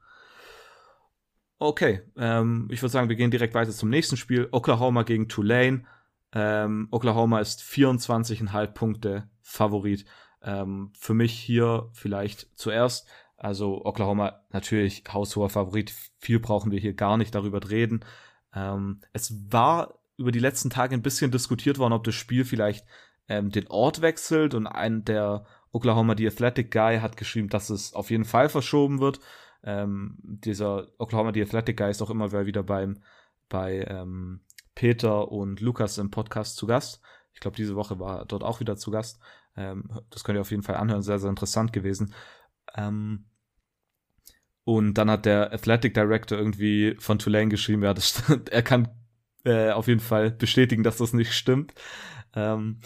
Okay, 1.58 2.02
ähm, 2.18 2.68
ich 2.70 2.82
würde 2.82 2.92
sagen, 2.92 3.08
wir 3.08 3.16
gehen 3.16 3.32
direkt 3.32 3.54
weiter 3.54 3.72
zum 3.72 3.90
nächsten 3.90 4.18
Spiel. 4.18 4.50
Oklahoma 4.52 5.04
gegen 5.04 5.30
Tulane. 5.30 5.86
Ähm, 6.34 6.90
Oklahoma 6.92 7.40
ist 7.40 7.62
24,5 7.62 8.68
Punkte 8.74 9.30
Favorit. 9.42 10.06
Ähm, 10.46 10.94
für 10.98 11.14
mich 11.14 11.34
hier 11.34 11.90
vielleicht 11.92 12.48
zuerst 12.56 13.08
also 13.38 13.84
Oklahoma 13.86 14.42
natürlich 14.52 15.04
haushoher 15.12 15.50
Favorit. 15.50 15.94
Viel 16.20 16.40
brauchen 16.40 16.72
wir 16.72 16.80
hier 16.80 16.94
gar 16.94 17.18
nicht 17.18 17.36
darüber 17.36 17.70
reden. 17.70 18.06
Ähm, 18.54 19.02
es 19.14 19.52
war 19.52 20.00
über 20.18 20.32
die 20.32 20.40
letzten 20.40 20.70
Tage 20.70 20.96
ein 20.96 21.02
bisschen 21.02 21.32
diskutiert 21.32 21.78
worden, 21.78 21.94
ob 21.94 22.06
das 22.06 22.16
Spiel 22.16 22.46
vielleicht 22.46 22.86
ähm, 23.28 23.52
den 23.52 23.68
Ort 23.68 24.02
wechselt 24.02 24.54
und 24.54 24.68
ein 24.68 25.04
der 25.04 25.46
Oklahoma 25.72 26.16
The 26.18 26.28
Athletic 26.28 26.72
Guy 26.72 27.00
hat 27.00 27.18
geschrieben, 27.18 27.50
dass 27.50 27.70
es 27.70 27.94
auf 27.94 28.10
jeden 28.10 28.24
Fall 28.24 28.48
verschoben 28.48 29.02
wird. 29.02 29.20
Ähm, 29.64 30.18
dieser 30.22 30.88
Oklahoma 31.00 31.34
The 31.34 31.42
Athletic 31.42 31.78
Guy 31.78 31.92
ist 31.92 32.02
auch 32.02 32.10
immer 32.10 32.32
wieder 32.46 32.64
beim 32.64 33.02
bei 33.50 33.86
ähm, 33.90 34.42
Peter 34.74 35.32
und 35.32 35.60
Lukas 35.60 35.98
im 35.98 36.12
Podcast 36.12 36.56
zu 36.56 36.66
Gast. 36.66 37.02
Ich 37.34 37.42
glaube, 37.42 37.58
diese 37.58 37.76
Woche 37.76 38.00
war 38.00 38.20
er 38.20 38.26
dort 38.26 38.44
auch 38.44 38.62
wieder 38.62 38.78
zu 38.78 38.92
Gast. 38.92 39.20
Ähm, 39.58 39.90
das 40.10 40.24
könnt 40.24 40.38
ihr 40.38 40.42
auf 40.42 40.52
jeden 40.52 40.64
Fall 40.64 40.76
anhören, 40.76 41.02
sehr, 41.02 41.20
sehr 41.20 41.30
interessant 41.30 41.74
gewesen. 41.74 42.14
Ähm, 42.76 43.26
und 44.64 44.96
dann 44.96 45.12
hat 45.12 45.26
der 45.26 45.54
Athletic 45.54 45.94
Director 45.94 46.38
irgendwie 46.38 46.96
von 47.00 47.20
Tulane 47.20 47.50
geschrieben, 47.50 47.84
ja, 47.84 47.94
das, 47.94 48.24
er 48.52 48.64
kann 48.64 48.90
äh, 49.44 49.72
auf 49.72 49.88
jeden 49.88 50.00
Fall 50.00 50.32
bestätigen, 50.32 50.84
dass 50.84 50.98
das 50.98 51.14
nicht 51.14 51.34
stimmt. 51.34 51.74
Ähm, 52.34 52.82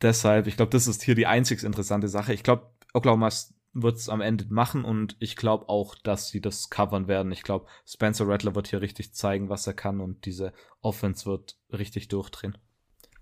deshalb, 0.00 0.46
ich 0.46 0.56
glaube, 0.56 0.70
das 0.70 0.86
ist 0.86 1.02
hier 1.02 1.16
die 1.16 1.26
einzig 1.26 1.64
interessante 1.64 2.08
Sache. 2.08 2.32
Ich 2.32 2.42
glaube, 2.42 2.70
Oklahoma 2.94 3.28
wird 3.72 3.96
es 3.96 4.08
am 4.08 4.20
Ende 4.20 4.46
machen 4.50 4.84
und 4.84 5.16
ich 5.20 5.36
glaube 5.36 5.68
auch, 5.68 5.94
dass 5.94 6.28
sie 6.28 6.40
das 6.40 6.70
covern 6.70 7.08
werden. 7.08 7.30
Ich 7.30 7.42
glaube, 7.42 7.66
Spencer 7.86 8.26
Rattler 8.26 8.54
wird 8.54 8.68
hier 8.68 8.80
richtig 8.80 9.14
zeigen, 9.14 9.48
was 9.48 9.66
er 9.66 9.74
kann 9.74 10.00
und 10.00 10.26
diese 10.26 10.52
Offense 10.80 11.26
wird 11.26 11.56
richtig 11.72 12.08
durchdrehen. 12.08 12.58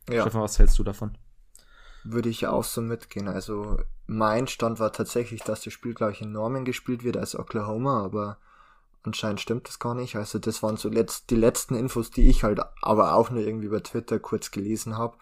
Ja. 0.08 0.22
Stefan, 0.22 0.42
was 0.42 0.58
hältst 0.58 0.78
du 0.78 0.84
davon? 0.84 1.18
Würde 2.12 2.28
ich 2.28 2.46
auch 2.46 2.64
so 2.64 2.80
mitgehen. 2.80 3.28
Also 3.28 3.78
mein 4.06 4.46
Stand 4.48 4.80
war 4.80 4.92
tatsächlich, 4.92 5.42
dass 5.42 5.62
das 5.62 5.72
Spiel, 5.72 5.94
glaube 5.94 6.12
ich, 6.12 6.22
in 6.22 6.32
Norman 6.32 6.64
gespielt 6.64 7.04
wird 7.04 7.16
als 7.16 7.38
Oklahoma, 7.38 8.02
aber 8.02 8.38
anscheinend 9.02 9.40
stimmt 9.40 9.68
das 9.68 9.78
gar 9.78 9.94
nicht. 9.94 10.16
Also 10.16 10.38
das 10.38 10.62
waren 10.62 10.76
so 10.76 10.88
letzt, 10.88 11.30
die 11.30 11.36
letzten 11.36 11.74
Infos, 11.74 12.10
die 12.10 12.28
ich 12.28 12.44
halt 12.44 12.60
aber 12.82 13.14
auch 13.14 13.30
nur 13.30 13.42
irgendwie 13.42 13.66
über 13.66 13.82
Twitter 13.82 14.18
kurz 14.18 14.50
gelesen 14.50 14.96
habe. 14.96 15.16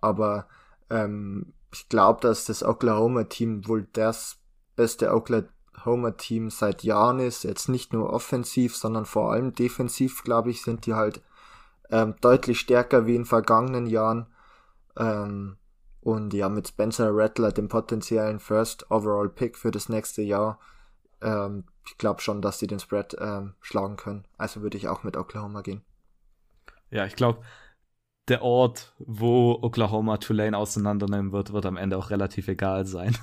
Aber 0.00 0.48
ähm, 0.90 1.52
ich 1.72 1.88
glaube, 1.88 2.20
dass 2.20 2.44
das 2.44 2.62
Oklahoma-Team 2.62 3.66
wohl 3.68 3.86
das 3.92 4.38
beste 4.76 5.12
Oklahoma-Team 5.12 6.50
seit 6.50 6.82
Jahren 6.82 7.20
ist. 7.20 7.44
Jetzt 7.44 7.68
nicht 7.68 7.92
nur 7.92 8.12
offensiv, 8.12 8.76
sondern 8.76 9.04
vor 9.04 9.32
allem 9.32 9.54
defensiv, 9.54 10.22
glaube 10.24 10.50
ich, 10.50 10.62
sind 10.62 10.86
die 10.86 10.94
halt 10.94 11.20
ähm, 11.90 12.14
deutlich 12.20 12.60
stärker 12.60 13.06
wie 13.06 13.16
in 13.16 13.24
vergangenen 13.24 13.86
Jahren. 13.86 14.26
Ähm, 14.96 15.56
und 16.08 16.32
ja, 16.32 16.48
mit 16.48 16.66
Spencer 16.66 17.10
Rattler, 17.12 17.52
dem 17.52 17.68
potenziellen 17.68 18.40
First 18.40 18.90
Overall 18.90 19.28
Pick 19.28 19.58
für 19.58 19.70
das 19.70 19.90
nächste 19.90 20.22
Jahr, 20.22 20.58
ähm, 21.20 21.64
ich 21.86 21.98
glaube 21.98 22.22
schon, 22.22 22.40
dass 22.40 22.58
sie 22.58 22.66
den 22.66 22.80
Spread 22.80 23.14
ähm, 23.20 23.52
schlagen 23.60 23.96
können. 23.96 24.26
Also 24.38 24.62
würde 24.62 24.78
ich 24.78 24.88
auch 24.88 25.02
mit 25.02 25.18
Oklahoma 25.18 25.60
gehen. 25.60 25.82
Ja, 26.90 27.04
ich 27.04 27.14
glaube, 27.14 27.42
der 28.28 28.40
Ort, 28.40 28.94
wo 28.98 29.58
Oklahoma 29.60 30.16
Tulane 30.16 30.56
auseinandernehmen 30.56 31.30
wird, 31.32 31.52
wird 31.52 31.66
am 31.66 31.76
Ende 31.76 31.98
auch 31.98 32.08
relativ 32.08 32.48
egal 32.48 32.86
sein. 32.86 33.14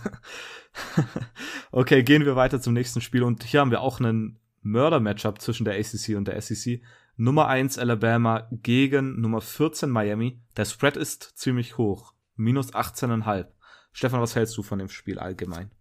okay, 1.71 2.03
gehen 2.03 2.23
wir 2.23 2.35
weiter 2.35 2.61
zum 2.61 2.73
nächsten 2.73 3.01
Spiel. 3.01 3.23
Und 3.23 3.43
hier 3.43 3.61
haben 3.61 3.71
wir 3.71 3.81
auch 3.81 3.99
einen 3.99 4.37
Mörder-Matchup 4.61 5.41
zwischen 5.41 5.65
der 5.65 5.79
ACC 5.79 6.15
und 6.15 6.27
der 6.27 6.39
SEC. 6.39 6.83
Nummer 7.17 7.47
1 7.47 7.79
Alabama 7.79 8.47
gegen 8.51 9.19
Nummer 9.19 9.41
14 9.41 9.89
Miami. 9.89 10.39
Der 10.55 10.65
Spread 10.65 10.97
ist 10.97 11.23
ziemlich 11.35 11.79
hoch 11.79 12.14
minus 12.35 12.73
18,5. 12.73 13.47
Stefan, 13.91 14.21
was 14.21 14.35
hältst 14.35 14.57
du 14.57 14.63
von 14.63 14.79
dem 14.79 14.89
Spiel 14.89 15.19
allgemein? 15.19 15.71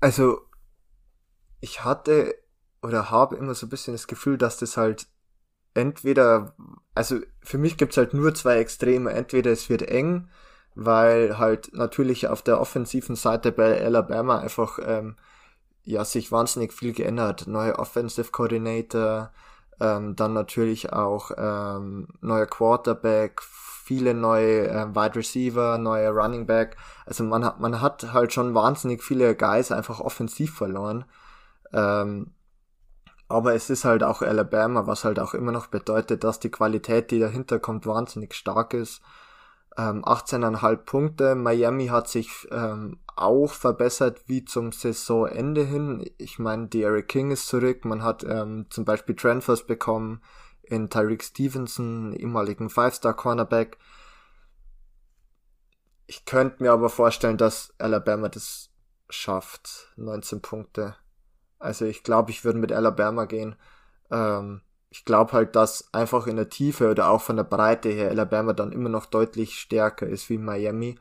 Also, 0.00 0.40
ich 1.60 1.84
hatte 1.84 2.34
oder 2.82 3.10
habe 3.10 3.36
immer 3.36 3.54
so 3.54 3.66
ein 3.66 3.70
bisschen 3.70 3.94
das 3.94 4.06
Gefühl, 4.06 4.38
dass 4.38 4.58
das 4.58 4.76
halt 4.76 5.08
entweder, 5.74 6.54
also 6.94 7.18
für 7.42 7.58
mich 7.58 7.76
gibt's 7.76 7.96
halt 7.96 8.14
nur 8.14 8.34
zwei 8.34 8.58
Extreme. 8.58 9.12
Entweder 9.12 9.50
es 9.50 9.68
wird 9.68 9.82
eng, 9.82 10.28
weil 10.74 11.38
halt 11.38 11.72
natürlich 11.74 12.28
auf 12.28 12.42
der 12.42 12.60
offensiven 12.60 13.16
Seite 13.16 13.52
bei 13.52 13.82
Alabama 13.82 14.38
einfach 14.38 14.78
ähm, 14.82 15.16
ja 15.84 16.04
sich 16.04 16.32
wahnsinnig 16.32 16.72
viel 16.72 16.92
geändert. 16.92 17.46
Neue 17.46 17.78
Offensive 17.78 18.30
Coordinator, 18.30 19.32
ähm, 19.80 20.16
dann 20.16 20.32
natürlich 20.32 20.92
auch 20.92 21.30
ähm, 21.36 22.08
neuer 22.20 22.46
Quarterback, 22.46 23.42
viele 23.86 24.14
neue 24.14 24.68
äh, 24.68 24.94
Wide 24.96 25.14
Receiver, 25.14 25.78
neue 25.78 26.10
Running 26.10 26.44
Back. 26.44 26.76
Also 27.06 27.22
man 27.22 27.44
hat, 27.44 27.60
man 27.60 27.80
hat 27.80 28.12
halt 28.12 28.32
schon 28.32 28.52
wahnsinnig 28.52 29.00
viele 29.00 29.36
Guys 29.36 29.70
einfach 29.70 30.00
offensiv 30.00 30.52
verloren. 30.56 31.04
Ähm, 31.72 32.32
aber 33.28 33.54
es 33.54 33.70
ist 33.70 33.84
halt 33.84 34.02
auch 34.02 34.22
Alabama, 34.22 34.88
was 34.88 35.04
halt 35.04 35.20
auch 35.20 35.34
immer 35.34 35.52
noch 35.52 35.68
bedeutet, 35.68 36.24
dass 36.24 36.40
die 36.40 36.50
Qualität, 36.50 37.12
die 37.12 37.20
dahinter 37.20 37.60
kommt, 37.60 37.86
wahnsinnig 37.86 38.34
stark 38.34 38.74
ist. 38.74 39.02
Ähm, 39.78 40.04
18,5 40.04 40.76
Punkte. 40.78 41.34
Miami 41.36 41.86
hat 41.86 42.08
sich 42.08 42.48
ähm, 42.50 42.98
auch 43.14 43.52
verbessert 43.52 44.22
wie 44.26 44.44
zum 44.44 44.72
Saisonende 44.72 45.62
hin. 45.62 46.04
Ich 46.18 46.40
meine, 46.40 46.68
Eric 46.74 47.06
King 47.06 47.30
ist 47.30 47.46
zurück. 47.46 47.84
Man 47.84 48.02
hat 48.02 48.24
ähm, 48.28 48.66
zum 48.68 48.84
Beispiel 48.84 49.14
Transfers 49.14 49.64
bekommen 49.64 50.22
in 50.68 50.90
Tyreek 50.90 51.22
Stevenson, 51.22 52.12
ehemaligen 52.12 52.70
Five-Star-Cornerback. 52.70 53.78
Ich 56.06 56.24
könnte 56.24 56.62
mir 56.62 56.72
aber 56.72 56.88
vorstellen, 56.88 57.36
dass 57.36 57.74
Alabama 57.78 58.28
das 58.28 58.70
schafft. 59.08 59.92
19 59.96 60.42
Punkte. 60.42 60.96
Also 61.58 61.84
ich 61.84 62.02
glaube, 62.02 62.30
ich 62.30 62.44
würde 62.44 62.58
mit 62.58 62.72
Alabama 62.72 63.24
gehen. 63.24 63.56
Ähm, 64.10 64.60
ich 64.90 65.04
glaube 65.04 65.32
halt, 65.32 65.56
dass 65.56 65.92
einfach 65.92 66.26
in 66.26 66.36
der 66.36 66.48
Tiefe 66.48 66.90
oder 66.90 67.10
auch 67.10 67.22
von 67.22 67.36
der 67.36 67.44
Breite 67.44 67.88
her 67.88 68.10
Alabama 68.10 68.52
dann 68.52 68.72
immer 68.72 68.88
noch 68.88 69.06
deutlich 69.06 69.58
stärker 69.58 70.06
ist 70.06 70.30
wie 70.30 70.38
Miami, 70.38 70.98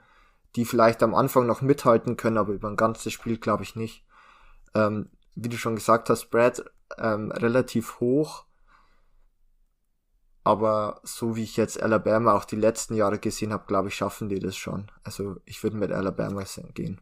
die 0.55 0.65
vielleicht 0.65 1.03
am 1.03 1.13
Anfang 1.13 1.45
noch 1.45 1.61
mithalten 1.61 2.17
können, 2.17 2.37
aber 2.37 2.53
über 2.53 2.67
ein 2.67 2.77
ganzes 2.77 3.13
Spiel 3.13 3.37
glaube 3.37 3.63
ich 3.63 3.75
nicht. 3.75 4.05
Ähm, 4.73 5.09
wie 5.35 5.49
du 5.49 5.57
schon 5.57 5.75
gesagt 5.75 6.09
hast, 6.09 6.29
Brad 6.29 6.65
ähm, 6.97 7.31
relativ 7.31 7.99
hoch. 7.99 8.45
Aber 10.45 11.01
so 11.03 11.35
wie 11.35 11.41
ich 11.41 11.57
jetzt 11.57 11.81
Alabama 11.81 12.33
auch 12.33 12.45
die 12.45 12.55
letzten 12.55 12.93
Jahre 12.93 13.17
gesehen 13.17 13.51
habe, 13.51 13.65
glaube 13.65 13.87
ich, 13.87 13.95
schaffen 13.95 14.29
die 14.29 14.39
das 14.39 14.55
schon. 14.55 14.91
Also 15.03 15.37
ich 15.43 15.63
würde 15.63 15.75
mit 15.75 15.91
Alabama 15.91 16.43
gehen. 16.75 17.01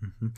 Mhm. 0.00 0.32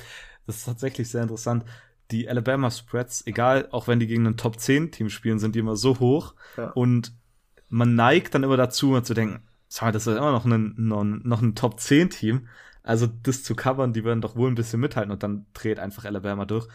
Das 0.47 0.59
ist 0.59 0.67
tatsächlich 0.67 1.09
sehr 1.09 1.23
interessant. 1.23 1.65
Die 2.11 2.29
Alabama 2.29 2.71
Spreads, 2.71 3.27
egal, 3.27 3.67
auch 3.71 3.89
wenn 3.89 3.99
die 3.99 4.07
gegen 4.07 4.27
ein 4.27 4.37
Top 4.37 4.61
10 4.61 4.93
Team 4.93 5.09
spielen, 5.09 5.39
sind 5.39 5.55
die 5.55 5.61
immer 5.61 5.75
so 5.75 5.99
hoch. 6.01 6.35
Ja. 6.59 6.73
Und 6.73 7.15
man 7.71 7.95
neigt 7.95 8.35
dann 8.35 8.43
immer 8.43 8.59
dazu, 8.59 9.01
zu 9.01 9.15
denken, 9.15 9.49
sag 9.69 9.85
mal, 9.85 9.93
das 9.93 10.07
ist 10.07 10.15
immer 10.15 10.33
noch 10.33 10.45
ein, 10.45 10.75
noch, 10.77 11.05
noch 11.05 11.41
ein 11.41 11.55
Top 11.55 11.81
10 11.81 12.11
Team. 12.11 12.47
Also 12.83 13.07
das 13.07 13.43
zu 13.43 13.55
covern, 13.55 13.95
die 13.95 14.05
werden 14.05 14.21
doch 14.21 14.37
wohl 14.37 14.51
ein 14.51 14.55
bisschen 14.55 14.81
mithalten 14.81 15.13
und 15.13 15.23
dann 15.23 15.47
dreht 15.55 15.79
einfach 15.79 16.05
Alabama 16.05 16.45
durch. 16.45 16.69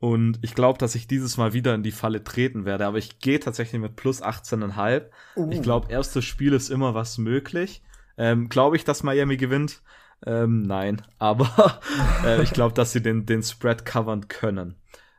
Und 0.00 0.38
ich 0.40 0.54
glaube, 0.54 0.78
dass 0.78 0.94
ich 0.94 1.06
dieses 1.06 1.36
Mal 1.36 1.52
wieder 1.52 1.74
in 1.74 1.82
die 1.82 1.92
Falle 1.92 2.24
treten 2.24 2.64
werde. 2.64 2.86
Aber 2.86 2.96
ich 2.96 3.18
gehe 3.18 3.38
tatsächlich 3.38 3.80
mit 3.80 3.96
plus 3.96 4.22
18,5. 4.22 5.04
Uh. 5.36 5.50
Ich 5.52 5.60
glaube, 5.60 5.92
erstes 5.92 6.24
Spiel 6.24 6.54
ist 6.54 6.70
immer 6.70 6.94
was 6.94 7.18
möglich. 7.18 7.82
Ähm, 8.16 8.48
glaube 8.48 8.76
ich, 8.76 8.84
dass 8.84 9.02
Miami 9.02 9.36
gewinnt? 9.36 9.82
Ähm, 10.24 10.62
nein. 10.62 11.02
Aber 11.18 11.80
äh, 12.24 12.42
ich 12.42 12.52
glaube, 12.52 12.74
dass 12.74 12.92
sie 12.92 13.02
den, 13.02 13.26
den 13.26 13.42
Spread 13.42 13.84
covern 13.84 14.28
können. 14.28 14.76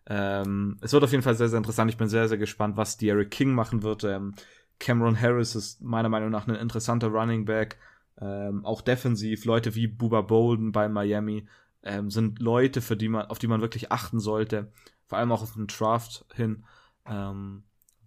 Ähm, 0.08 0.78
es 0.82 0.93
wird 0.93 1.03
auf 1.03 1.12
jeden 1.12 1.24
Fall 1.24 1.36
sehr, 1.36 1.47
sehr 1.47 1.60
interessant. 1.60 1.91
Ich 1.91 1.97
bin 1.97 2.10
sehr, 2.10 2.28
sehr 2.28 2.39
gespannt, 2.39 2.76
was 2.76 2.99
Eric 3.01 3.30
King 3.30 3.53
machen 3.53 3.84
wird. 3.84 4.03
Ähm, 4.03 4.34
Cameron 4.80 5.20
Harris 5.20 5.53
ist 5.53 5.82
meiner 5.84 6.10
Meinung 6.10 6.32
nach 6.32 6.47
ein 6.47 6.55
interessanter 6.55 7.10
Running 7.10 7.45
Back. 7.45 7.78
Ähm, 8.20 8.66
auch 8.66 8.82
defensiv. 8.82 9.45
Leute 9.45 9.76
wie 9.76 9.86
Buba 9.86 10.22
Bolden 10.22 10.72
bei 10.72 10.89
Miami 10.89 11.45
ähm, 11.84 12.09
sind 12.11 12.39
Leute, 12.39 12.82
für 12.82 12.95
die 12.95 13.09
man, 13.09 13.25
auf 13.25 13.39
die 13.39 13.47
man 13.47 13.61
wirklich 13.61 13.91
achten 13.91 14.19
sollte. 14.19 14.71
Vor 15.07 15.17
allem 15.17 15.32
auch 15.32 15.41
auf 15.41 15.53
den 15.53 15.67
Draft 15.67 16.25
hin. 16.34 16.63
Ähm, 17.05 17.63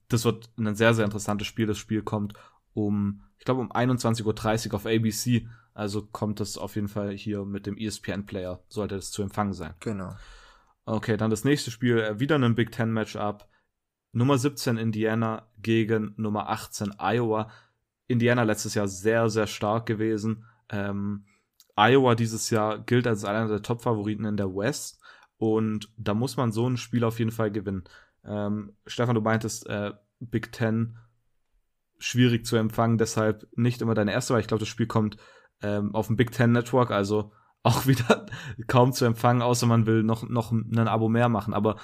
das 0.09 0.25
wird 0.25 0.51
ein 0.59 0.75
sehr, 0.75 0.95
sehr 0.95 1.05
interessantes 1.05 1.47
Spiel. 1.47 1.67
Das 1.67 1.79
Spiel 1.79 2.03
kommt 2.03 2.35
um, 2.73 3.23
ich 3.39 3.45
glaube, 3.45 3.61
um 3.61 3.73
21.30 3.73 4.69
Uhr 4.69 4.75
auf 4.75 4.87
ABC. 4.87 5.49
Also 5.75 6.07
kommt 6.07 6.41
es 6.41 6.57
auf 6.57 6.77
jeden 6.77 6.89
Fall 6.89 7.13
hier 7.13 7.45
mit 7.45 7.67
dem 7.67 7.77
ESPN-Player, 7.77 8.63
sollte 8.69 8.95
es 8.95 9.11
zu 9.11 9.23
empfangen 9.23 9.55
sein. 9.55 9.75
Genau. 9.81 10.15
Okay, 10.87 11.17
dann 11.17 11.31
das 11.31 11.45
nächste 11.45 11.71
Spiel, 11.71 11.99
äh, 11.99 12.21
wieder 12.21 12.37
ein 12.37 12.55
Big 12.55 12.71
Ten 12.71 12.93
Matchup. 12.93 13.49
Nummer 14.13 14.39
17 14.39 14.77
Indiana 14.77 15.49
gegen 15.59 16.15
Nummer 16.17 16.49
18 16.49 16.95
Iowa. 16.99 17.51
Indiana 18.07 18.45
letztes 18.45 18.75
Jahr 18.75 18.87
sehr, 18.87 19.29
sehr 19.29 19.49
stark 19.49 19.87
gewesen. 19.87 20.45
Ähm, 20.69 21.25
Iowa 21.77 22.15
dieses 22.15 22.51
Jahr 22.51 22.79
gilt 22.79 23.07
als 23.07 23.25
einer 23.25 23.49
der 23.49 23.63
Top-Favoriten 23.63 24.25
in 24.25 24.37
der 24.37 24.55
West. 24.55 25.01
Und 25.37 25.91
da 25.97 26.15
muss 26.15 26.37
man 26.37 26.53
so 26.53 26.69
ein 26.69 26.77
Spiel 26.77 27.05
auf 27.05 27.19
jeden 27.19 27.33
Fall 27.33 27.51
gewinnen. 27.51 27.85
Ähm, 28.25 28.73
Stefan, 28.87 29.15
du 29.15 29.21
meintest, 29.21 29.67
äh, 29.69 29.93
Big 30.21 30.53
Ten 30.53 30.99
schwierig 31.99 32.47
zu 32.47 32.57
empfangen, 32.57 32.99
deshalb 32.99 33.47
nicht 33.57 33.83
immer 33.83 33.95
deine 33.95 34.13
erste, 34.13 34.35
weil 34.35 34.41
ich 34.41 34.47
glaube, 34.47 34.61
das 34.61 34.69
Spiel 34.69 34.87
kommt 34.87 35.17
ähm, 35.63 35.95
auf 35.95 36.07
dem 36.07 36.17
Big 36.17 36.33
Ten 36.33 36.53
Network, 36.53 36.91
also 36.91 37.33
auch 37.63 37.87
wieder 37.87 38.27
kaum 38.67 38.93
zu 38.93 39.07
empfangen, 39.07 39.43
außer 39.43 39.67
man 39.67 39.87
will 39.87 40.03
noch, 40.03 40.29
noch 40.29 40.53
ein 40.53 40.89
Abo 40.89 41.09
mehr 41.09 41.31
machen. 41.31 41.55
Aber 41.55 41.77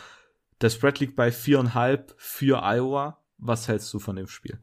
der 0.61 0.69
Spread 0.69 1.01
liegt 1.01 1.17
bei 1.17 1.33
viereinhalb 1.33 2.15
für 2.19 2.63
Iowa. 2.63 3.19
Was 3.39 3.67
hältst 3.67 3.93
du 3.95 3.99
von 3.99 4.17
dem 4.17 4.27
Spiel? 4.27 4.63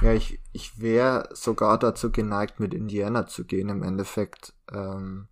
Ja, 0.00 0.12
ich, 0.12 0.40
ich 0.52 0.80
wäre 0.80 1.28
sogar 1.32 1.78
dazu 1.78 2.10
geneigt, 2.12 2.60
mit 2.60 2.74
Indiana 2.74 3.26
zu 3.26 3.44
gehen 3.44 3.70
im 3.70 3.82
Endeffekt, 3.82 4.52
ähm, 4.70 5.28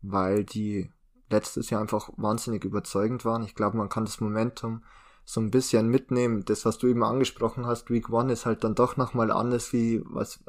weil 0.00 0.44
die 0.44 0.90
letztes 1.28 1.70
Jahr 1.70 1.80
einfach 1.80 2.10
wahnsinnig 2.16 2.64
überzeugend 2.64 3.24
waren. 3.24 3.42
Ich 3.42 3.56
glaube, 3.56 3.76
man 3.76 3.88
kann 3.88 4.04
das 4.04 4.20
Momentum 4.20 4.84
so 5.24 5.40
ein 5.40 5.50
bisschen 5.50 5.88
mitnehmen. 5.88 6.44
Das, 6.44 6.64
was 6.64 6.78
du 6.78 6.86
eben 6.86 7.02
angesprochen 7.02 7.66
hast, 7.66 7.90
Week 7.90 8.08
1 8.08 8.32
ist 8.32 8.46
halt 8.46 8.62
dann 8.62 8.76
doch 8.76 8.96
nochmal 8.96 9.32
anders 9.32 9.72
wie 9.72 10.02
was 10.04 10.40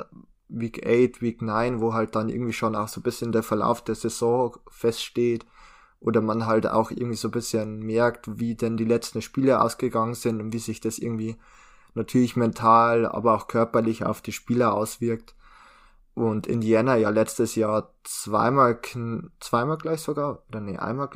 Week 0.50 0.86
8, 0.86 1.22
Week 1.22 1.42
9, 1.42 1.82
wo 1.82 1.94
halt 1.94 2.16
dann 2.16 2.30
irgendwie 2.30 2.54
schon 2.54 2.76
auch 2.76 2.88
so 2.88 3.00
ein 3.00 3.04
bisschen 3.04 3.32
der 3.32 3.44
Verlauf 3.44 3.84
der 3.84 3.96
Saison 3.96 4.56
feststeht 4.70 5.46
oder 6.00 6.22
man 6.22 6.46
halt 6.46 6.68
auch 6.68 6.92
irgendwie 6.92 7.16
so 7.18 7.30
ein 7.30 7.32
bisschen 7.32 7.80
merkt, 7.80 8.40
wie 8.40 8.54
denn 8.54 8.78
die 8.78 8.86
letzten 8.86 9.24
Spiele 9.24 9.62
ausgegangen 9.62 10.14
sind 10.14 10.42
und 10.42 10.54
wie 10.54 10.60
sich 10.60 10.80
das 10.80 11.00
irgendwie 11.00 11.38
natürlich 11.94 12.36
mental, 12.36 13.06
aber 13.06 13.36
auch 13.36 13.48
körperlich 13.48 14.06
auf 14.06 14.22
die 14.22 14.32
Spieler 14.32 14.74
auswirkt. 14.74 15.36
Und 16.14 16.48
Indiana 16.48 16.96
ja 16.96 17.10
letztes 17.10 17.56
Jahr 17.56 17.94
zweimal, 18.04 18.80
zweimal 19.40 19.78
gleich 19.78 20.02
sogar, 20.02 20.44
oder 20.50 20.62
nee, 20.62 20.78
einmal, 20.78 21.10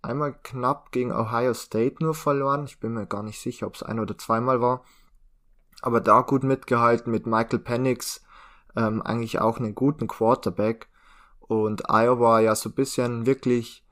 einmal 0.00 0.34
knapp 0.42 0.90
gegen 0.90 1.12
Ohio 1.12 1.52
State 1.52 1.96
nur 2.00 2.14
verloren. 2.14 2.64
Ich 2.64 2.80
bin 2.80 2.94
mir 2.94 3.06
gar 3.06 3.22
nicht 3.22 3.40
sicher, 3.40 3.66
ob 3.66 3.74
es 3.74 3.82
ein 3.82 4.00
oder 4.00 4.16
zweimal 4.16 4.60
war. 4.60 4.84
Aber 5.82 6.00
da 6.00 6.22
gut 6.22 6.44
mitgehalten 6.44 7.10
mit 7.10 7.26
Michael 7.26 7.58
Penix, 7.58 8.22
ähm, 8.74 9.02
eigentlich 9.02 9.38
auch 9.40 9.58
einen 9.58 9.74
guten 9.74 10.06
Quarterback. 10.06 10.88
Und 11.40 11.90
Iowa 11.90 12.40
ja 12.40 12.54
so 12.54 12.70
bisschen 12.70 13.26
wirklich 13.26 13.84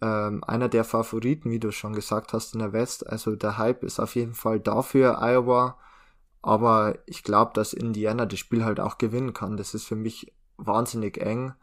ähm, 0.00 0.44
einer 0.44 0.68
der 0.68 0.84
Favoriten, 0.84 1.50
wie 1.50 1.60
du 1.60 1.72
schon 1.72 1.92
gesagt 1.92 2.32
hast, 2.32 2.54
in 2.54 2.60
der 2.60 2.72
West. 2.72 3.06
Also 3.06 3.36
der 3.36 3.58
Hype 3.58 3.82
ist 3.82 4.00
auf 4.00 4.14
jeden 4.14 4.34
Fall 4.34 4.60
dafür 4.60 5.22
Iowa. 5.22 5.78
Aber 6.42 6.98
ich 7.06 7.22
glaube, 7.22 7.52
dass 7.54 7.72
Indiana 7.72 8.26
das 8.26 8.38
Spiel 8.38 8.64
halt 8.64 8.78
auch 8.78 8.98
gewinnen 8.98 9.32
kann. 9.32 9.56
Das 9.56 9.74
ist 9.74 9.84
für 9.84 9.96
mich 9.96 10.32
wahnsinnig 10.56 11.18
eng. 11.18 11.54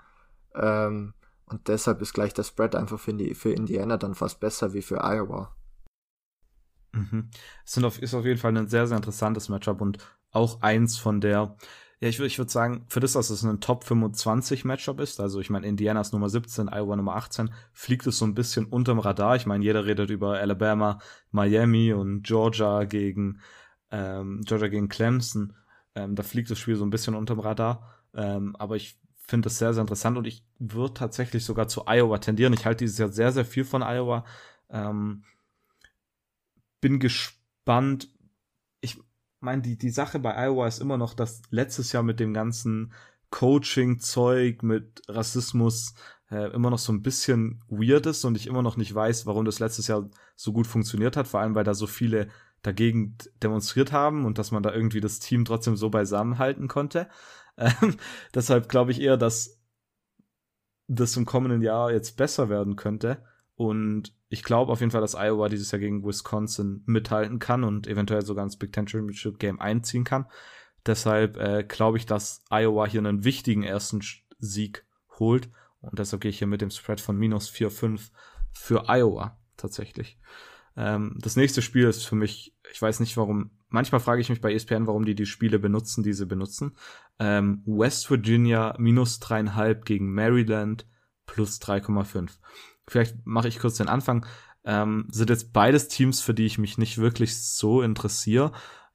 Ähm, 0.56 1.14
und 1.46 1.68
deshalb 1.68 2.02
ist 2.02 2.14
gleich 2.14 2.34
der 2.34 2.44
Spread 2.44 2.76
einfach 2.76 3.00
für, 3.00 3.14
für 3.36 3.52
Indiana 3.52 3.98
dann 3.98 4.16
fast 4.16 4.40
besser 4.40 4.74
wie 4.74 4.82
für 4.82 5.04
Iowa. 5.04 5.56
Mhm. 6.94 7.30
Es 7.66 7.74
sind 7.74 7.86
auf, 7.86 8.02
ist 8.02 8.14
auf 8.14 8.26
jeden 8.26 8.40
Fall 8.40 8.56
ein 8.58 8.68
sehr, 8.68 8.88
sehr 8.88 8.98
interessantes 8.98 9.50
Matchup 9.50 9.82
und 9.82 9.98
auch 10.32 10.62
eins 10.62 10.98
von 10.98 11.22
der 11.22 11.56
ja, 12.04 12.10
ich 12.10 12.20
würde 12.20 12.28
ich 12.28 12.38
würd 12.38 12.50
sagen, 12.50 12.84
für 12.90 13.00
das, 13.00 13.14
dass 13.14 13.30
es 13.30 13.44
ein 13.44 13.62
Top 13.62 13.86
25 13.86 14.66
Matchup 14.66 15.00
ist, 15.00 15.22
also 15.22 15.40
ich 15.40 15.50
meine, 15.50 15.68
Indiana 15.68 16.02
ist 16.02 16.12
Nummer 16.12 16.28
17, 16.28 16.68
Iowa 16.68 16.98
Nummer 16.98 17.16
18, 17.16 17.50
fliegt 17.72 18.06
es 18.06 18.18
so 18.18 18.26
ein 18.26 18.34
bisschen 18.34 18.66
unterm 18.66 19.00
Radar. 19.00 19.38
Ich 19.38 19.46
meine, 19.46 19.64
jeder 19.64 19.86
redet 19.86 20.10
über 20.10 20.38
Alabama, 20.38 21.00
Miami 21.32 21.94
und 21.94 22.24
Georgia 22.24 22.84
gegen 22.84 23.40
ähm, 23.90 24.42
Georgia 24.44 24.68
gegen 24.68 24.90
Clemson. 24.90 25.54
Ähm, 25.96 26.16
da 26.16 26.24
fliegt 26.24 26.52
das 26.52 26.60
Spiel 26.60 26.76
so 26.76 26.86
ein 26.86 26.90
bisschen 26.90 27.16
unterm 27.16 27.40
Radar. 27.40 27.96
Ähm, 28.14 28.54
aber 28.58 28.76
ich 28.76 29.00
finde 29.16 29.46
das 29.46 29.58
sehr, 29.58 29.74
sehr 29.74 29.80
interessant 29.80 30.18
und 30.18 30.28
ich 30.28 30.44
würde 30.60 30.96
tatsächlich 30.96 31.46
sogar 31.46 31.70
zu 31.70 31.86
Iowa 31.88 32.18
tendieren. 32.18 32.52
Ich 32.52 32.66
halte 32.66 32.84
dieses 32.84 32.98
Jahr 32.98 33.14
sehr, 33.14 33.32
sehr 33.32 33.46
viel 33.46 33.64
von 33.64 33.82
Iowa. 33.82 34.26
Ähm, 34.70 35.24
bin 36.82 37.00
gespannt, 37.00 38.10
meine, 39.44 39.62
die, 39.62 39.78
die 39.78 39.90
Sache 39.90 40.20
bei 40.20 40.36
Iowa 40.36 40.68
ist 40.68 40.80
immer 40.80 40.98
noch, 40.98 41.14
dass 41.14 41.42
letztes 41.50 41.92
Jahr 41.92 42.04
mit 42.04 42.20
dem 42.20 42.34
ganzen 42.34 42.94
Coaching-Zeug, 43.30 44.64
mit 44.64 45.02
Rassismus 45.08 45.94
äh, 46.30 46.52
immer 46.54 46.70
noch 46.70 46.80
so 46.80 46.92
ein 46.94 47.02
bisschen 47.02 47.64
weird 47.68 48.06
ist 48.06 48.26
und 48.26 48.36
ich 48.36 48.48
immer 48.48 48.62
noch 48.62 48.78
nicht 48.78 48.94
weiß, 48.94 49.26
warum 49.26 49.46
das 49.46 49.60
letztes 49.60 49.88
Jahr 49.88 50.10
so 50.36 50.54
gut 50.54 50.68
funktioniert 50.68 51.18
hat, 51.18 51.28
vor 51.28 51.40
allem 51.40 51.56
weil 51.56 51.64
da 51.64 51.74
so 51.74 51.88
viele 51.88 52.30
dagegen 52.62 53.18
demonstriert 53.42 53.92
haben 53.92 54.26
und 54.26 54.38
dass 54.38 54.52
man 54.52 54.64
da 54.64 54.74
irgendwie 54.74 55.02
das 55.02 55.20
Team 55.20 55.46
trotzdem 55.46 55.76
so 55.76 55.90
beisammen 55.90 56.40
halten 56.40 56.68
konnte. 56.68 57.08
Ähm, 57.56 57.98
deshalb 58.34 58.68
glaube 58.68 58.90
ich 58.90 59.00
eher, 59.00 59.16
dass 59.16 59.62
das 60.88 61.16
im 61.18 61.26
kommenden 61.26 61.62
Jahr 61.62 61.92
jetzt 61.92 62.18
besser 62.18 62.50
werden 62.50 62.76
könnte. 62.76 63.24
Und 63.54 64.12
ich 64.34 64.42
glaube 64.44 64.72
auf 64.72 64.80
jeden 64.80 64.92
Fall, 64.92 65.02
dass 65.02 65.14
Iowa 65.14 65.48
dieses 65.48 65.70
Jahr 65.72 65.80
gegen 65.80 66.04
Wisconsin 66.04 66.82
mithalten 66.88 67.38
kann 67.38 67.64
und 67.64 67.86
eventuell 67.86 68.24
sogar 68.24 68.44
ins 68.44 68.58
Big 68.58 68.74
Ten 68.74 68.88
Championship 68.88 69.38
Game 69.38 69.62
einziehen 69.62 70.04
kann. 70.04 70.26
Deshalb 70.88 71.38
äh, 71.38 71.64
glaube 71.64 72.00
ich, 72.00 72.08
dass 72.08 72.44
Iowa 72.50 72.88
hier 72.88 73.02
einen 73.02 73.24
wichtigen 73.24 73.62
ersten 73.62 74.02
Sieg 74.40 74.88
holt. 75.20 75.52
Und 75.82 76.00
deshalb 76.00 76.24
gehe 76.24 76.30
ich 76.30 76.40
hier 76.40 76.48
mit 76.48 76.62
dem 76.62 76.72
Spread 76.72 77.00
von 77.00 77.16
minus 77.16 77.52
4-5 77.52 78.10
für 78.52 78.90
Iowa 78.90 79.38
tatsächlich. 79.56 80.18
Ähm, 80.76 81.16
das 81.22 81.36
nächste 81.36 81.62
Spiel 81.62 81.88
ist 81.88 82.04
für 82.04 82.16
mich, 82.16 82.56
ich 82.72 82.82
weiß 82.82 83.02
nicht 83.02 83.16
warum, 83.18 83.52
manchmal 83.70 84.02
frage 84.02 84.22
ich 84.22 84.30
mich 84.30 84.42
bei 84.42 84.52
ESPN, 84.52 84.88
warum 84.88 85.06
die 85.06 85.14
die 85.14 85.28
Spiele 85.28 85.60
benutzen, 85.60 86.02
die 86.04 86.14
sie 86.14 86.26
benutzen. 86.26 86.76
Ähm, 87.20 87.62
West 87.68 88.10
Virginia 88.10 88.74
minus 88.80 89.20
dreieinhalb 89.20 89.86
gegen 89.86 90.12
Maryland 90.12 90.88
plus 91.28 91.62
3,5 91.62 92.32
vielleicht 92.88 93.26
mache 93.26 93.48
ich 93.48 93.60
kurz 93.60 93.78
den 93.78 93.90
Anfang, 93.90 94.26
ähm, 94.66 95.08
sind 95.12 95.30
jetzt 95.30 95.54
beides 95.54 95.88
Teams, 95.88 96.22
für 96.22 96.34
die 96.34 96.46
ich 96.46 96.58
mich 96.58 96.78
nicht 96.78 96.98
wirklich 96.98 97.38
so 97.38 97.82
interessiere. 97.82 98.52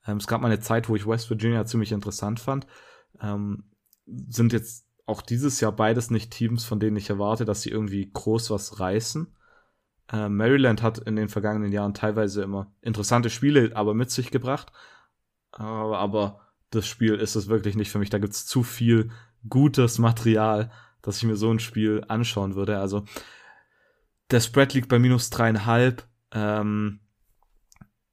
Ähm, 0.06 0.16
es 0.16 0.26
gab 0.26 0.40
mal 0.40 0.48
eine 0.48 0.60
Zeit, 0.60 0.88
wo 0.88 0.96
ich 0.96 1.06
West 1.06 1.30
Virginia 1.30 1.64
ziemlich 1.66 1.92
interessant 1.92 2.40
fand. 2.40 2.66
Ähm, 3.20 3.64
sind 4.06 4.52
jetzt 4.52 4.86
auch 5.06 5.22
dieses 5.22 5.60
Jahr 5.60 5.72
beides 5.72 6.10
nicht 6.10 6.30
Teams, 6.30 6.64
von 6.64 6.80
denen 6.80 6.96
ich 6.96 7.10
erwarte, 7.10 7.44
dass 7.44 7.62
sie 7.62 7.70
irgendwie 7.70 8.10
groß 8.12 8.50
was 8.50 8.80
reißen. 8.80 9.34
Äh, 10.12 10.28
Maryland 10.28 10.82
hat 10.82 10.98
in 10.98 11.16
den 11.16 11.28
vergangenen 11.28 11.72
Jahren 11.72 11.94
teilweise 11.94 12.42
immer 12.42 12.72
interessante 12.80 13.30
Spiele 13.30 13.72
aber 13.74 13.94
mit 13.94 14.10
sich 14.10 14.30
gebracht. 14.30 14.72
Äh, 15.58 15.62
aber 15.62 16.40
das 16.70 16.86
Spiel 16.86 17.14
ist 17.14 17.36
es 17.36 17.48
wirklich 17.48 17.76
nicht 17.76 17.90
für 17.90 17.98
mich. 17.98 18.10
Da 18.10 18.18
gibt 18.18 18.34
es 18.34 18.46
zu 18.46 18.62
viel 18.62 19.10
gutes 19.48 19.98
Material, 19.98 20.70
dass 21.02 21.18
ich 21.18 21.24
mir 21.24 21.36
so 21.36 21.50
ein 21.50 21.60
Spiel 21.60 22.04
anschauen 22.08 22.54
würde. 22.54 22.78
Also 22.78 23.04
der 24.30 24.40
Spread 24.40 24.74
liegt 24.74 24.88
bei 24.88 24.98
minus 24.98 25.30
dreieinhalb. 25.30 26.06
Ähm, 26.32 27.00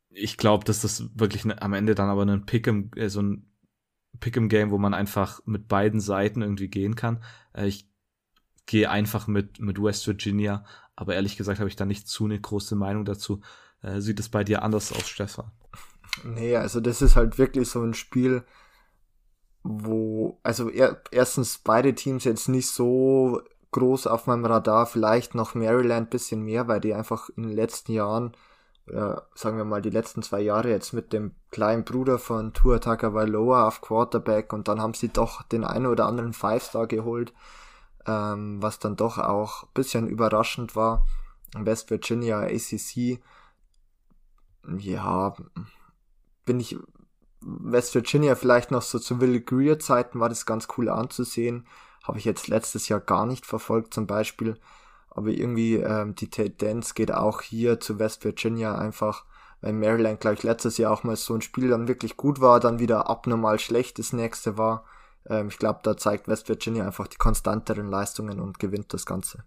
ich 0.10 0.38
glaube, 0.38 0.64
dass 0.64 0.82
das 0.82 1.10
wirklich 1.16 1.46
ne, 1.46 1.62
am 1.62 1.74
Ende 1.74 1.96
dann 1.96 2.10
aber 2.10 2.24
ein 2.24 2.46
Pick'em, 2.46 2.96
äh, 2.98 3.10
so 3.10 3.22
ein 3.22 3.52
Pick'em 4.20 4.48
Game, 4.48 4.72
wo 4.72 4.78
man 4.78 4.94
einfach 4.94 5.42
mit 5.46 5.68
beiden 5.68 6.00
Seiten 6.00 6.42
irgendwie 6.42 6.70
gehen 6.70 6.96
kann. 6.96 7.24
Äh, 7.54 7.68
ich 7.68 7.90
gehe 8.66 8.90
einfach 8.90 9.28
mit, 9.28 9.60
mit 9.60 9.82
West 9.82 10.08
Virginia, 10.08 10.66
aber 10.96 11.16
ehrlich 11.16 11.38
gesagt 11.38 11.60
habe 11.60 11.70
ich 11.70 11.76
da 11.76 11.86
nicht 11.86 12.08
zu 12.08 12.26
eine 12.26 12.40
große 12.40 12.76
Meinung 12.76 13.06
dazu. 13.06 13.42
Äh, 13.82 14.00
sieht 14.00 14.20
es 14.20 14.30
bei 14.30 14.44
dir 14.44 14.64
anders 14.64 14.92
aus, 14.94 15.08
Stefan? 15.08 15.52
Nee, 16.24 16.56
also 16.56 16.80
das 16.80 17.02
ist 17.02 17.18
halt 17.18 17.38
wirklich 17.38 17.70
so 17.70 17.82
ein 17.82 17.94
Spiel, 17.94 18.46
wo, 19.64 20.40
also 20.44 20.70
er, 20.70 21.02
erstens 21.12 21.58
beide 21.58 21.94
Teams 21.94 22.24
jetzt 22.24 22.48
nicht 22.48 22.68
so 22.68 23.42
groß 23.76 24.08
auf 24.08 24.26
meinem 24.26 24.46
Radar, 24.46 24.86
vielleicht 24.86 25.36
noch 25.36 25.54
Maryland 25.54 26.10
bisschen 26.10 26.42
mehr, 26.44 26.70
weil 26.70 26.80
die 26.80 26.94
einfach 26.94 27.30
in 27.36 27.44
den 27.44 27.52
letzten 27.52 27.92
Jahren, 27.92 28.32
oder 28.88 29.28
sagen 29.36 29.58
wir 29.58 29.66
mal 29.66 29.82
die 29.82 29.90
letzten 29.90 30.22
zwei 30.24 30.40
Jahre 30.40 30.70
jetzt 30.70 30.94
mit 30.94 31.12
dem 31.12 31.36
kleinen 31.52 31.84
Bruder 31.84 32.18
von 32.18 32.54
Tua 32.54 32.80
Tagovailoa 32.80 33.68
auf 33.68 33.82
Quarterback 33.82 34.54
und 34.54 34.70
dann 34.70 34.82
haben 34.82 34.94
sie 34.94 35.10
doch 35.10 35.42
den 35.42 35.66
einen 35.66 35.88
oder 35.88 36.06
anderen 36.06 36.32
Five-Star 36.32 36.88
geholt, 36.88 37.34
ähm, 38.06 38.62
was 38.62 38.80
dann 38.80 38.96
doch 38.96 39.18
auch 39.18 39.68
bisschen 39.74 40.08
überraschend 40.08 40.78
war. 40.78 41.06
West 41.54 41.90
Virginia 41.90 42.40
ACC, 42.44 43.20
ja, 44.78 45.36
bin 46.46 46.62
ich 46.62 46.78
West 47.42 47.94
Virginia 47.94 48.36
vielleicht 48.36 48.72
noch 48.72 48.82
so 48.82 49.00
zu 49.00 49.20
Will 49.20 49.42
Greer 49.42 49.80
Zeiten 49.80 50.22
war 50.22 50.30
das 50.30 50.46
ganz 50.46 50.70
cool 50.78 50.88
anzusehen. 50.88 51.68
Habe 52.08 52.18
ich 52.18 52.26
jetzt 52.26 52.48
letztes 52.48 52.88
Jahr 52.88 53.00
gar 53.00 53.26
nicht 53.26 53.46
verfolgt 53.46 53.94
zum 53.94 54.08
Beispiel. 54.08 54.58
Aber 55.10 55.30
irgendwie 55.30 55.76
ähm, 55.76 56.16
die 56.16 56.30
Tendenz 56.30 56.94
geht 56.94 57.12
auch 57.12 57.42
hier 57.42 57.80
zu 57.80 58.00
West 58.00 58.24
Virginia 58.24 58.78
einfach, 58.78 59.26
weil 59.62 59.74
Maryland 59.74 60.20
gleich 60.20 60.44
letztes 60.44 60.78
Jahr 60.78 60.92
auch 60.92 61.04
mal 61.04 61.16
so 61.16 61.34
ein 61.34 61.42
Spiel 61.42 61.70
dann 61.70 61.88
wirklich 61.88 62.18
gut 62.18 62.42
war, 62.42 62.60
dann 62.60 62.80
wieder 62.80 63.10
abnormal 63.10 63.60
schlecht 63.60 63.98
das 63.98 64.14
nächste 64.14 64.58
war. 64.58 64.86
Ähm, 65.28 65.48
ich 65.48 65.58
glaube, 65.58 65.80
da 65.84 65.98
zeigt 65.98 66.28
West 66.28 66.50
Virginia 66.50 66.86
einfach 66.86 67.08
die 67.08 67.18
konstanteren 67.18 67.88
Leistungen 67.88 68.40
und 68.40 68.60
gewinnt 68.60 68.94
das 68.94 69.06
Ganze. 69.06 69.44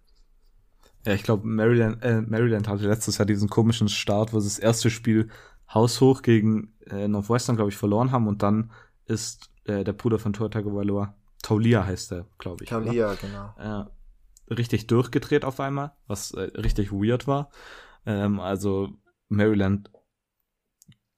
Ja, 1.07 1.15
ich 1.15 1.23
glaube, 1.23 1.47
Maryland, 1.47 2.03
äh, 2.03 2.21
Maryland 2.23 2.67
hatte 2.69 2.87
letztes 2.87 3.19
Jahr 3.19 3.27
diesen 3.27 3.49
komischen 3.49 3.89
Start, 3.89 4.33
wo 4.33 4.41
sie 4.41 4.49
das 4.49 4.59
erste 4.59 4.91
Spiel 4.91 5.29
haushoch 5.73 6.23
gegen 6.23 6.75
äh, 6.87 7.09
Northwestern, 7.09 7.57
glaube 7.57 7.71
ich, 7.71 7.77
verloren 7.77 8.11
haben 8.11 8.27
und 8.27 8.43
dann 8.43 8.71
ist 9.07 9.51
äh, 9.65 9.85
der 9.85 9.93
Bruder 9.93 10.19
von 10.19 10.33
Tua 10.33 10.49
Tagovailoa, 10.49 11.15
Taulia 11.43 11.85
heißt 11.85 12.13
er, 12.13 12.27
glaube 12.39 12.65
ich. 12.65 12.71
Taulia, 12.71 13.15
genau. 13.15 13.55
Äh, 13.59 14.55
richtig 14.55 14.87
durchgedreht 14.87 15.45
auf 15.45 15.61
einmal, 15.61 15.93
was 16.07 16.33
äh, 16.33 16.51
richtig 16.57 16.93
weird 16.93 17.27
war. 17.27 17.51
Ähm, 18.07 18.41
also 18.41 18.91
Maryland 19.29 19.91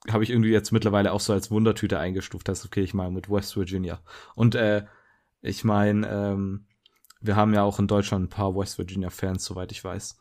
habe 0.08 0.24
ich 0.24 0.30
irgendwie 0.30 0.50
jetzt 0.50 0.72
mittlerweile 0.72 1.12
auch 1.12 1.20
so 1.20 1.32
als 1.32 1.50
Wundertüte 1.50 1.98
eingestuft. 1.98 2.48
Das 2.48 2.64
okay, 2.64 2.82
ich 2.82 2.94
mal 2.94 3.10
mit 3.10 3.30
West 3.30 3.56
Virginia. 3.56 4.00
Und 4.34 4.54
äh, 4.54 4.84
ich 5.42 5.64
meine, 5.64 6.08
ähm, 6.08 6.66
wir 7.20 7.36
haben 7.36 7.54
ja 7.54 7.62
auch 7.62 7.78
in 7.78 7.86
Deutschland 7.86 8.24
ein 8.24 8.28
paar 8.30 8.56
West 8.56 8.78
Virginia-Fans, 8.78 9.44
soweit 9.44 9.72
ich 9.72 9.84
weiß. 9.84 10.18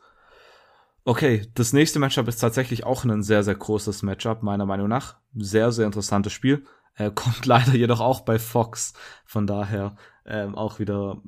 Okay, 1.06 1.50
das 1.56 1.72
nächste 1.74 1.98
Matchup 2.00 2.28
ist 2.28 2.40
tatsächlich 2.40 2.84
auch 2.84 3.06
ein 3.06 3.24
sehr, 3.24 3.44
sehr 3.44 3.56
großes 3.56 4.04
Matchup, 4.04 4.44
meiner 4.44 4.66
Meinung 4.66 4.90
nach. 4.90 5.18
Sehr, 5.34 5.72
sehr 5.72 5.86
interessantes 5.86 6.34
Spiel. 6.34 6.66
Äh, 7.00 7.12
kommt 7.16 7.46
leider 7.48 7.74
jedoch 7.74 8.02
auch 8.02 8.22
bei 8.22 8.38
Fox. 8.38 8.94
Von 9.26 9.48
daher 9.48 9.96
ähm, 10.26 10.54
auch 10.54 10.78
wieder 10.78 11.20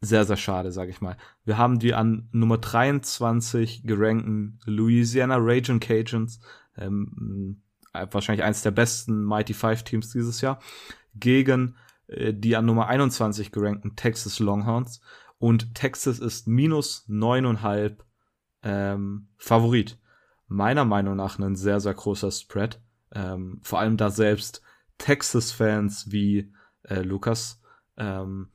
sehr, 0.00 0.24
sehr 0.24 0.36
schade, 0.36 0.72
sage 0.72 0.90
ich 0.90 1.00
mal. 1.00 1.16
Wir 1.44 1.58
haben 1.58 1.78
die 1.78 1.94
an 1.94 2.28
Nummer 2.32 2.58
23 2.58 3.84
gerankten 3.84 4.58
Louisiana 4.64 5.36
Raging 5.38 5.80
Cajuns, 5.80 6.40
ähm, 6.76 7.62
wahrscheinlich 7.92 8.44
eines 8.44 8.62
der 8.62 8.72
besten 8.72 9.24
Mighty 9.24 9.54
Five 9.54 9.84
Teams 9.84 10.10
dieses 10.10 10.40
Jahr, 10.40 10.58
gegen 11.14 11.76
äh, 12.08 12.34
die 12.34 12.56
an 12.56 12.66
Nummer 12.66 12.88
21 12.88 13.52
gerankten 13.52 13.94
Texas 13.94 14.38
Longhorns. 14.40 15.00
Und 15.38 15.74
Texas 15.74 16.18
ist 16.18 16.46
minus 16.46 17.04
neuneinhalb 17.08 18.04
ähm, 18.62 19.28
Favorit. 19.38 19.98
Meiner 20.46 20.84
Meinung 20.84 21.16
nach 21.16 21.38
ein 21.38 21.56
sehr, 21.56 21.80
sehr 21.80 21.94
großer 21.94 22.30
Spread. 22.30 22.80
Ähm, 23.14 23.60
vor 23.62 23.78
allem 23.78 23.96
da 23.96 24.10
selbst 24.10 24.62
Texas-Fans 24.98 26.10
wie 26.10 26.52
äh, 26.84 27.02
Lukas 27.02 27.60
ähm, 27.96 28.48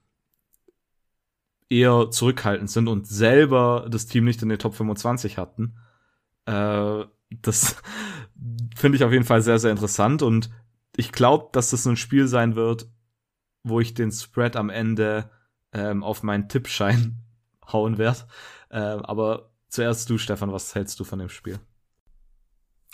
eher 1.69 2.09
zurückhaltend 2.11 2.69
sind 2.69 2.87
und 2.87 3.07
selber 3.07 3.87
das 3.89 4.07
Team 4.07 4.25
nicht 4.25 4.41
in 4.41 4.49
den 4.49 4.59
Top 4.59 4.75
25 4.75 5.37
hatten. 5.37 5.77
Äh, 6.45 7.05
das 7.29 7.75
finde 8.75 8.95
ich 8.95 9.03
auf 9.03 9.11
jeden 9.11 9.25
Fall 9.25 9.41
sehr, 9.41 9.59
sehr 9.59 9.71
interessant 9.71 10.21
und 10.21 10.49
ich 10.95 11.11
glaube, 11.11 11.49
dass 11.51 11.69
das 11.69 11.85
ein 11.85 11.97
Spiel 11.97 12.27
sein 12.27 12.55
wird, 12.55 12.89
wo 13.63 13.79
ich 13.79 13.93
den 13.93 14.11
Spread 14.11 14.55
am 14.55 14.69
Ende 14.69 15.29
ähm, 15.73 16.03
auf 16.03 16.23
meinen 16.23 16.49
Tippschein 16.49 17.23
hauen 17.71 17.97
werde. 17.97 18.25
Äh, 18.69 18.79
aber 18.79 19.51
zuerst 19.67 20.09
du, 20.09 20.17
Stefan, 20.17 20.51
was 20.51 20.73
hältst 20.73 20.99
du 20.99 21.03
von 21.03 21.19
dem 21.19 21.29
Spiel? 21.29 21.59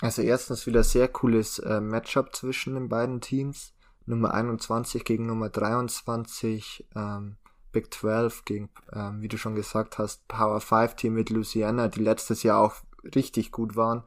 Also 0.04 0.22
erstens 0.22 0.68
wieder 0.68 0.84
sehr 0.84 1.08
cooles 1.08 1.60
äh, 1.60 1.80
Matchup 1.80 2.36
zwischen 2.36 2.74
den 2.74 2.89
beiden 2.89 3.22
Teams. 3.22 3.74
Nummer 4.06 4.34
21 4.34 5.06
gegen 5.06 5.26
Nummer 5.28 5.47
23. 5.47 6.86
Ähm, 6.93 7.38
Big 7.72 7.93
12 7.93 8.43
gegen, 8.43 8.70
ähm, 8.91 9.22
wie 9.22 9.30
du 9.30 9.38
schon 9.38 9.56
gesagt 9.56 9.99
hast, 9.99 10.28
Power 10.28 10.60
5 10.60 10.95
Team 10.95 11.14
mit 11.14 11.30
Louisiana, 11.30 11.88
die 11.88 12.01
letztes 12.01 12.43
Jahr 12.43 12.60
auch 12.60 12.76
richtig 13.16 13.54
gut 13.54 13.78
waren. 13.78 14.04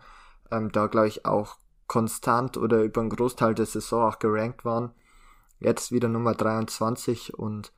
Ähm, 0.51 0.71
da 0.71 0.87
glaube 0.87 1.09
ich 1.09 1.25
auch 1.25 1.57
konstant 1.87 2.59
oder 2.59 2.83
über 2.83 3.01
einen 3.01 3.09
Großteil 3.09 3.55
der 3.55 3.65
Saison 3.65 4.05
auch 4.05 4.19
gerankt 4.19 4.67
waren. 4.67 4.93
Jetzt 5.61 5.93
wieder 5.93 6.09
Nummer 6.09 6.35
23 6.35 7.33
und 7.39 7.73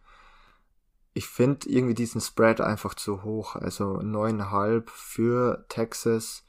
ich 1.15 1.29
finde 1.29 1.69
irgendwie 1.71 1.95
diesen 1.95 2.21
Spread 2.21 2.61
einfach 2.61 2.95
zu 2.95 3.23
hoch. 3.23 3.55
Also 3.55 4.03
neuneinhalb 4.03 4.91
für 4.91 5.65
Texas 5.69 6.48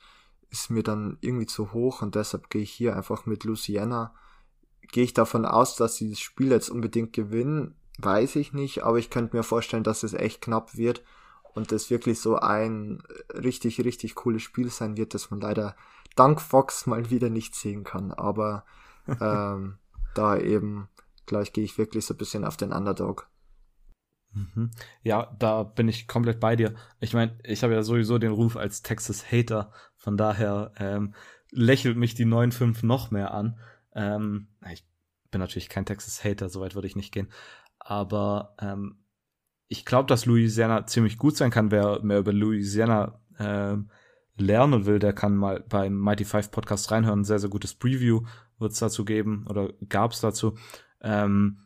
ist 0.50 0.70
mir 0.70 0.84
dann 0.84 1.18
irgendwie 1.22 1.46
zu 1.46 1.74
hoch 1.74 2.02
und 2.02 2.16
deshalb 2.16 2.50
gehe 2.50 2.62
ich 2.62 2.72
hier 2.72 2.96
einfach 2.96 3.26
mit 3.26 3.44
Louisiana. 3.44 4.14
Gehe 4.92 5.04
ich 5.04 5.14
davon 5.14 5.46
aus, 5.46 5.76
dass 5.76 5.96
sie 5.96 6.10
das 6.10 6.20
Spiel 6.20 6.52
jetzt 6.52 6.70
unbedingt 6.70 7.14
gewinnen, 7.14 7.76
weiß 8.00 8.36
ich 8.38 8.54
nicht, 8.54 8.84
aber 8.84 8.98
ich 8.98 9.10
könnte 9.10 9.36
mir 9.36 9.44
vorstellen, 9.44 9.84
dass 9.84 10.04
es 10.04 10.14
echt 10.14 10.42
knapp 10.42 10.76
wird 10.76 11.04
und 11.54 11.72
es 11.72 11.90
wirklich 11.90 12.20
so 12.20 12.38
ein 12.38 13.04
richtig, 13.34 13.82
richtig 13.82 14.16
cooles 14.16 14.42
Spiel 14.42 14.70
sein 14.70 14.98
wird, 14.98 15.14
das 15.14 15.30
man 15.30 15.42
leider 15.42 15.76
dank 16.16 16.42
Fox 16.42 16.86
mal 16.88 17.10
wieder 17.10 17.30
nicht 17.30 17.56
sehen 17.56 17.84
kann. 17.84 18.12
Aber 18.12 18.66
ähm, 19.22 19.78
da 20.16 20.38
eben, 20.38 20.90
gleich 21.26 21.54
gehe 21.54 21.64
ich 21.64 21.78
wirklich 21.78 22.06
so 22.06 22.14
ein 22.14 22.18
bisschen 22.18 22.46
auf 22.46 22.58
den 22.58 22.74
Underdog. 22.74 23.28
Mhm. 24.34 24.72
Ja, 25.04 25.36
da 25.40 25.64
bin 25.64 25.88
ich 25.88 26.08
komplett 26.08 26.40
bei 26.40 26.56
dir. 26.56 26.76
Ich 27.00 27.14
meine, 27.14 27.38
ich 27.44 27.64
habe 27.64 27.74
ja 27.74 27.84
sowieso 27.84 28.18
den 28.18 28.32
Ruf 28.32 28.58
als 28.58 28.82
Texas-Hater, 28.82 29.72
von 29.98 30.18
daher 30.18 30.72
ähm, 30.78 31.14
lächelt 31.52 31.98
mich 31.98 32.14
die 32.16 32.26
9-5 32.26 32.86
noch 32.86 33.12
mehr 33.12 33.34
an. 33.34 33.60
Ähm, 33.94 34.48
ich 34.72 34.86
bin 35.32 35.42
natürlich 35.42 35.70
kein 35.70 35.86
Texas-Hater, 35.86 36.50
soweit 36.50 36.76
würde 36.76 36.88
ich 36.88 36.96
nicht 36.96 37.12
gehen. 37.12 37.30
Aber 37.80 38.56
ähm, 38.60 39.00
ich 39.68 39.86
glaube, 39.86 40.08
dass 40.08 40.26
Louisiana 40.26 40.86
ziemlich 40.88 41.18
gut 41.18 41.38
sein 41.38 41.52
kann. 41.52 41.72
Wer 41.72 42.02
mehr 42.04 42.20
über 42.20 42.34
Louisiana 42.34 43.20
ähm, 43.40 43.90
lernen 44.38 44.86
will, 44.86 45.00
der 45.00 45.14
kann 45.14 45.36
mal 45.36 45.64
beim 45.68 45.98
Mighty 46.00 46.26
Five 46.26 46.52
Podcast 46.52 46.92
reinhören. 46.92 47.22
Ein 47.22 47.26
sehr, 47.26 47.40
sehr 47.40 47.50
gutes 47.50 47.76
Preview 47.76 48.24
wird 48.58 48.72
es 48.74 48.80
dazu 48.80 49.06
geben 49.06 49.46
oder 49.48 49.70
gab 49.88 50.12
es 50.12 50.22
dazu. 50.22 50.58
Ähm, 51.02 51.60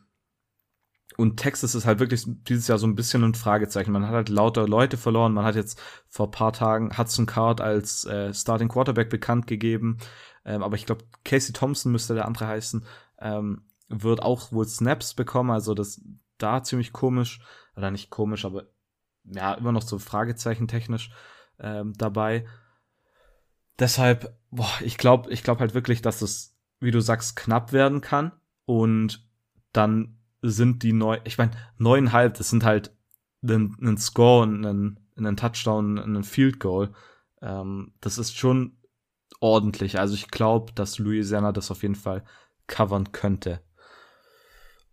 und 1.16 1.36
Texas 1.36 1.74
ist 1.74 1.86
halt 1.86 2.00
wirklich 2.00 2.24
dieses 2.26 2.66
Jahr 2.66 2.78
so 2.78 2.86
ein 2.86 2.96
bisschen 2.96 3.22
ein 3.22 3.34
Fragezeichen. 3.34 3.92
Man 3.92 4.06
hat 4.06 4.14
halt 4.14 4.28
lauter 4.28 4.66
Leute 4.66 4.96
verloren. 4.96 5.32
Man 5.32 5.44
hat 5.44 5.54
jetzt 5.54 5.80
vor 6.08 6.30
paar 6.30 6.52
Tagen 6.52 6.96
Hudson 6.98 7.26
Card 7.26 7.60
als 7.60 8.04
äh, 8.04 8.34
Starting 8.34 8.68
Quarterback 8.68 9.10
bekannt 9.10 9.46
gegeben. 9.46 9.98
Ähm, 10.44 10.62
aber 10.62 10.76
ich 10.76 10.86
glaube, 10.86 11.04
Casey 11.24 11.52
Thompson 11.52 11.92
müsste 11.92 12.14
der 12.14 12.26
andere 12.26 12.48
heißen. 12.48 12.84
Ähm, 13.20 13.62
wird 13.88 14.22
auch 14.22 14.50
wohl 14.50 14.66
Snaps 14.66 15.14
bekommen. 15.14 15.50
Also 15.50 15.74
das 15.74 16.00
da 16.38 16.62
ziemlich 16.62 16.92
komisch. 16.92 17.40
Oder 17.76 17.90
nicht 17.90 18.10
komisch, 18.10 18.44
aber 18.44 18.64
ja, 19.24 19.54
immer 19.54 19.72
noch 19.72 19.82
so 19.82 19.98
Fragezeichen 19.98 20.68
technisch 20.68 21.10
ähm, 21.60 21.92
dabei. 21.96 22.46
Deshalb, 23.78 24.36
boah, 24.50 24.70
ich 24.80 24.98
glaube, 24.98 25.30
ich 25.30 25.42
glaube 25.42 25.60
halt 25.60 25.74
wirklich, 25.74 26.02
dass 26.02 26.22
es, 26.22 26.56
wie 26.80 26.90
du 26.90 27.00
sagst, 27.00 27.36
knapp 27.36 27.72
werden 27.72 28.00
kann. 28.00 28.32
Und 28.64 29.28
dann 29.72 30.18
sind 30.50 30.82
die 30.82 30.92
neu, 30.92 31.18
ich 31.24 31.38
meine, 31.38 31.52
neuneinhalb, 31.78 32.34
das 32.34 32.50
sind 32.50 32.64
halt 32.64 32.94
ein, 33.42 33.76
ein 33.80 33.98
Score 33.98 34.42
und 34.42 34.64
ein, 34.64 35.00
ein 35.16 35.36
Touchdown, 35.36 35.98
ein 35.98 36.24
Field 36.24 36.60
Goal. 36.60 36.92
Ähm, 37.42 37.92
das 38.00 38.18
ist 38.18 38.36
schon 38.36 38.76
ordentlich. 39.40 39.98
Also 39.98 40.14
ich 40.14 40.28
glaube, 40.28 40.72
dass 40.72 40.98
Louisiana 40.98 41.52
das 41.52 41.70
auf 41.70 41.82
jeden 41.82 41.94
Fall 41.94 42.24
covern 42.66 43.12
könnte. 43.12 43.60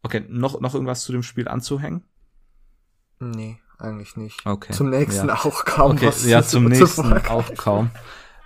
Okay, 0.04 0.26
noch, 0.28 0.60
noch 0.60 0.74
irgendwas 0.74 1.04
zu 1.04 1.12
dem 1.12 1.24
Spiel 1.24 1.48
anzuhängen? 1.48 2.04
Nee, 3.20 3.60
eigentlich 3.78 4.16
nicht. 4.16 4.46
Okay. 4.46 4.74
Zum 4.74 4.90
nächsten 4.90 5.28
ja. 5.28 5.36
auch 5.36 5.66
kaum 5.66 5.92
okay, 5.92 6.08
was. 6.08 6.26
Ja, 6.26 6.42
zum 6.42 6.66
nächsten 6.66 7.14
auch 7.14 7.54
kaum. 7.56 7.92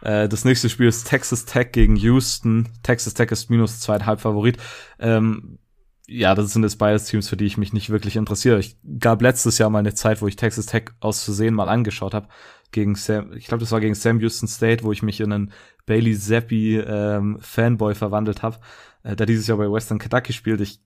Äh, 0.01 0.27
das 0.27 0.43
nächste 0.43 0.69
Spiel 0.69 0.87
ist 0.87 1.07
Texas 1.07 1.45
Tech 1.45 1.71
gegen 1.71 1.95
Houston. 1.95 2.69
Texas 2.83 3.13
Tech 3.13 3.31
ist 3.31 3.49
minus 3.49 3.79
zweieinhalb 3.79 4.19
Favorit. 4.19 4.57
Ähm, 4.99 5.59
ja, 6.07 6.35
das 6.35 6.53
sind 6.53 6.63
jetzt 6.63 6.77
beides 6.77 7.05
Teams, 7.05 7.29
für 7.29 7.37
die 7.37 7.45
ich 7.45 7.57
mich 7.57 7.73
nicht 7.73 7.89
wirklich 7.89 8.15
interessiere. 8.15 8.59
Ich 8.59 8.77
gab 8.99 9.21
letztes 9.21 9.57
Jahr 9.57 9.69
mal 9.69 9.79
eine 9.79 9.93
Zeit, 9.93 10.21
wo 10.21 10.27
ich 10.27 10.35
Texas 10.35 10.67
Tech 10.67 10.91
aus 10.99 11.23
Versehen 11.23 11.53
mal 11.53 11.69
angeschaut 11.69 12.13
habe. 12.13 12.27
Gegen 12.71 12.95
Sam, 12.95 13.33
ich 13.33 13.47
glaube, 13.47 13.61
das 13.61 13.71
war 13.71 13.79
gegen 13.79 13.95
Sam 13.95 14.19
Houston 14.19 14.47
State, 14.47 14.83
wo 14.83 14.91
ich 14.91 15.01
mich 15.01 15.19
in 15.19 15.31
einen 15.31 15.51
Bailey 15.85 16.17
Zappi 16.17 16.77
ähm, 16.77 17.37
Fanboy 17.39 17.95
verwandelt 17.95 18.43
habe, 18.43 18.59
äh, 19.03 19.15
der 19.15 19.25
dieses 19.25 19.47
Jahr 19.47 19.57
bei 19.57 19.71
Western 19.71 19.99
Kentucky 19.99 20.33
spielt. 20.33 20.61
Ich 20.61 20.79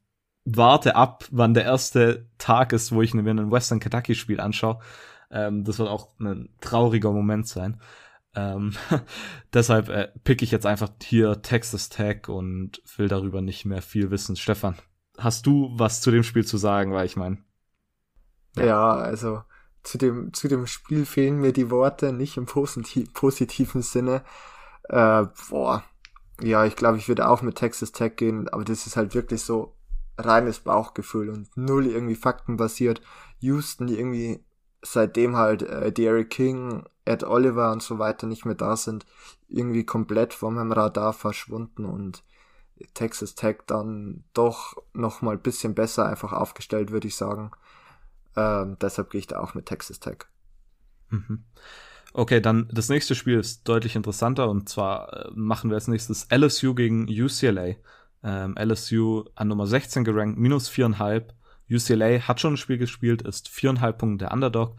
warte 0.45 0.95
ab, 0.95 1.25
wann 1.31 1.53
der 1.53 1.63
erste 1.63 2.27
Tag 2.37 2.73
ist, 2.73 2.91
wo 2.91 3.01
ich 3.01 3.13
mir 3.13 3.29
ein 3.29 3.51
Western 3.51 3.79
Kentucky 3.79 4.15
Spiel 4.15 4.39
anschaue. 4.39 4.79
Ähm, 5.31 5.63
das 5.63 5.79
wird 5.79 5.89
auch 5.89 6.09
ein 6.19 6.49
trauriger 6.61 7.11
Moment 7.11 7.47
sein. 7.47 7.81
Ähm, 8.35 8.73
deshalb 9.53 9.89
äh, 9.89 10.09
pick 10.23 10.41
ich 10.41 10.51
jetzt 10.51 10.65
einfach 10.65 10.91
hier 11.01 11.41
Texas 11.41 11.89
Tech 11.89 12.29
und 12.29 12.81
will 12.97 13.07
darüber 13.07 13.41
nicht 13.41 13.65
mehr 13.65 13.81
viel 13.81 14.11
wissen. 14.11 14.35
Stefan, 14.35 14.75
hast 15.19 15.45
du 15.45 15.69
was 15.73 16.01
zu 16.01 16.11
dem 16.11 16.23
Spiel 16.23 16.45
zu 16.45 16.57
sagen? 16.57 16.93
Weil 16.93 17.05
ich 17.05 17.15
meine. 17.15 17.37
Ja. 18.55 18.65
ja, 18.65 18.91
also 18.91 19.43
zu 19.83 19.97
dem, 19.97 20.33
zu 20.33 20.47
dem 20.47 20.67
Spiel 20.67 21.05
fehlen 21.05 21.39
mir 21.39 21.53
die 21.53 21.69
Worte, 21.69 22.11
nicht 22.13 22.37
im 22.37 22.45
posit 22.45 23.13
positiven 23.13 23.81
Sinne. 23.81 24.23
Äh, 24.83 25.25
boah, 25.49 25.83
ja, 26.41 26.65
ich 26.65 26.75
glaube, 26.75 26.97
ich 26.97 27.07
würde 27.07 27.27
auch 27.27 27.41
mit 27.41 27.55
Texas 27.55 27.91
Tech 27.91 28.15
gehen, 28.15 28.49
aber 28.49 28.63
das 28.63 28.87
ist 28.87 28.97
halt 28.97 29.13
wirklich 29.13 29.41
so 29.41 29.75
reines 30.17 30.59
Bauchgefühl 30.59 31.29
und 31.29 31.55
null 31.55 31.87
irgendwie 31.87 32.15
faktenbasiert. 32.15 33.01
Houston 33.39 33.87
irgendwie 33.87 34.43
seitdem 34.81 35.35
halt 35.35 35.63
äh, 35.63 35.91
Derek 35.91 36.29
King, 36.29 36.83
Ed 37.05 37.23
Oliver 37.23 37.71
und 37.71 37.83
so 37.83 37.99
weiter 37.99 38.27
nicht 38.27 38.45
mehr 38.45 38.55
da 38.55 38.75
sind, 38.75 39.05
irgendwie 39.47 39.85
komplett 39.85 40.41
meinem 40.41 40.71
Radar 40.71 41.13
verschwunden 41.13 41.85
und 41.85 42.23
Texas 42.93 43.35
Tech 43.35 43.57
dann 43.67 44.23
doch 44.33 44.75
noch 44.93 45.21
mal 45.21 45.33
ein 45.33 45.41
bisschen 45.41 45.75
besser 45.75 46.05
einfach 46.05 46.33
aufgestellt, 46.33 46.91
würde 46.91 47.07
ich 47.07 47.15
sagen. 47.15 47.51
Ähm, 48.35 48.77
deshalb 48.81 49.09
gehe 49.09 49.19
ich 49.19 49.27
da 49.27 49.39
auch 49.39 49.53
mit 49.53 49.65
Texas 49.65 49.99
Tech. 49.99 50.19
Mhm. 51.09 51.43
Okay, 52.13 52.41
dann 52.41 52.67
das 52.71 52.89
nächste 52.89 53.15
Spiel 53.15 53.39
ist 53.39 53.67
deutlich 53.67 53.95
interessanter 53.95 54.49
und 54.49 54.67
zwar 54.67 55.27
äh, 55.27 55.31
machen 55.35 55.69
wir 55.69 55.75
als 55.75 55.87
nächstes 55.87 56.27
LSU 56.31 56.73
gegen 56.73 57.07
UCLA. 57.07 57.75
Ähm, 58.23 58.55
LSU 58.57 59.25
an 59.35 59.47
Nummer 59.47 59.67
16 59.67 60.03
gerankt, 60.03 60.37
minus 60.39 60.69
viereinhalb. 60.69 61.33
UCLA 61.69 62.27
hat 62.27 62.41
schon 62.41 62.53
ein 62.53 62.57
Spiel 62.57 62.77
gespielt, 62.77 63.21
ist 63.21 63.47
viereinhalb 63.47 63.99
Punkte 63.99 64.25
der 64.25 64.33
Underdog. 64.33 64.75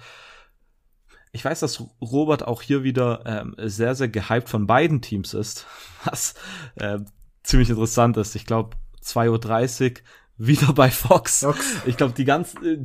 Ich 1.32 1.44
weiß, 1.44 1.60
dass 1.60 1.82
Robert 2.00 2.42
auch 2.42 2.60
hier 2.60 2.82
wieder 2.82 3.22
ähm, 3.24 3.54
sehr, 3.58 3.94
sehr 3.94 4.08
gehypt 4.08 4.48
von 4.48 4.66
beiden 4.66 5.00
Teams 5.00 5.32
ist, 5.32 5.66
was 6.04 6.34
äh, 6.74 6.98
ziemlich 7.42 7.70
interessant 7.70 8.16
ist. 8.16 8.34
Ich 8.34 8.46
glaube, 8.46 8.76
2.30 9.02 9.90
Uhr 9.90 9.96
wieder 10.36 10.72
bei 10.72 10.90
Fox. 10.90 11.40
Fox. 11.40 11.76
Ich 11.86 11.96
glaube, 11.96 12.14
die 12.14 12.24
ganz 12.24 12.54
äh, 12.62 12.78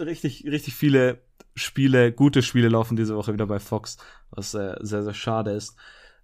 richtig, 0.00 0.44
richtig 0.46 0.74
viele 0.74 1.20
Spiele, 1.54 2.12
gute 2.12 2.42
Spiele 2.42 2.68
laufen 2.68 2.96
diese 2.96 3.16
Woche 3.16 3.32
wieder 3.32 3.46
bei 3.46 3.60
Fox, 3.60 3.98
was 4.30 4.54
äh, 4.54 4.76
sehr, 4.80 5.02
sehr 5.02 5.14
schade 5.14 5.52
ist. 5.52 5.76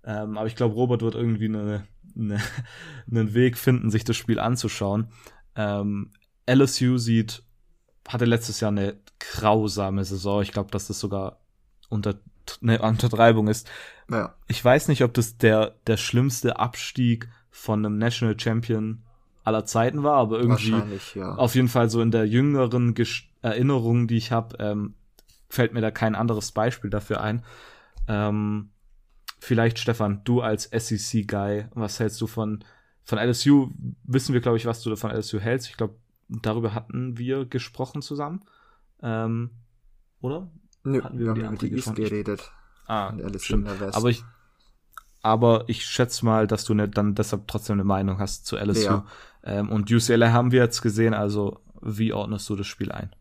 Ähm, 0.05 0.39
aber 0.39 0.47
ich 0.47 0.57
glaube, 0.57 0.75
Robert 0.75 1.03
wird 1.03 1.15
irgendwie 1.15 1.47
eine, 1.47 1.87
eine, 2.17 2.41
einen 3.11 3.35
Weg 3.35 3.59
finden, 3.59 3.91
sich 3.91 4.05
das 4.05 4.17
Spiel 4.17 4.41
anzuschauen. 4.41 5.09
Ähm, 5.55 6.13
LSU 6.49 6.97
sieht, 6.97 7.43
hatte 8.07 8.25
letztes 8.25 8.61
Jahr 8.61 8.71
eine 8.71 8.97
grausame 9.19 10.05
Saison. 10.05 10.41
Ich 10.41 10.53
glaube, 10.53 10.71
dass 10.71 10.87
das 10.87 10.99
sogar 10.99 11.41
unter 11.91 12.15
eine 12.63 12.81
Untertreibung 12.81 13.49
ist. 13.49 13.69
Ja. 14.11 14.35
Ich 14.47 14.65
weiß 14.65 14.89
nicht, 14.89 15.05
ob 15.05 15.13
das 15.13 15.37
der, 15.37 15.75
der 15.87 15.99
schlimmste 15.99 16.59
Abstieg 16.59 17.29
von 17.59 17.85
einem 17.85 17.99
National 17.99 18.39
Champion 18.39 19.03
aller 19.45 19.65
Zeiten 19.65 20.03
war, 20.03 20.17
aber 20.17 20.39
irgendwie 20.39 20.75
ja. 21.15 21.35
auf 21.35 21.55
jeden 21.55 21.69
Fall 21.69 21.91
so 21.91 22.01
in 22.01 22.11
der 22.11 22.27
jüngeren 22.27 22.95
Gest 22.95 23.25
Erinnerung, 23.41 24.09
die 24.09 24.17
ich 24.17 24.33
habe, 24.33 24.57
ähm, 24.59 24.95
fällt 25.49 25.73
mir 25.73 25.81
da 25.81 25.91
kein 25.91 26.17
anderes 26.17 26.51
Beispiel 26.53 26.91
dafür 26.91 27.21
ein. 27.21 27.45
Ähm, 28.09 28.71
vielleicht, 29.39 29.79
Stefan, 29.79 30.23
du 30.25 30.41
als 30.41 30.65
SEC-Guy, 30.65 31.67
was 31.73 32.01
hältst 32.01 32.21
du 32.21 32.27
von, 32.27 32.65
von 33.05 33.19
LSU? 33.19 33.71
Wissen 34.03 34.35
wir, 34.35 34.41
glaube 34.41 34.57
ich, 34.57 34.67
was 34.67 34.83
du 34.83 34.95
von 34.97 35.13
LSU 35.13 35.39
hältst. 35.39 35.69
Ich 35.71 35.77
glaube, 35.77 35.95
darüber 36.29 36.75
hatten 36.75 37.17
wir 37.17 37.45
gesprochen 37.45 38.03
zusammen. 38.03 38.43
Ähm, 39.03 39.51
oder? 40.21 40.51
Nö, 40.83 41.03
hatten 41.03 41.19
wir, 41.19 41.37
wir 41.37 41.47
haben 41.47 41.55
über 41.55 41.69
die 41.69 41.75
East 41.75 41.95
geredet. 41.95 42.51
Ah, 42.87 43.13
stimmt. 43.39 43.69
Aber 43.69 44.11
ich, 44.11 44.25
aber 45.23 45.65
ich 45.67 45.85
schätze 45.85 46.25
mal, 46.25 46.47
dass 46.47 46.65
du 46.65 46.75
ne, 46.75 46.89
dann 46.89 47.15
deshalb 47.15 47.49
trotzdem 47.49 47.75
eine 47.75 47.85
Meinung 47.85 48.19
hast 48.19 48.47
zu 48.47 48.57
LSU. 48.57 48.85
Ja. 48.85 49.07
Ähm, 49.43 49.71
und 49.71 49.91
UCLA 49.91 50.33
haben 50.33 50.53
wir 50.53 50.63
jetzt 50.63 50.83
gesehen, 50.83 51.15
also 51.15 51.61
wie 51.81 52.13
ordnest 52.13 52.49
du 52.49 52.57
das 52.57 52.67
Spiel 52.67 52.93
ein? 52.93 53.15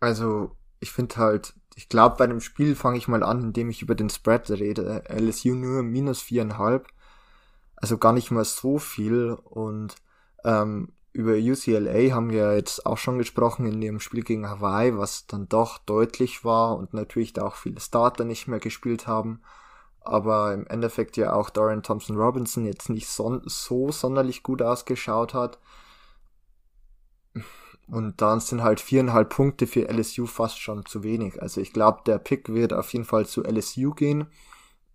Also, 0.00 0.56
ich 0.80 0.90
finde 0.90 1.16
halt, 1.16 1.54
ich 1.76 1.88
glaube, 1.88 2.16
bei 2.16 2.26
dem 2.26 2.40
Spiel 2.40 2.74
fange 2.74 2.98
ich 2.98 3.08
mal 3.08 3.22
an, 3.22 3.42
indem 3.42 3.70
ich 3.70 3.82
über 3.82 3.94
den 3.94 4.10
Spread 4.10 4.50
rede. 4.50 5.04
LSU 5.08 5.54
nur 5.54 5.82
minus 5.82 6.20
viereinhalb. 6.20 6.88
Also 7.76 7.98
gar 7.98 8.12
nicht 8.12 8.30
mal 8.30 8.44
so 8.44 8.78
viel. 8.78 9.32
Und 9.44 9.94
ähm, 10.44 10.92
über 11.12 11.34
UCLA 11.34 12.14
haben 12.14 12.30
wir 12.30 12.54
jetzt 12.54 12.86
auch 12.86 12.98
schon 12.98 13.18
gesprochen 13.18 13.66
in 13.66 13.80
dem 13.80 14.00
Spiel 14.00 14.22
gegen 14.22 14.48
Hawaii, 14.48 14.96
was 14.96 15.26
dann 15.26 15.48
doch 15.48 15.78
deutlich 15.78 16.44
war 16.44 16.76
und 16.76 16.94
natürlich 16.94 17.32
da 17.32 17.44
auch 17.44 17.56
viele 17.56 17.80
Starter 17.80 18.24
nicht 18.24 18.48
mehr 18.48 18.60
gespielt 18.60 19.06
haben. 19.06 19.40
Aber 20.04 20.52
im 20.54 20.66
Endeffekt 20.66 21.16
ja 21.16 21.32
auch 21.32 21.50
Dorian 21.50 21.82
Thompson 21.82 22.16
Robinson 22.16 22.64
jetzt 22.64 22.88
nicht 22.90 23.08
son 23.08 23.42
so 23.46 23.92
sonderlich 23.92 24.42
gut 24.42 24.62
ausgeschaut 24.62 25.34
hat. 25.34 25.58
Und 27.88 28.20
dann 28.20 28.40
sind 28.40 28.62
halt 28.62 28.80
viereinhalb 28.80 29.28
Punkte 29.30 29.66
für 29.66 29.88
LSU 29.88 30.26
fast 30.26 30.58
schon 30.58 30.86
zu 30.86 31.02
wenig. 31.02 31.42
Also 31.42 31.60
ich 31.60 31.72
glaube, 31.72 32.00
der 32.06 32.18
Pick 32.18 32.48
wird 32.48 32.72
auf 32.72 32.92
jeden 32.92 33.04
Fall 33.04 33.26
zu 33.26 33.44
LSU 33.44 33.92
gehen. 33.92 34.28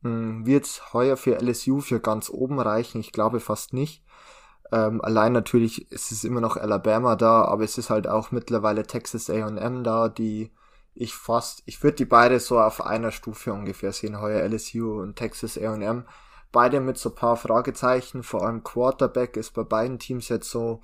Hm, 0.03 0.45
wird 0.45 0.93
heuer 0.93 1.17
für 1.17 1.39
LSU 1.39 1.81
für 1.81 1.99
ganz 1.99 2.29
oben 2.29 2.59
reichen? 2.59 2.99
Ich 2.99 3.11
glaube 3.11 3.39
fast 3.39 3.73
nicht. 3.73 4.03
Ähm, 4.71 5.01
allein 5.01 5.33
natürlich 5.33 5.91
ist 5.91 6.11
es 6.11 6.23
immer 6.23 6.41
noch 6.41 6.57
Alabama 6.57 7.15
da, 7.15 7.43
aber 7.43 7.63
es 7.63 7.77
ist 7.77 7.89
halt 7.89 8.07
auch 8.07 8.31
mittlerweile 8.31 8.83
Texas 8.85 9.29
A&M 9.29 9.83
da, 9.83 10.09
die 10.09 10.51
ich 10.99 11.13
fast, 11.13 11.61
ich 11.65 11.83
würde 11.83 11.97
die 11.97 12.05
beide 12.05 12.39
so 12.39 12.59
auf 12.59 12.83
einer 12.83 13.11
Stufe 13.11 13.53
ungefähr 13.53 13.91
sehen, 13.91 14.19
heuer 14.19 14.47
LSU 14.47 14.99
und 14.99 15.15
Texas 15.15 15.57
A&M. 15.57 16.05
Beide 16.51 16.79
mit 16.79 16.97
so 16.97 17.11
paar 17.11 17.37
Fragezeichen, 17.37 18.23
vor 18.23 18.45
allem 18.45 18.63
Quarterback 18.63 19.37
ist 19.37 19.53
bei 19.53 19.63
beiden 19.63 19.99
Teams 19.99 20.29
jetzt 20.29 20.49
so, 20.49 20.81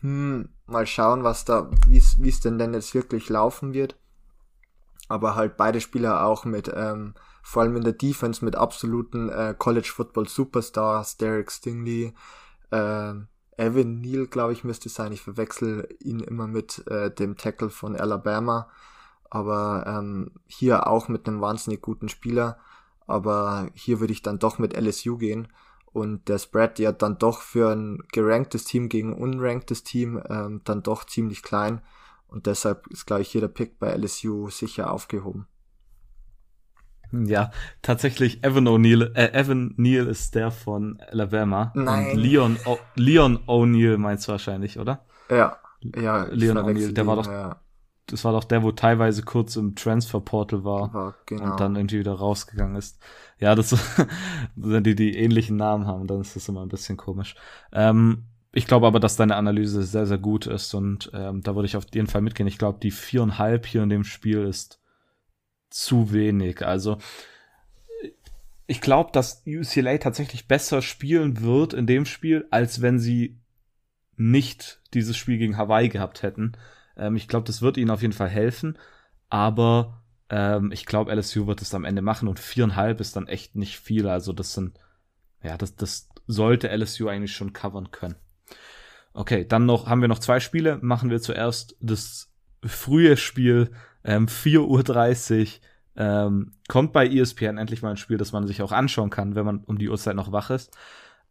hm, 0.00 0.48
mal 0.66 0.86
schauen, 0.86 1.22
was 1.22 1.44
da, 1.44 1.70
wie 1.86 1.98
es 1.98 2.40
denn 2.40 2.58
denn 2.58 2.74
jetzt 2.74 2.94
wirklich 2.94 3.28
laufen 3.28 3.72
wird. 3.72 3.96
Aber 5.08 5.36
halt 5.36 5.56
beide 5.56 5.80
Spieler 5.80 6.24
auch 6.24 6.44
mit, 6.44 6.70
ähm, 6.74 7.14
vor 7.42 7.62
allem 7.62 7.76
in 7.76 7.84
der 7.84 7.92
Defense 7.92 8.44
mit 8.44 8.56
absoluten 8.56 9.28
äh, 9.28 9.54
College 9.56 9.90
Football 9.94 10.28
Superstars, 10.28 11.18
Derek 11.18 11.52
Stingley, 11.52 12.14
äh, 12.70 13.14
Evan 13.56 14.00
Neal, 14.00 14.26
glaube 14.26 14.54
ich, 14.54 14.64
müsste 14.64 14.88
sein. 14.88 15.12
Ich 15.12 15.20
verwechsel 15.20 15.88
ihn 16.00 16.20
immer 16.20 16.46
mit 16.46 16.86
äh, 16.88 17.10
dem 17.10 17.36
Tackle 17.36 17.70
von 17.70 17.94
Alabama. 17.94 18.70
Aber 19.30 19.84
ähm, 19.86 20.32
hier 20.46 20.86
auch 20.88 21.08
mit 21.08 21.26
einem 21.26 21.40
wahnsinnig 21.40 21.80
guten 21.80 22.08
Spieler. 22.08 22.58
Aber 23.06 23.68
hier 23.74 24.00
würde 24.00 24.12
ich 24.12 24.22
dann 24.22 24.38
doch 24.38 24.58
mit 24.58 24.76
LSU 24.76 25.16
gehen 25.16 25.48
und 25.92 26.28
der 26.28 26.38
Spread 26.38 26.78
ja 26.78 26.92
dann 26.92 27.18
doch 27.18 27.40
für 27.40 27.70
ein 27.74 28.02
geranktes 28.12 28.64
Team 28.64 28.88
gegen 28.88 29.12
ein 29.12 29.20
unranktes 29.20 29.82
Team 29.82 30.22
ähm, 30.28 30.60
dann 30.64 30.82
doch 30.82 31.04
ziemlich 31.04 31.42
klein 31.42 31.80
und 32.28 32.46
deshalb 32.46 32.86
ist 32.88 33.06
glaube 33.06 33.22
ich 33.22 33.28
hier 33.28 33.40
der 33.40 33.48
Pick 33.48 33.78
bei 33.78 33.92
LSU 33.96 34.50
sicher 34.50 34.92
aufgehoben. 34.92 35.46
Ja, 37.12 37.50
tatsächlich 37.82 38.44
Evan 38.44 38.68
O'Neill, 38.68 39.12
äh, 39.16 39.32
Evan 39.32 39.74
Neal 39.76 40.06
ist 40.06 40.36
der 40.36 40.52
von 40.52 41.00
Alabama. 41.10 41.72
Nein. 41.74 42.12
Und 42.12 42.16
Leon, 42.18 42.56
o 42.66 42.78
Leon 42.94 43.40
O'Neill 43.48 43.98
meinst 43.98 44.28
du 44.28 44.32
wahrscheinlich, 44.32 44.78
oder? 44.78 45.04
Ja, 45.28 45.58
ja. 45.80 46.28
Leon 46.30 46.58
O'Neill, 46.58 46.92
der 46.92 47.06
war 47.08 47.16
doch, 47.16 47.26
ja 47.26 47.60
das 48.10 48.24
war 48.24 48.32
doch 48.32 48.44
der, 48.44 48.62
wo 48.62 48.72
teilweise 48.72 49.22
kurz 49.22 49.56
im 49.56 49.74
Transferportal 49.74 50.64
war, 50.64 50.92
war 50.92 51.14
genau. 51.26 51.44
und 51.44 51.60
dann 51.60 51.76
irgendwie 51.76 51.98
wieder 51.98 52.14
rausgegangen 52.14 52.76
ist. 52.76 52.98
Ja, 53.38 53.54
das 53.54 53.76
wenn 54.56 54.84
die 54.84 54.94
die 54.94 55.16
ähnlichen 55.16 55.56
Namen 55.56 55.86
haben, 55.86 56.06
dann 56.06 56.20
ist 56.20 56.36
das 56.36 56.48
immer 56.48 56.62
ein 56.62 56.68
bisschen 56.68 56.96
komisch. 56.96 57.34
Ähm, 57.72 58.24
ich 58.52 58.66
glaube 58.66 58.86
aber, 58.86 58.98
dass 58.98 59.16
deine 59.16 59.36
Analyse 59.36 59.82
sehr, 59.82 60.06
sehr 60.06 60.18
gut 60.18 60.46
ist 60.46 60.74
und 60.74 61.10
ähm, 61.14 61.42
da 61.42 61.54
würde 61.54 61.66
ich 61.66 61.76
auf 61.76 61.86
jeden 61.94 62.08
Fall 62.08 62.20
mitgehen. 62.20 62.48
Ich 62.48 62.58
glaube, 62.58 62.80
die 62.80 62.90
viereinhalb 62.90 63.66
hier 63.66 63.82
in 63.82 63.90
dem 63.90 64.04
Spiel 64.04 64.44
ist 64.44 64.80
zu 65.70 66.12
wenig. 66.12 66.66
Also 66.66 66.98
ich 68.66 68.80
glaube, 68.80 69.10
dass 69.12 69.42
UCLA 69.46 69.98
tatsächlich 69.98 70.46
besser 70.46 70.82
spielen 70.82 71.42
wird 71.42 71.74
in 71.74 71.86
dem 71.86 72.04
Spiel, 72.04 72.46
als 72.50 72.82
wenn 72.82 72.98
sie 72.98 73.40
nicht 74.16 74.80
dieses 74.94 75.16
Spiel 75.16 75.38
gegen 75.38 75.56
Hawaii 75.56 75.88
gehabt 75.88 76.22
hätten. 76.22 76.52
Ähm, 77.00 77.16
ich 77.16 77.26
glaube, 77.26 77.46
das 77.46 77.62
wird 77.62 77.76
ihnen 77.76 77.90
auf 77.90 78.02
jeden 78.02 78.14
Fall 78.14 78.28
helfen. 78.28 78.78
Aber 79.28 80.02
ähm, 80.28 80.70
ich 80.72 80.86
glaube, 80.86 81.12
LSU 81.12 81.46
wird 81.46 81.62
es 81.62 81.74
am 81.74 81.84
Ende 81.84 82.02
machen 82.02 82.28
und 82.28 82.38
viereinhalb 82.38 83.00
ist 83.00 83.16
dann 83.16 83.26
echt 83.26 83.56
nicht 83.56 83.80
viel. 83.80 84.08
Also 84.08 84.32
das 84.32 84.52
sind, 84.52 84.78
ja, 85.42 85.56
das, 85.56 85.74
das 85.74 86.08
sollte 86.26 86.68
LSU 86.68 87.08
eigentlich 87.08 87.34
schon 87.34 87.52
covern 87.52 87.90
können. 87.90 88.16
Okay, 89.12 89.44
dann 89.46 89.66
noch 89.66 89.88
haben 89.88 90.02
wir 90.02 90.08
noch 90.08 90.20
zwei 90.20 90.38
Spiele. 90.38 90.78
Machen 90.82 91.10
wir 91.10 91.20
zuerst 91.20 91.76
das 91.80 92.30
frühe 92.64 93.16
Spiel, 93.16 93.72
ähm, 94.04 94.26
4.30 94.26 95.40
Uhr. 95.40 95.60
Ähm, 95.96 96.52
kommt 96.68 96.92
bei 96.92 97.08
ESPN 97.08 97.58
endlich 97.58 97.82
mal 97.82 97.90
ein 97.90 97.96
Spiel, 97.96 98.16
das 98.16 98.32
man 98.32 98.46
sich 98.46 98.62
auch 98.62 98.72
anschauen 98.72 99.10
kann, 99.10 99.34
wenn 99.34 99.44
man 99.44 99.64
um 99.64 99.78
die 99.78 99.88
Uhrzeit 99.88 100.14
noch 100.14 100.30
wach 100.30 100.50
ist. 100.50 100.76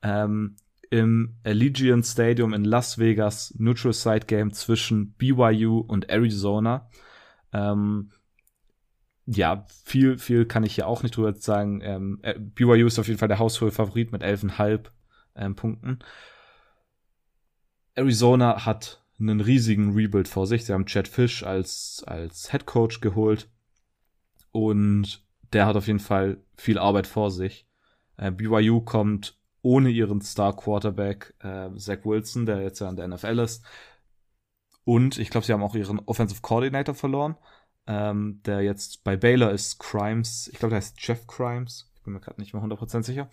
Ähm, 0.02 0.58
im 0.90 1.36
Allegiant 1.44 2.06
Stadium 2.06 2.54
in 2.54 2.64
Las 2.64 2.98
Vegas 2.98 3.54
Neutral 3.58 3.94
Site 3.94 4.26
Game 4.26 4.52
zwischen 4.54 5.14
BYU 5.14 5.80
und 5.80 6.10
Arizona. 6.10 6.90
Ähm, 7.54 8.12
ja, 9.26 9.66
viel, 9.84 10.18
viel 10.18 10.46
kann 10.46 10.64
ich 10.64 10.76
hier 10.76 10.88
auch 10.88 11.04
nicht 11.04 11.16
drüber 11.16 11.34
sagen. 11.34 11.82
Ähm, 11.84 12.20
äh, 12.24 12.40
BYU 12.40 12.88
ist 12.88 12.98
auf 12.98 13.08
jeden 13.08 13.20
Fall 13.20 13.28
der 13.28 13.40
haushohe 13.40 13.72
Favorit 13.72 14.12
mit 14.12 14.24
11,5 14.24 14.86
ähm, 15.36 15.56
Punkten. 15.56 16.00
Arizona 17.94 18.66
hat 18.66 19.04
einen 19.20 19.42
riesigen 19.42 19.94
Rebuild 19.94 20.28
vor 20.28 20.48
sich. 20.48 20.66
Sie 20.66 20.74
haben 20.74 20.86
Chad 20.86 21.08
Fish 21.08 21.44
als, 21.44 22.04
als 22.08 22.50
Head 22.52 22.66
Coach 22.66 23.02
geholt. 23.02 23.50
Und 24.52 25.24
der 25.54 25.68
hat 25.68 25.76
auf 25.76 25.88
jeden 25.88 26.00
Fall 26.00 26.42
viel 26.58 26.80
Arbeit 26.80 27.06
vor 27.06 27.30
sich. 27.30 27.68
Äh, 28.18 28.32
BYU 28.32 28.82
kommt 28.82 29.39
ohne 29.62 29.90
ihren 29.90 30.22
Star 30.22 30.56
Quarterback 30.56 31.34
äh, 31.40 31.70
Zach 31.78 32.06
Wilson, 32.06 32.46
der 32.46 32.62
jetzt 32.62 32.80
ja 32.80 32.88
an 32.90 32.96
der 32.96 33.08
NFL 33.08 33.40
ist. 33.40 33.66
Und 34.84 35.18
ich 35.18 35.30
glaube, 35.30 35.46
sie 35.46 35.54
haben 35.54 35.64
auch 35.64 35.76
ihren 35.76 36.00
Offensive 36.00 36.42
Coordinator 36.42 36.96
verloren, 36.96 37.36
ähm, 37.88 38.42
der 38.46 38.62
jetzt 38.62 39.04
bei 39.04 39.18
Baylor 39.18 39.52
ist, 39.52 39.80
Crimes. 39.80 40.50
Ich 40.52 40.60
glaube, 40.60 40.72
der 40.72 40.78
heißt 40.78 40.96
Jeff 41.00 41.28
Crimes. 41.28 41.92
Ich 41.96 42.04
bin 42.04 42.14
mir 42.14 42.20
gerade 42.20 42.40
nicht 42.40 42.54
mehr 42.54 42.64
100% 42.64 43.04
sicher. 43.04 43.30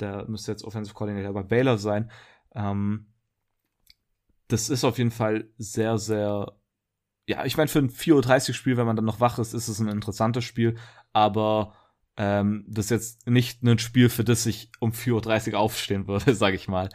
Der 0.00 0.26
müsste 0.28 0.52
jetzt 0.52 0.64
Offensive 0.64 0.94
Coordinator 0.94 1.32
bei 1.32 1.42
Baylor 1.42 1.78
sein. 1.78 2.10
Ähm, 2.54 3.06
das 4.48 4.68
ist 4.68 4.84
auf 4.84 4.98
jeden 4.98 5.10
Fall 5.10 5.48
sehr, 5.56 5.98
sehr 5.98 6.52
ja, 7.26 7.44
ich 7.44 7.56
meine, 7.56 7.68
für 7.68 7.78
ein 7.78 7.90
4.30 7.90 8.48
Uhr 8.48 8.54
Spiel, 8.54 8.76
wenn 8.76 8.86
man 8.86 8.96
dann 8.96 9.04
noch 9.04 9.20
wach 9.20 9.38
ist, 9.38 9.54
ist 9.54 9.68
es 9.68 9.80
ein 9.80 9.88
interessantes 9.88 10.44
Spiel, 10.44 10.76
aber 11.12 11.74
ähm, 12.16 12.64
das 12.68 12.86
ist 12.86 12.90
jetzt 12.90 13.26
nicht 13.28 13.62
ein 13.62 13.78
Spiel, 13.78 14.08
für 14.08 14.24
das 14.24 14.46
ich 14.46 14.70
um 14.78 14.92
4.30 14.92 15.52
Uhr 15.52 15.58
aufstehen 15.58 16.06
würde, 16.06 16.34
sage 16.36 16.56
ich 16.56 16.68
mal. 16.68 16.88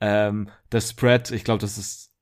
Ähm, 0.00 0.50
der 0.72 0.80
Spread, 0.80 1.30
ich 1.30 1.44
glaube, 1.44 1.60
das 1.60 1.78
ist 1.78 2.12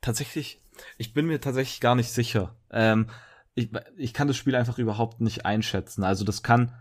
tatsächlich, 0.00 0.60
ich 0.98 1.14
bin 1.14 1.26
mir 1.26 1.40
tatsächlich 1.40 1.80
gar 1.80 1.94
nicht 1.94 2.10
sicher. 2.10 2.56
Ähm, 2.70 3.08
ich, 3.54 3.70
ich 3.96 4.14
kann 4.14 4.28
das 4.28 4.36
Spiel 4.36 4.54
einfach 4.54 4.78
überhaupt 4.78 5.20
nicht 5.20 5.46
einschätzen. 5.46 6.04
Also 6.04 6.24
das 6.24 6.42
kann 6.42 6.72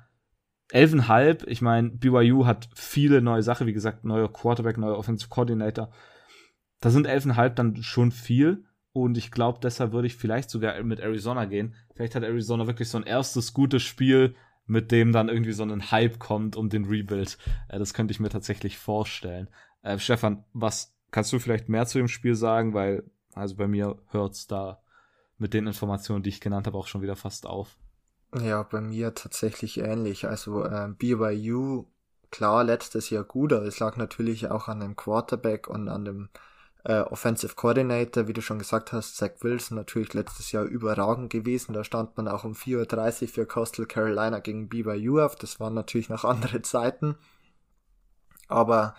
elfenhalb, 0.72 1.48
ich 1.48 1.62
meine, 1.62 1.90
BYU 1.90 2.46
hat 2.46 2.70
viele 2.76 3.22
neue 3.22 3.44
Sachen, 3.44 3.68
wie 3.68 3.74
gesagt, 3.74 4.04
neuer 4.04 4.32
Quarterback, 4.32 4.78
neuer 4.78 4.98
Offensive 4.98 5.30
Coordinator. 5.30 5.92
Da 6.80 6.90
sind 6.90 7.08
elfenhalb 7.08 7.56
dann 7.56 7.82
schon 7.84 8.12
viel. 8.12 8.66
Und 8.94 9.18
ich 9.18 9.32
glaube, 9.32 9.60
deshalb 9.62 9.94
würde 9.94 10.08
ich 10.08 10.16
vielleicht 10.16 10.50
sogar 10.50 10.82
mit 10.84 11.00
Arizona 11.00 11.46
gehen. 11.46 11.76
Vielleicht 11.96 12.16
hat 12.16 12.24
Arizona 12.24 12.68
wirklich 12.68 12.90
so 12.90 12.98
ein 12.98 13.06
erstes 13.06 13.54
gutes 13.54 13.84
Spiel, 13.84 14.36
mit 14.66 14.92
dem 14.92 15.12
dann 15.12 15.30
irgendwie 15.30 15.54
so 15.54 15.64
ein 15.64 15.92
Hype 15.92 16.20
kommt 16.20 16.56
um 16.56 16.70
den 16.70 16.86
Rebuild. 16.86 17.38
Äh, 17.70 17.80
das 17.80 17.94
könnte 17.94 18.12
ich 18.12 18.20
mir 18.20 18.30
tatsächlich 18.30 18.78
vorstellen. 18.78 19.50
Äh, 19.82 19.98
Stefan, 20.00 20.44
was 20.54 20.96
kannst 21.12 21.32
du 21.34 21.40
vielleicht 21.40 21.70
mehr 21.70 21.86
zu 21.86 21.98
dem 21.98 22.08
Spiel 22.08 22.36
sagen? 22.36 22.74
Weil, 22.74 23.04
also 23.34 23.56
bei 23.56 23.68
mir 23.68 23.98
hört's 24.10 24.48
da 24.48 24.82
mit 25.38 25.54
den 25.54 25.68
Informationen, 25.68 26.24
die 26.24 26.30
ich 26.30 26.42
genannt 26.42 26.68
habe, 26.68 26.78
auch 26.78 26.88
schon 26.88 27.02
wieder 27.02 27.16
fast 27.16 27.48
auf. 27.48 27.78
Ja, 28.40 28.64
bei 28.64 28.80
mir 28.80 29.14
tatsächlich 29.14 29.80
ähnlich. 29.80 30.28
Also 30.28 30.64
äh, 30.64 30.90
BYU, 30.98 31.86
klar, 32.30 32.64
letztes 32.64 33.10
Jahr 33.10 33.24
gut, 33.24 33.52
aber 33.52 33.66
es 33.66 33.80
lag 33.80 33.98
natürlich 33.98 34.50
auch 34.50 34.68
an 34.68 34.80
dem 34.80 34.96
Quarterback 34.96 35.68
und 35.68 35.90
an 35.90 36.06
dem 36.06 36.30
äh, 36.84 37.02
Offensive 37.02 37.56
Coordinator, 37.56 38.28
wie 38.28 38.34
du 38.34 38.42
schon 38.42 38.60
gesagt 38.60 38.92
hast, 38.92 39.18
Zach 39.18 39.32
Wilson 39.42 39.78
natürlich 39.78 40.14
letztes 40.14 40.52
Jahr 40.52 40.64
überragend 40.64 41.30
gewesen. 41.30 41.74
Da 41.74 41.84
stand 41.84 42.18
man 42.18 42.28
auch 42.28 42.44
um 42.44 42.54
4.30 42.54 43.24
Uhr 43.24 43.28
für 43.28 43.46
Coastal 43.46 43.86
Carolina 43.86 44.40
gegen 44.40 44.70
BYU 44.70 45.20
auf. 45.20 45.36
Das 45.36 45.60
waren 45.60 45.74
natürlich 45.74 46.10
noch 46.10 46.26
andere 46.26 46.62
Zeiten. 46.62 47.16
Aber 48.48 48.96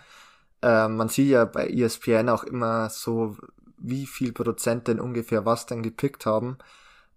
äh, 0.62 0.88
man 0.88 1.08
sieht 1.08 1.28
ja 1.30 1.44
bei 1.44 1.68
ESPN 1.68 2.28
auch 2.28 2.44
immer 2.44 2.88
so, 2.88 3.36
wie 3.78 4.06
viel 4.06 4.32
Prozent 4.32 4.88
denn 4.88 5.00
ungefähr 5.00 5.44
was 5.44 5.66
denn 5.66 5.82
gepickt 5.82 6.24
haben. 6.24 6.58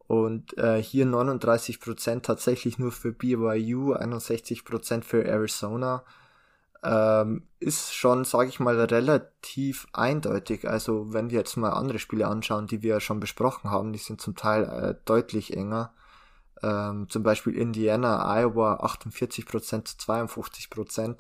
Und 0.07 0.57
äh, 0.57 0.81
hier 0.81 1.05
39 1.05 1.79
Prozent 1.79 2.25
tatsächlich 2.25 2.77
nur 2.77 2.91
für 2.91 3.11
BYU, 3.11 3.93
61 3.93 4.65
Prozent 4.65 5.05
für 5.05 5.25
Arizona 5.25 6.03
ähm, 6.85 7.47
ist 7.59 7.95
schon, 7.95 8.25
sage 8.25 8.49
ich 8.49 8.59
mal, 8.59 8.79
relativ 8.79 9.87
eindeutig. 9.91 10.69
Also 10.69 11.13
wenn 11.13 11.31
wir 11.31 11.39
jetzt 11.39 11.57
mal 11.57 11.71
andere 11.71 11.97
Spiele 11.99 12.27
anschauen, 12.27 12.67
die 12.67 12.83
wir 12.83 12.99
schon 12.99 13.19
besprochen 13.19 13.71
haben, 13.71 13.91
die 13.91 13.99
sind 13.99 14.21
zum 14.21 14.35
Teil 14.35 14.63
äh, 14.63 14.95
deutlich 15.05 15.57
enger. 15.57 15.93
Ähm, 16.61 17.09
zum 17.09 17.23
Beispiel 17.23 17.55
Indiana, 17.55 18.23
Iowa 18.39 18.75
48% 18.85 19.85
zu 19.85 19.97
52%. 19.97 21.17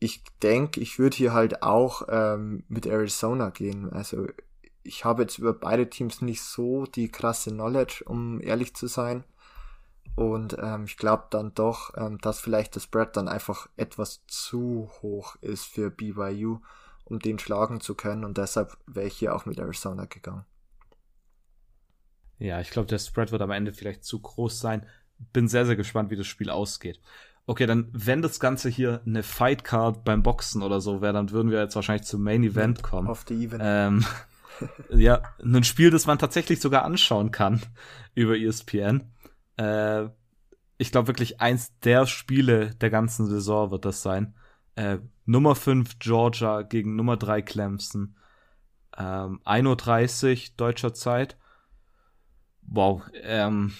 Ich 0.00 0.24
denke, 0.42 0.80
ich 0.80 0.98
würde 0.98 1.16
hier 1.16 1.34
halt 1.34 1.62
auch 1.62 2.02
ähm, 2.08 2.64
mit 2.68 2.86
Arizona 2.86 3.50
gehen. 3.50 3.92
Also 3.92 4.28
ich 4.82 5.04
habe 5.04 5.22
jetzt 5.22 5.38
über 5.38 5.52
beide 5.52 5.90
Teams 5.90 6.22
nicht 6.22 6.40
so 6.42 6.86
die 6.86 7.10
krasse 7.10 7.50
Knowledge, 7.50 8.04
um 8.06 8.40
ehrlich 8.40 8.74
zu 8.74 8.86
sein. 8.86 9.24
Und 10.18 10.56
ähm, 10.60 10.84
ich 10.84 10.96
glaube 10.96 11.26
dann 11.30 11.54
doch, 11.54 11.92
ähm, 11.96 12.18
dass 12.18 12.40
vielleicht 12.40 12.74
das 12.74 12.82
Spread 12.82 13.16
dann 13.16 13.28
einfach 13.28 13.68
etwas 13.76 14.26
zu 14.26 14.90
hoch 15.00 15.36
ist 15.40 15.64
für 15.64 15.90
BYU, 15.90 16.58
um 17.04 17.20
den 17.20 17.38
schlagen 17.38 17.80
zu 17.80 17.94
können. 17.94 18.24
Und 18.24 18.36
deshalb 18.36 18.76
wäre 18.86 19.06
ich 19.06 19.14
hier 19.14 19.32
auch 19.32 19.46
mit 19.46 19.60
Arizona 19.60 20.06
gegangen. 20.06 20.44
Ja, 22.40 22.60
ich 22.60 22.70
glaube, 22.70 22.88
der 22.88 22.98
Spread 22.98 23.30
wird 23.30 23.42
am 23.42 23.52
Ende 23.52 23.72
vielleicht 23.72 24.02
zu 24.02 24.18
groß 24.20 24.58
sein. 24.58 24.84
Bin 25.32 25.46
sehr, 25.46 25.66
sehr 25.66 25.76
gespannt, 25.76 26.10
wie 26.10 26.16
das 26.16 26.26
Spiel 26.26 26.50
ausgeht. 26.50 27.00
Okay, 27.46 27.66
dann, 27.66 27.88
wenn 27.92 28.20
das 28.20 28.40
Ganze 28.40 28.68
hier 28.68 29.00
eine 29.06 29.22
Fight 29.22 29.62
Card 29.62 30.04
beim 30.04 30.24
Boxen 30.24 30.62
oder 30.62 30.80
so 30.80 31.00
wäre, 31.00 31.12
dann 31.12 31.30
würden 31.30 31.52
wir 31.52 31.60
jetzt 31.60 31.76
wahrscheinlich 31.76 32.06
zum 32.06 32.24
Main 32.24 32.42
Event 32.42 32.82
kommen. 32.82 33.06
Auf 33.06 33.24
die 33.24 33.44
Event. 33.44 33.62
Ähm, 33.64 34.04
ja, 34.90 35.22
ein 35.42 35.62
Spiel, 35.62 35.90
das 35.90 36.06
man 36.06 36.18
tatsächlich 36.18 36.60
sogar 36.60 36.84
anschauen 36.84 37.30
kann 37.30 37.62
über 38.14 38.36
ESPN. 38.36 39.12
Äh, 39.58 40.08
ich 40.78 40.92
glaube 40.92 41.08
wirklich 41.08 41.40
eins 41.40 41.76
der 41.80 42.06
Spiele 42.06 42.74
der 42.76 42.90
ganzen 42.90 43.26
Saison 43.26 43.70
wird 43.70 43.84
das 43.84 44.02
sein. 44.02 44.34
Äh, 44.76 44.98
Nummer 45.26 45.54
5 45.54 45.98
Georgia 45.98 46.62
gegen 46.62 46.96
Nummer 46.96 47.16
3 47.16 47.42
Clemson. 47.42 48.16
Ähm, 48.96 49.40
1.30 49.44 50.50
Uhr 50.50 50.56
deutscher 50.56 50.94
Zeit. 50.94 51.36
Wow, 52.62 53.02
ähm, 53.22 53.74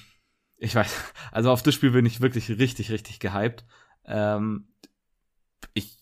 ich 0.57 0.74
weiß, 0.74 0.93
also 1.33 1.51
auf 1.51 1.62
das 1.62 1.74
Spiel 1.74 1.93
bin 1.93 2.07
ich 2.07 2.20
wirklich 2.20 2.51
richtig, 2.51 2.91
richtig 2.91 3.20
gehypt. 3.20 3.64
Ähm, 4.05 4.68
ich 5.74 5.99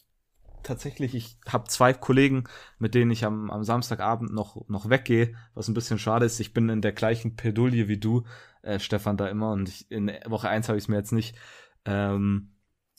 tatsächlich, 0.62 1.14
ich 1.14 1.39
habe 1.47 1.68
zwei 1.68 1.93
Kollegen, 1.93 2.45
mit 2.79 2.95
denen 2.95 3.11
ich 3.11 3.24
am, 3.24 3.51
am 3.51 3.64
Samstagabend 3.64 4.33
noch, 4.33 4.68
noch 4.68 4.89
weggehe, 4.89 5.35
was 5.55 5.68
ein 5.68 5.74
bisschen 5.74 5.99
schade 5.99 6.27
ist. 6.27 6.41
Ich 6.41 6.53
bin 6.53 6.68
in 6.68 6.83
der 6.83 6.93
gleichen 6.93 7.37
Pedulie 7.37 7.89
wie 7.89 7.99
du, 7.99 8.24
äh, 8.67 8.79
Stefan, 8.79 9.17
da 9.17 9.29
immer. 9.29 9.53
Und 9.53 9.69
ich, 9.69 9.91
in 9.91 10.12
Woche 10.27 10.49
eins 10.49 10.69
habe 10.69 10.79
ich 10.79 10.85
es 10.85 10.89
mir 10.89 10.97
jetzt 10.97 11.12
nicht 11.12 11.37
ähm, 11.85 12.53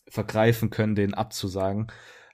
vergreifen 0.07 0.69
können, 0.69 0.95
den 0.95 1.13
abzusagen. 1.13 1.87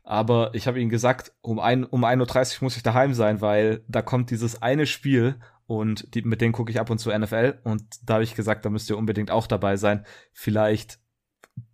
Aber 0.04 0.54
ich 0.54 0.68
habe 0.68 0.80
ihnen 0.80 0.90
gesagt, 0.90 1.34
um, 1.42 1.58
um 1.58 2.06
1.30 2.06 2.58
Uhr 2.58 2.66
muss 2.66 2.78
ich 2.78 2.84
daheim 2.84 3.14
sein, 3.14 3.42
weil 3.42 3.84
da 3.88 4.02
kommt 4.02 4.32
dieses 4.32 4.62
eine 4.62 4.86
Spiel 4.86 5.40
und 5.66 6.14
die, 6.14 6.22
mit 6.24 6.42
denen 6.42 6.54
gucke 6.54 6.72
ich 6.72 6.80
ab 6.80 6.90
und 6.90 7.00
zu 7.00 7.18
NFL. 7.18 7.60
Und 7.64 7.84
da 8.04 8.16
habe 8.16 8.24
ich 8.24 8.36
gesagt, 8.36 8.66
da 8.66 8.70
müsst 8.70 8.90
ihr 8.90 8.98
unbedingt 8.98 9.32
auch 9.32 9.48
dabei 9.48 9.78
sein. 9.78 10.06
Vielleicht 10.34 11.00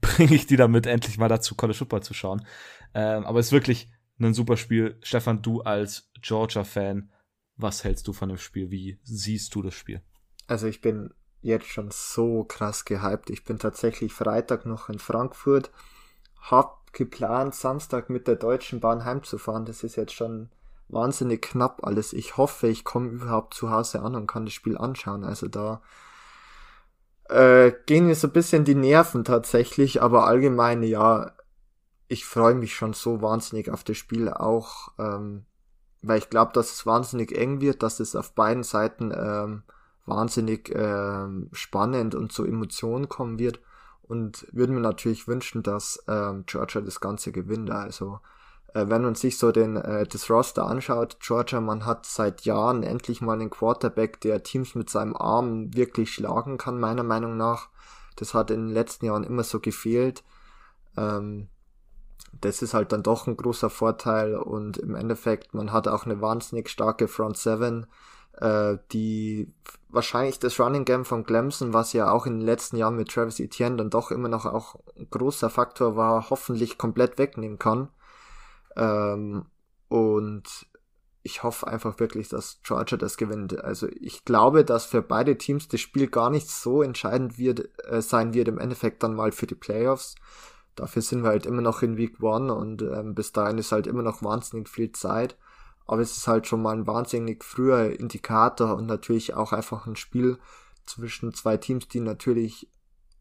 bringe 0.01 0.36
ich 0.36 0.45
die 0.45 0.57
damit 0.57 0.86
endlich 0.86 1.18
mal 1.18 1.28
dazu, 1.28 1.55
College 1.55 1.78
Football 1.78 2.03
zu 2.03 2.14
schauen. 2.14 2.45
Ähm, 2.93 3.26
aber 3.26 3.39
es 3.39 3.47
ist 3.47 3.51
wirklich 3.51 3.91
ein 4.20 4.34
super 4.34 4.57
Spiel. 4.57 4.97
Stefan, 5.01 5.41
du 5.41 5.62
als 5.62 6.12
Georgia-Fan, 6.22 7.12
was 7.55 7.84
hältst 7.84 8.07
du 8.07 8.14
von 8.14 8.30
dem 8.30 8.38
Spiel? 8.38 8.70
Wie 8.70 8.99
siehst 9.03 9.55
du 9.55 9.62
das 9.62 9.74
Spiel? 9.74 10.01
Also 10.47 10.68
ich 10.68 10.82
bin 10.82 11.14
jetzt 11.42 11.68
schon 11.68 11.90
so 11.92 12.44
krass 12.44 12.86
gehypt. 12.86 13.30
Ich 13.30 13.44
bin 13.46 13.60
tatsächlich 13.60 14.14
Freitag 14.14 14.66
noch 14.66 14.90
in 14.90 15.00
Frankfurt. 15.00 15.72
Hab 16.42 16.94
geplant, 16.94 17.56
Samstag 17.56 18.10
mit 18.10 18.28
der 18.28 18.36
Deutschen 18.36 18.80
Bahn 18.80 19.06
heimzufahren. 19.06 19.66
Das 19.66 19.84
ist 19.84 19.96
jetzt 19.96 20.14
schon 20.14 20.50
wahnsinnig 20.90 21.42
knapp 21.42 21.84
alles. 21.84 22.14
Ich 22.14 22.38
hoffe, 22.38 22.68
ich 22.68 22.84
komme 22.84 23.10
überhaupt 23.10 23.54
zu 23.54 23.72
Hause 23.72 24.02
an 24.02 24.16
und 24.16 24.28
kann 24.28 24.46
das 24.46 24.54
Spiel 24.54 24.78
anschauen. 24.78 25.24
Also 25.24 25.48
da 25.48 25.82
äh, 27.30 27.72
gehen 27.86 28.08
mir 28.08 28.16
so 28.16 28.28
ein 28.28 28.34
bisschen 28.34 28.66
die 28.66 28.76
Nerven 28.76 29.24
tatsächlich, 29.24 30.02
aber 30.02 30.26
allgemein 30.26 30.84
ja, 30.84 31.34
ich 32.08 32.26
freue 32.26 32.56
mich 32.56 32.74
schon 32.74 32.94
so 32.94 33.22
wahnsinnig 33.22 33.70
auf 33.70 33.84
das 33.84 33.98
Spiel 33.98 34.30
auch, 34.30 34.90
ähm, 34.98 35.46
weil 36.02 36.18
ich 36.18 36.30
glaube, 36.30 36.54
dass 36.54 36.72
es 36.72 36.86
wahnsinnig 36.88 37.38
eng 37.38 37.62
wird, 37.62 37.84
dass 37.84 38.00
es 38.00 38.16
auf 38.16 38.34
beiden 38.34 38.64
Seiten 38.64 39.14
ähm, 39.16 39.64
wahnsinnig 40.10 40.74
ähm, 40.76 41.49
spannend 41.51 42.16
und 42.16 42.32
zu 42.32 42.45
Emotionen 42.45 43.07
kommen 43.07 43.39
wird 43.39 43.60
und 44.01 44.47
würde 44.51 44.74
mir 44.74 44.80
natürlich 44.80 45.28
wünschen, 45.28 45.64
dass 45.64 46.03
ähm, 46.07 46.43
Georgia 46.47 46.82
das 46.82 46.99
Ganze 46.99 47.32
gewinnt. 47.32 47.70
Also 47.70 48.20
äh, 48.74 48.86
wenn 48.88 49.03
man 49.03 49.16
sich 49.16 49.38
so 49.38 49.51
den 49.51 49.78
äh, 49.78 50.05
das 50.07 50.30
Roster 50.30 50.66
anschaut, 50.66 51.18
Georgia, 51.20 51.62
man 51.62 51.86
hat 51.86 52.05
seit 52.05 52.41
Jahren 52.41 52.84
endlich 52.84 53.22
mal 53.22 53.34
einen 53.34 53.49
Quarterback, 53.49 54.20
der 54.22 54.43
Teams 54.43 54.76
mit 54.76 54.89
seinem 54.89 55.16
Arm 55.16 55.74
wirklich 55.76 56.14
schlagen 56.14 56.57
kann, 56.57 56.80
meiner 56.80 57.03
Meinung 57.03 57.38
nach. 57.38 57.70
Das 58.16 58.34
hat 58.34 58.51
in 58.51 58.68
den 58.68 58.74
letzten 58.74 59.05
Jahren 59.05 59.24
immer 59.24 59.43
so 59.43 59.60
gefehlt. 59.60 60.24
Ähm, 60.97 61.47
das 62.41 62.62
ist 62.62 62.74
halt 62.74 62.91
dann 62.91 63.03
doch 63.03 63.28
ein 63.28 63.38
großer 63.38 63.70
Vorteil 63.70 64.36
und 64.36 64.78
im 64.78 64.95
Endeffekt, 64.95 65.53
man 65.53 65.72
hat 65.72 65.88
auch 65.88 66.05
eine 66.05 66.22
wahnsinnig 66.22 66.70
starke 66.70 67.07
Front 67.07 67.38
Seven, 67.38 67.88
äh, 68.34 68.78
die 68.91 69.51
wahrscheinlich 69.90 70.40
das 70.40 70.60
Running 70.60 70.86
Game 70.86 71.06
von 71.06 71.26
Clemson, 71.26 71.74
was 71.74 71.94
ja 71.94 72.12
auch 72.12 72.26
in 72.26 72.40
den 72.40 72.46
letzten 72.46 72.78
Jahren 72.78 72.96
mit 72.96 73.10
Travis 73.10 73.40
Etienne 73.40 73.78
dann 73.78 73.90
doch 73.90 74.12
immer 74.12 74.30
noch 74.30 74.46
auch 74.46 74.76
ein 74.98 75.10
großer 75.10 75.50
Faktor 75.50 75.96
war, 75.96 76.30
hoffentlich 76.30 76.78
komplett 76.78 77.18
wegnehmen 77.18 77.60
kann. 77.60 77.90
Ähm, 78.76 79.46
und 79.88 80.68
ich 81.24 81.44
hoffe 81.44 81.68
einfach 81.68 82.00
wirklich, 82.00 82.30
dass 82.30 82.60
Georgia 82.64 82.98
das 82.98 83.18
gewinnt. 83.18 83.64
Also 83.64 83.88
ich 84.00 84.24
glaube, 84.26 84.64
dass 84.64 84.86
für 84.86 85.02
beide 85.02 85.38
Teams 85.38 85.68
das 85.68 85.82
Spiel 85.82 86.08
gar 86.08 86.30
nicht 86.30 86.50
so 86.50 86.82
entscheidend 86.82 87.38
wird, 87.38 87.70
äh, 87.86 88.02
sein 88.02 88.34
wird 88.34 88.48
im 88.48 88.60
Endeffekt 88.60 89.04
dann 89.04 89.16
mal 89.16 89.32
für 89.32 89.48
die 89.48 89.56
Playoffs 89.56 90.16
dafür 90.80 91.02
sind 91.02 91.24
wir 91.24 91.30
halt 91.30 91.46
immer 91.46 91.62
noch 91.62 91.82
in 91.82 91.98
Week 91.98 92.22
One 92.22 92.54
und 92.54 92.82
ähm, 92.82 93.14
bis 93.14 93.32
dahin 93.32 93.58
ist 93.58 93.72
halt 93.72 93.88
immer 93.88 94.04
noch 94.04 94.24
wahnsinnig 94.24 94.70
viel 94.70 94.92
Zeit. 94.92 95.38
Aber 95.90 96.04
es 96.04 96.16
ist 96.16 96.28
halt 96.28 96.46
schon 96.46 96.62
mal 96.62 96.76
ein 96.76 96.86
wahnsinnig 96.86 97.44
früher 97.44 98.00
Indikator 98.00 98.76
und 98.76 98.86
natürlich 98.86 99.34
auch 99.34 99.54
einfach 99.54 99.88
ein 99.88 99.96
Spiel 99.96 100.38
zwischen 100.86 101.34
zwei 101.34 101.58
Teams, 101.58 101.88
die 101.88 102.00
natürlich 102.00 102.70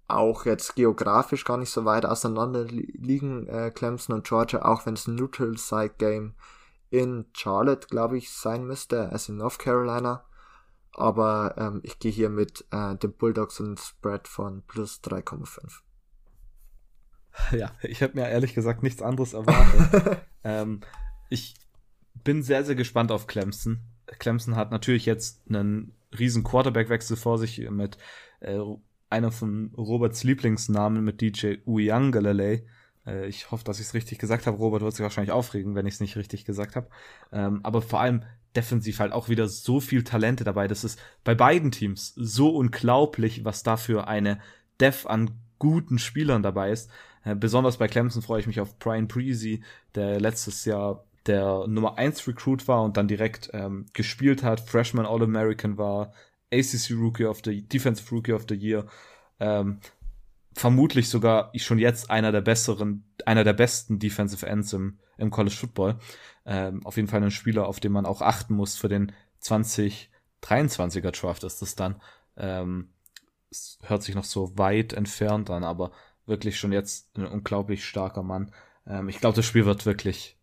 auch 0.07 0.45
jetzt 0.45 0.77
geografisch 0.77 1.47
gar 1.47 1.57
nicht 1.57 1.71
so 1.71 1.87
weit 1.87 2.05
auseinander 2.05 2.65
liegen, 2.65 3.47
äh, 3.47 3.71
Clemson 3.75 4.17
und 4.17 4.27
Georgia, 4.27 4.67
auch 4.67 4.85
wenn 4.85 4.93
es 4.93 5.07
ein 5.07 5.15
Neutral 5.15 5.57
Side 5.57 5.95
Game 5.97 6.35
in 6.91 7.25
Charlotte, 7.33 7.87
glaube 7.89 8.19
ich, 8.19 8.31
sein 8.31 8.67
müsste, 8.67 9.09
also 9.09 9.33
in 9.33 9.39
North 9.39 9.59
Carolina. 9.59 10.27
aber 10.93 11.55
ähm, 11.57 11.81
ich 11.85 11.99
gehe 11.99 12.13
hier 12.13 12.29
mit 12.29 12.67
äh, 12.71 12.97
den 12.97 13.15
Bulldogs 13.15 13.61
und 13.61 13.81
Spread 13.81 14.29
von 14.29 14.61
plus 14.67 15.01
3,5. 15.03 15.81
Ja, 17.57 17.71
ich 17.81 18.03
habe 18.03 18.13
mir 18.15 18.29
ehrlich 18.29 18.53
gesagt 18.53 18.83
nichts 18.83 19.01
anderes 19.01 19.33
erwartet. 19.33 20.21
ähm, 20.45 20.81
ich 21.31 21.55
bin 22.25 22.43
sehr, 22.43 22.65
sehr 22.65 22.75
gespannt 22.75 23.13
auf 23.13 23.27
Clemson. 23.27 23.81
Clemson 24.19 24.57
hat 24.57 24.71
natürlich 24.71 25.07
jetzt 25.07 25.43
einen 25.49 25.93
riesen 26.19 26.45
Quarterback-Wechsel 26.45 27.17
vor 27.17 27.39
sich 27.39 27.69
mit 27.71 27.99
äh, 28.41 28.59
einer 29.11 29.31
von 29.31 29.73
Roberts 29.77 30.25
Lieblingsnamen 30.25 31.05
mit 31.05 31.21
DJ 31.21 31.57
Uyangalele. 31.67 32.65
Äh, 33.07 33.27
ich 33.27 33.51
hoffe, 33.51 33.65
dass 33.65 33.81
ich 33.81 33.87
es 33.87 33.95
richtig 33.95 34.19
gesagt 34.19 34.47
habe. 34.47 34.59
Robert 34.59 34.83
wird 34.83 34.95
sich 34.95 35.03
wahrscheinlich 35.03 35.33
aufregen, 35.33 35.75
wenn 35.75 35.87
ich 35.87 35.95
es 35.95 36.01
nicht 36.01 36.17
richtig 36.17 36.45
gesagt 36.45 36.77
habe. 36.77 36.89
Ähm, 37.33 37.61
aber 37.63 37.83
vor 37.83 38.01
allem 38.01 38.23
defensiv 38.57 39.01
halt 39.01 39.13
auch 39.13 39.29
wieder 39.29 39.49
so 39.49 39.81
viel 39.81 40.05
Talente 40.05 40.45
dabei. 40.45 40.69
Das 40.69 40.85
ist 40.85 40.99
bei 41.25 41.35
beiden 41.35 41.71
Teams 41.71 42.15
so 42.17 42.51
unglaublich, 42.51 43.45
was 43.45 43.63
da 43.63 43.77
für 43.77 44.09
eine 44.09 44.41
Def 44.81 45.07
an 45.07 45.31
guten 45.59 45.99
Spielern 45.99 46.43
dabei 46.43 46.71
ist. 46.71 46.91
Äh, 47.25 47.35
besonders 47.35 47.79
bei 47.79 47.89
Clemson 47.89 48.23
freue 48.23 48.41
ich 48.41 48.47
mich 48.47 48.61
auf 48.61 48.79
Brian 48.79 49.09
Breezy, 49.09 49.63
der 49.95 50.21
letztes 50.21 50.65
Jahr 50.65 51.05
der 51.29 51.67
Nummer 51.69 51.99
1 51.99 52.27
Recruit 52.27 52.67
war 52.67 52.83
und 52.83 52.97
dann 52.97 53.09
direkt 53.09 53.51
ähm, 53.53 53.87
gespielt 53.93 54.43
hat, 54.43 54.61
Freshman 54.61 55.07
All-American 55.07 55.79
war, 55.79 56.13
ACC 56.53 56.93
Rookie 56.93 57.27
of 57.27 57.41
the 57.45 57.63
Defensive 57.63 58.11
Rookie 58.15 58.33
of 58.33 58.47
the 58.49 58.55
Year. 58.55 58.87
Ähm, 59.39 59.81
vermutlich 60.55 61.09
sogar 61.09 61.53
schon 61.57 61.79
jetzt 61.79 62.11
einer 62.11 62.33
der 62.33 62.41
besseren, 62.41 63.05
einer 63.27 63.45
der 63.45 63.53
besten 63.53 63.99
Defensive 63.99 64.47
Ends 64.47 64.73
im, 64.73 64.99
im 65.17 65.31
College 65.31 65.55
Football. 65.55 65.99
Ähm, 66.45 66.85
auf 66.85 66.97
jeden 66.97 67.09
Fall 67.09 67.23
ein 67.23 67.31
Spieler, 67.31 67.69
auf 67.69 67.81
den 67.81 67.93
man 67.93 68.07
auch 68.07 68.23
achten 68.23 68.55
muss 68.55 68.77
für 68.77 68.89
den 68.89 69.13
2023er 69.43 71.11
Draft 71.13 71.45
ist 71.45 71.63
das 71.63 71.75
dann. 71.75 72.01
Ähm, 72.37 72.91
es 73.51 73.79
hört 73.83 74.03
sich 74.03 74.15
noch 74.15 74.25
so 74.25 74.57
weit 74.59 74.93
entfernt 74.93 75.51
an, 75.51 75.65
aber 75.65 75.93
wirklich 76.27 76.59
schon 76.59 76.73
jetzt 76.73 77.17
ein 77.17 77.27
unglaublich 77.27 77.85
starker 77.85 78.23
Mann. 78.23 78.53
Ähm, 78.87 79.09
ich 79.09 79.21
glaube, 79.21 79.37
das 79.37 79.47
Spiel 79.47 79.65
wird 79.65 79.87
wirklich 79.87 80.38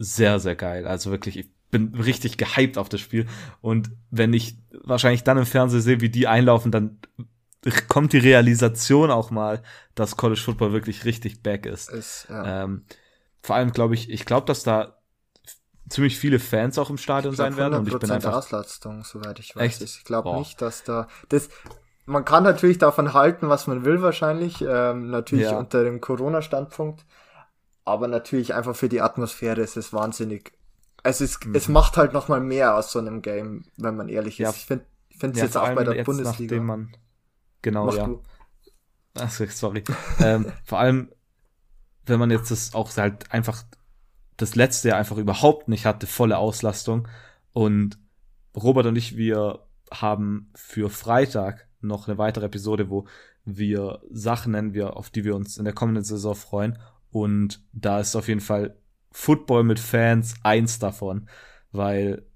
sehr, 0.00 0.40
sehr 0.40 0.56
geil. 0.56 0.86
Also 0.86 1.10
wirklich, 1.10 1.38
ich 1.38 1.50
bin 1.70 1.94
richtig 1.94 2.38
gehypt 2.38 2.78
auf 2.78 2.88
das 2.88 3.00
Spiel. 3.00 3.26
Und 3.60 3.90
wenn 4.10 4.32
ich 4.32 4.56
wahrscheinlich 4.82 5.24
dann 5.24 5.38
im 5.38 5.46
Fernsehen 5.46 5.82
sehe, 5.82 6.00
wie 6.00 6.08
die 6.08 6.26
einlaufen, 6.26 6.72
dann 6.72 6.98
kommt 7.88 8.14
die 8.14 8.18
Realisation 8.18 9.10
auch 9.10 9.30
mal, 9.30 9.62
dass 9.94 10.16
College 10.16 10.40
Football 10.40 10.72
wirklich 10.72 11.04
richtig 11.04 11.42
back 11.42 11.66
ist. 11.66 11.90
ist 11.90 12.26
ja. 12.30 12.64
ähm, 12.64 12.84
vor 13.42 13.56
allem 13.56 13.72
glaube 13.72 13.94
ich, 13.94 14.10
ich 14.10 14.24
glaube, 14.24 14.46
dass 14.46 14.62
da 14.62 14.96
ziemlich 15.90 16.18
viele 16.18 16.38
Fans 16.38 16.78
auch 16.78 16.88
im 16.88 16.96
Stadion 16.96 17.36
sein 17.36 17.58
werden. 17.58 17.74
Und 17.74 17.88
ich 17.88 17.98
bin 17.98 18.10
einfach 18.10 18.34
Auslastung, 18.34 19.04
soweit 19.04 19.38
ich 19.38 19.54
weiß. 19.54 19.62
Echt? 19.62 19.82
Ich 19.82 20.04
glaube 20.04 20.38
nicht, 20.38 20.62
dass 20.62 20.82
da 20.82 21.08
das. 21.28 21.50
Man 22.06 22.24
kann 22.24 22.42
natürlich 22.42 22.78
davon 22.78 23.12
halten, 23.12 23.48
was 23.50 23.66
man 23.66 23.84
will, 23.84 24.00
wahrscheinlich. 24.00 24.64
Ähm, 24.66 25.10
natürlich 25.10 25.44
ja. 25.44 25.58
unter 25.58 25.84
dem 25.84 26.00
Corona-Standpunkt. 26.00 27.04
Aber 27.90 28.08
natürlich 28.08 28.54
einfach 28.54 28.76
für 28.76 28.88
die 28.88 29.00
Atmosphäre 29.00 29.60
ist 29.60 29.76
es 29.76 29.92
wahnsinnig. 29.92 30.52
Es 31.02 31.20
ist, 31.20 31.46
mhm. 31.46 31.54
es 31.54 31.68
macht 31.68 31.96
halt 31.96 32.12
noch 32.12 32.28
mal 32.28 32.40
mehr 32.40 32.76
aus 32.76 32.92
so 32.92 32.98
einem 32.98 33.22
Game, 33.22 33.64
wenn 33.76 33.96
man 33.96 34.08
ehrlich 34.08 34.40
ist. 34.40 34.44
Ja. 34.44 34.50
Ich 34.50 35.16
finde 35.18 35.34
es 35.34 35.38
ja, 35.38 35.44
jetzt 35.44 35.56
auch 35.56 35.74
bei 35.74 35.84
der 35.84 36.04
Bundesliga. 36.04 36.60
Man, 36.60 36.94
genau, 37.62 37.86
Mach 37.86 37.96
ja. 37.96 38.06
Du. 38.06 38.22
Achso, 39.14 39.46
sorry. 39.46 39.84
ähm, 40.20 40.52
vor 40.64 40.78
allem, 40.78 41.10
wenn 42.06 42.18
man 42.18 42.30
jetzt 42.30 42.50
das 42.50 42.74
auch 42.74 42.96
halt 42.96 43.32
einfach 43.32 43.64
das 44.36 44.54
letzte 44.54 44.88
Jahr 44.88 44.98
einfach 44.98 45.16
überhaupt 45.16 45.68
nicht 45.68 45.86
hatte, 45.86 46.06
volle 46.06 46.38
Auslastung. 46.38 47.08
Und 47.52 47.98
Robert 48.56 48.86
und 48.86 48.96
ich, 48.96 49.16
wir 49.16 49.66
haben 49.92 50.50
für 50.54 50.90
Freitag 50.90 51.68
noch 51.80 52.08
eine 52.08 52.18
weitere 52.18 52.46
Episode, 52.46 52.90
wo 52.90 53.06
wir 53.44 54.00
Sachen 54.10 54.52
nennen 54.52 54.74
wir, 54.74 54.96
auf 54.96 55.10
die 55.10 55.24
wir 55.24 55.34
uns 55.34 55.56
in 55.56 55.64
der 55.64 55.74
kommenden 55.74 56.04
Saison 56.04 56.34
freuen. 56.34 56.78
Und 57.10 57.62
da 57.72 58.00
ist 58.00 58.16
auf 58.16 58.28
jeden 58.28 58.40
Fall 58.40 58.76
Football 59.12 59.64
mit 59.64 59.80
Fans 59.80 60.34
eins 60.42 60.78
davon, 60.78 61.28
weil 61.72 62.26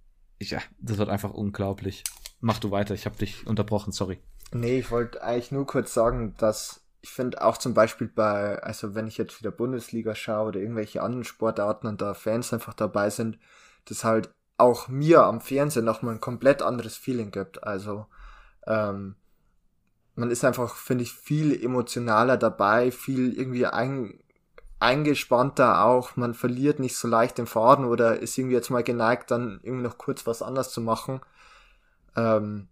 ja, 0.40 0.60
das 0.78 0.98
wird 0.98 1.08
einfach 1.08 1.32
unglaublich. 1.32 2.04
Mach 2.40 2.58
du 2.58 2.70
weiter, 2.70 2.94
ich 2.94 3.06
habe 3.06 3.16
dich 3.16 3.46
unterbrochen, 3.46 3.92
sorry. 3.92 4.18
Nee, 4.52 4.80
ich 4.80 4.90
wollte 4.90 5.22
eigentlich 5.22 5.52
nur 5.52 5.66
kurz 5.66 5.94
sagen, 5.94 6.34
dass 6.38 6.84
ich 7.00 7.10
finde 7.10 7.42
auch 7.42 7.58
zum 7.58 7.74
Beispiel 7.74 8.08
bei, 8.08 8.62
also 8.62 8.94
wenn 8.94 9.06
ich 9.06 9.18
jetzt 9.18 9.38
wieder 9.38 9.50
Bundesliga 9.50 10.14
schaue 10.14 10.48
oder 10.48 10.60
irgendwelche 10.60 11.02
anderen 11.02 11.24
Sportarten 11.24 11.86
und 11.86 12.00
da 12.00 12.14
Fans 12.14 12.52
einfach 12.52 12.72
dabei 12.72 13.10
sind, 13.10 13.38
das 13.84 14.04
halt 14.04 14.30
auch 14.56 14.88
mir 14.88 15.24
am 15.24 15.42
Fernsehen 15.42 15.84
nochmal 15.84 16.14
ein 16.14 16.20
komplett 16.20 16.62
anderes 16.62 16.96
Feeling 16.96 17.30
gibt. 17.30 17.62
Also 17.62 18.06
ähm, 18.66 19.16
man 20.14 20.30
ist 20.30 20.44
einfach, 20.44 20.76
finde 20.76 21.04
ich, 21.04 21.12
viel 21.12 21.62
emotionaler 21.62 22.36
dabei, 22.36 22.90
viel 22.90 23.36
irgendwie 23.38 23.66
ein, 23.66 24.18
eingespannter 24.84 25.84
auch, 25.84 26.16
man 26.16 26.34
verliert 26.34 26.78
nicht 26.78 26.96
so 26.96 27.08
leicht 27.08 27.38
den 27.38 27.46
Faden 27.46 27.84
oder 27.86 28.20
ist 28.20 28.36
irgendwie 28.36 28.54
jetzt 28.54 28.70
mal 28.70 28.84
geneigt, 28.84 29.30
dann 29.30 29.60
irgendwie 29.62 29.84
noch 29.84 29.98
kurz 29.98 30.26
was 30.26 30.42
anders 30.42 30.70
zu 30.70 30.80
machen. 30.80 31.20
Ähm, 32.16 32.68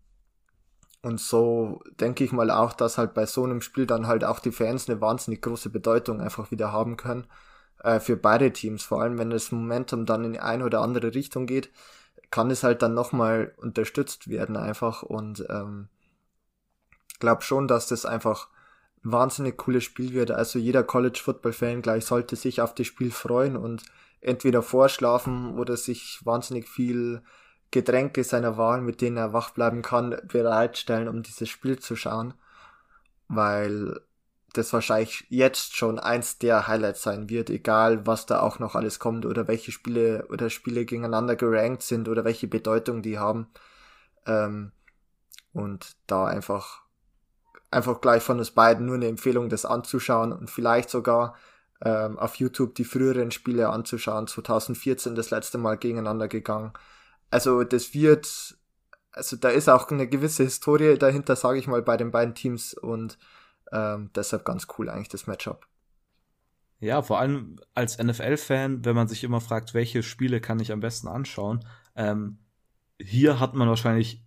und 1.03 1.21
so 1.21 1.83
denke 2.01 2.23
ich 2.23 2.33
mal 2.33 2.51
auch, 2.51 2.73
dass 2.75 2.99
halt 2.99 3.15
bei 3.15 3.27
so 3.27 3.45
einem 3.45 3.61
Spiel 3.61 3.87
dann 3.87 4.07
halt 4.07 4.25
auch 4.25 4.39
die 4.39 4.53
Fans 4.53 4.89
eine 4.89 5.01
wahnsinnig 5.01 5.43
große 5.43 5.71
Bedeutung 5.71 6.21
einfach 6.21 6.51
wieder 6.51 6.71
haben 6.71 6.97
können. 6.97 7.27
Äh, 7.83 8.01
für 8.01 8.17
beide 8.17 8.53
Teams. 8.53 8.85
Vor 8.85 9.03
allem, 9.03 9.19
wenn 9.19 9.31
das 9.31 9.51
Momentum 9.51 10.07
dann 10.07 10.25
in 10.25 10.39
eine 10.39 10.65
oder 10.65 10.81
andere 10.81 11.15
Richtung 11.15 11.47
geht, 11.47 11.71
kann 12.31 12.51
es 12.51 12.63
halt 12.63 12.83
dann 12.83 12.95
nochmal 12.95 13.55
unterstützt 13.59 14.29
werden 14.29 14.57
einfach. 14.57 15.03
Und 15.03 15.45
ähm, 15.51 15.89
glaube 17.19 17.43
schon, 17.43 17.69
dass 17.69 17.89
das 17.89 18.07
einfach 18.07 18.49
wahnsinnig 19.03 19.57
cooles 19.57 19.85
Spiel 19.85 20.13
wird. 20.13 20.31
Also 20.31 20.59
jeder 20.59 20.83
College 20.83 21.21
Football 21.23 21.53
Fan 21.53 21.83
gleich 21.83 22.05
sollte 22.05 22.37
sich 22.37 22.61
auf 22.61 22.75
das 22.75 22.87
Spiel 22.87 23.11
freuen 23.11 23.57
und 23.57 23.83
entweder 24.21 24.63
vorschlafen 24.63 25.59
oder 25.59 25.77
sich 25.77 26.21
wahnsinnig 26.25 26.69
viel 26.69 27.23
Getränke 27.71 28.23
seiner 28.23 28.57
Wahl, 28.57 28.81
mit 28.81 29.01
denen 29.01 29.17
er 29.17 29.33
wach 29.33 29.51
bleiben 29.51 29.83
kann, 29.83 30.17
bereitstellen, 30.29 31.09
um 31.09 31.23
dieses 31.23 31.49
Spiel 31.49 31.79
zu 31.79 31.97
schauen. 31.97 32.35
Weil 33.29 34.01
das 34.53 34.73
wahrscheinlich 34.73 35.25
jetzt 35.31 35.77
schon 35.77 35.99
eins 35.99 36.39
der 36.39 36.69
Highlights 36.69 37.03
sein 37.03 37.31
wird, 37.31 37.49
egal 37.49 38.07
was 38.07 38.27
da 38.27 38.41
auch 38.41 38.59
noch 38.59 38.75
alles 38.75 38.99
kommt 38.99 39.25
oder 39.25 39.49
welche 39.49 39.73
Spiele 39.73 40.27
oder 40.29 40.51
Spiele 40.51 40.85
gegeneinander 40.85 41.37
gerankt 41.37 41.83
sind 41.83 42.09
oder 42.09 42.25
welche 42.25 42.47
Bedeutung 42.47 43.03
die 43.03 43.19
haben. 43.19 43.49
Ähm, 44.27 44.73
und 45.55 45.97
da 46.07 46.27
einfach 46.27 46.82
einfach 47.73 48.01
gleich 48.01 48.23
von 48.23 48.39
uns 48.39 48.51
beiden 48.51 48.87
nur 48.87 48.97
eine 48.97 49.09
Empfehlung, 49.09 49.49
das 49.49 49.65
anzuschauen 49.65 50.33
und 50.33 50.51
vielleicht 50.51 50.91
sogar 50.91 51.35
ähm, 51.85 52.19
auf 52.19 52.37
YouTube 52.37 52.75
die 52.75 52.85
früheren 52.85 53.31
Spiele 53.31 53.69
anzuschauen. 53.69 54.27
2014 54.27 55.15
das 55.15 55.31
letzte 55.31 55.59
Mal 55.59 55.77
gegeneinander 55.79 56.29
gegangen. 56.29 56.73
Also 57.31 57.65
das 57.65 57.95
wird, 57.95 58.57
also 59.11 59.37
da 59.37 59.49
ist 59.49 59.69
auch 59.69 59.91
eine 59.91 60.07
gewisse 60.07 60.45
Historie 60.45 60.97
dahinter, 60.99 61.35
sage 61.35 61.59
ich 61.59 61.67
mal, 61.67 61.83
bei 61.83 61.97
den 61.97 62.11
beiden 62.11 62.35
Teams 62.35 62.75
und 62.75 63.19
ähm, 63.73 64.11
deshalb 64.15 64.45
ganz 64.45 64.67
cool 64.79 64.89
eigentlich 64.89 65.09
das 65.09 65.27
Matchup. 65.27 65.67
Ja, 66.79 67.01
vor 67.01 67.21
allem 67.21 67.61
als 67.75 67.99
NFL-Fan, 67.99 68.85
wenn 68.85 68.97
man 68.97 69.09
sich 69.09 69.23
immer 69.25 69.41
fragt, 69.41 69.73
welche 69.73 70.03
Spiele 70.03 70.41
kann 70.41 70.61
ich 70.61 70.73
am 70.73 70.81
besten 70.81 71.09
anschauen, 71.09 71.65
ähm, 71.95 72.39
hier 73.01 73.41
hat 73.41 73.55
man 73.55 73.69
wahrscheinlich 73.69 74.25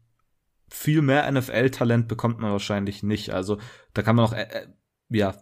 viel 0.69 1.01
mehr 1.01 1.29
NFL-Talent 1.31 2.07
bekommt 2.07 2.39
man 2.39 2.51
wahrscheinlich 2.51 3.03
nicht. 3.03 3.31
Also 3.31 3.59
da 3.93 4.01
kann 4.01 4.15
man 4.15 4.25
auch, 4.25 4.33
äh, 4.33 4.43
äh, 4.43 4.67
ja, 5.09 5.35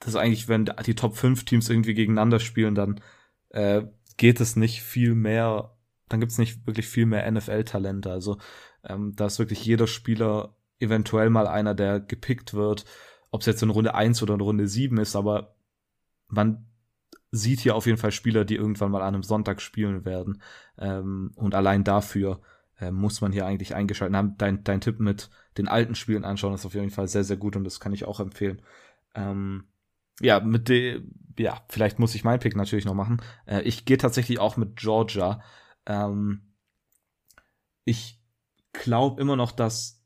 das 0.00 0.10
ist 0.10 0.16
eigentlich, 0.16 0.48
wenn 0.48 0.70
die 0.84 0.94
Top 0.94 1.16
5 1.16 1.44
Teams 1.44 1.70
irgendwie 1.70 1.94
gegeneinander 1.94 2.40
spielen, 2.40 2.74
dann 2.74 3.00
äh, 3.50 3.82
geht 4.16 4.40
es 4.40 4.56
nicht 4.56 4.82
viel 4.82 5.14
mehr, 5.14 5.76
dann 6.08 6.20
gibt 6.20 6.32
es 6.32 6.38
nicht 6.38 6.66
wirklich 6.66 6.86
viel 6.86 7.06
mehr 7.06 7.30
NFL-Talente. 7.30 8.10
Also 8.10 8.38
ähm, 8.84 9.14
da 9.16 9.26
ist 9.26 9.38
wirklich 9.38 9.64
jeder 9.64 9.86
Spieler 9.86 10.56
eventuell 10.78 11.30
mal 11.30 11.46
einer, 11.46 11.74
der 11.74 12.00
gepickt 12.00 12.54
wird, 12.54 12.84
ob 13.30 13.40
es 13.40 13.46
jetzt 13.46 13.62
in 13.62 13.70
Runde 13.70 13.94
1 13.94 14.22
oder 14.22 14.34
in 14.34 14.40
Runde 14.40 14.68
7 14.68 14.98
ist, 14.98 15.16
aber 15.16 15.56
man 16.28 16.66
sieht 17.30 17.60
hier 17.60 17.74
auf 17.74 17.86
jeden 17.86 17.98
Fall 17.98 18.12
Spieler, 18.12 18.44
die 18.44 18.56
irgendwann 18.56 18.90
mal 18.90 19.02
an 19.02 19.14
einem 19.14 19.22
Sonntag 19.22 19.60
spielen 19.60 20.04
werden. 20.04 20.42
Ähm, 20.78 21.32
und 21.36 21.54
allein 21.54 21.82
dafür 21.84 22.40
äh, 22.80 22.90
muss 22.90 23.20
man 23.20 23.32
hier 23.32 23.46
eigentlich 23.46 23.74
eingeschaltet 23.74 24.16
haben. 24.16 24.36
Dein, 24.38 24.64
dein 24.64 24.80
Tipp 24.80 25.00
mit 25.00 25.30
den 25.58 25.68
alten 25.68 25.94
Spielen 25.94 26.24
anschauen 26.24 26.54
ist 26.54 26.66
auf 26.66 26.74
jeden 26.74 26.90
Fall 26.90 27.08
sehr, 27.08 27.24
sehr 27.24 27.36
gut 27.36 27.56
und 27.56 27.64
das 27.64 27.80
kann 27.80 27.92
ich 27.92 28.04
auch 28.04 28.20
empfehlen. 28.20 28.62
Ähm, 29.14 29.64
ja, 30.20 30.40
mit 30.40 30.68
dem, 30.68 31.12
ja, 31.38 31.60
vielleicht 31.68 31.98
muss 31.98 32.14
ich 32.14 32.24
meinen 32.24 32.40
Pick 32.40 32.56
natürlich 32.56 32.84
noch 32.84 32.94
machen. 32.94 33.20
Äh, 33.46 33.62
ich 33.62 33.84
gehe 33.84 33.98
tatsächlich 33.98 34.38
auch 34.38 34.56
mit 34.56 34.76
Georgia. 34.76 35.42
Ähm, 35.86 36.42
ich 37.84 38.20
glaube 38.72 39.20
immer 39.20 39.36
noch, 39.36 39.52
dass 39.52 40.04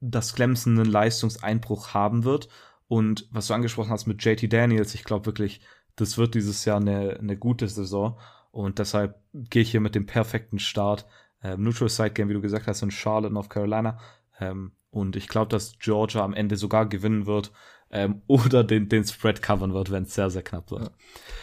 dass 0.00 0.34
Clemson 0.34 0.78
einen 0.78 0.90
Leistungseinbruch 0.90 1.94
haben 1.94 2.24
wird. 2.24 2.48
Und 2.88 3.28
was 3.30 3.48
du 3.48 3.54
angesprochen 3.54 3.90
hast 3.90 4.06
mit 4.06 4.24
JT 4.24 4.52
Daniels, 4.52 4.94
ich 4.94 5.04
glaube 5.04 5.26
wirklich, 5.26 5.60
das 5.96 6.18
wird 6.18 6.34
dieses 6.34 6.64
Jahr 6.64 6.76
eine, 6.76 7.18
eine 7.18 7.36
gute 7.36 7.68
Saison. 7.68 8.18
Und 8.50 8.78
deshalb 8.78 9.20
gehe 9.32 9.62
ich 9.62 9.70
hier 9.70 9.80
mit 9.80 9.94
dem 9.94 10.06
perfekten 10.06 10.58
Start 10.58 11.06
Ähm, 11.42 11.62
Neutral 11.62 11.88
Side 11.88 12.10
Game, 12.10 12.28
wie 12.28 12.34
du 12.34 12.40
gesagt 12.40 12.66
hast, 12.66 12.82
in 12.82 12.90
Charlotte, 12.90 13.32
North 13.32 13.50
Carolina. 13.50 13.98
Ähm, 14.40 14.72
und 14.90 15.16
ich 15.16 15.28
glaube, 15.28 15.48
dass 15.48 15.78
Georgia 15.78 16.24
am 16.24 16.34
Ende 16.34 16.56
sogar 16.56 16.86
gewinnen 16.86 17.26
wird 17.26 17.52
ähm, 17.90 18.22
oder 18.26 18.64
den, 18.64 18.88
den 18.88 19.04
Spread 19.04 19.42
covern 19.42 19.74
wird, 19.74 19.90
wenn 19.90 20.04
es 20.04 20.14
sehr, 20.14 20.30
sehr 20.30 20.42
knapp 20.42 20.70
wird. 20.70 20.82
Ja. 20.82 20.90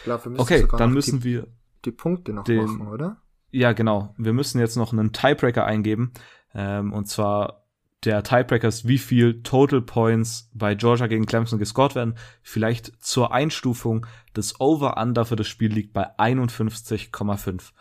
Glaub, 0.04 0.26
okay, 0.38 0.66
dann 0.76 0.92
müssen 0.92 1.20
die, 1.20 1.24
wir 1.24 1.46
die 1.84 1.92
Punkte 1.92 2.32
noch 2.32 2.44
den, 2.44 2.64
machen, 2.64 2.88
oder? 2.88 3.16
Ja, 3.50 3.72
genau. 3.72 4.14
Wir 4.18 4.32
müssen 4.32 4.58
jetzt 4.58 4.76
noch 4.76 4.92
einen 4.92 5.12
Tiebreaker 5.12 5.64
eingeben. 5.64 6.12
Ähm, 6.54 6.92
und 6.92 7.06
zwar 7.06 7.64
der 8.04 8.22
Tiebreaker 8.22 8.68
ist, 8.68 8.86
wie 8.86 8.98
viel 8.98 9.42
Total 9.42 9.80
Points 9.80 10.50
bei 10.52 10.74
Georgia 10.74 11.06
gegen 11.06 11.26
Clemson 11.26 11.58
gescored 11.58 11.94
werden. 11.94 12.16
Vielleicht 12.42 12.92
zur 13.02 13.32
Einstufung. 13.32 14.06
Das 14.34 14.60
Over-Under 14.60 15.24
für 15.24 15.36
das 15.36 15.48
Spiel 15.48 15.72
liegt 15.72 15.92
bei 15.92 16.18
51,5. 16.18 17.72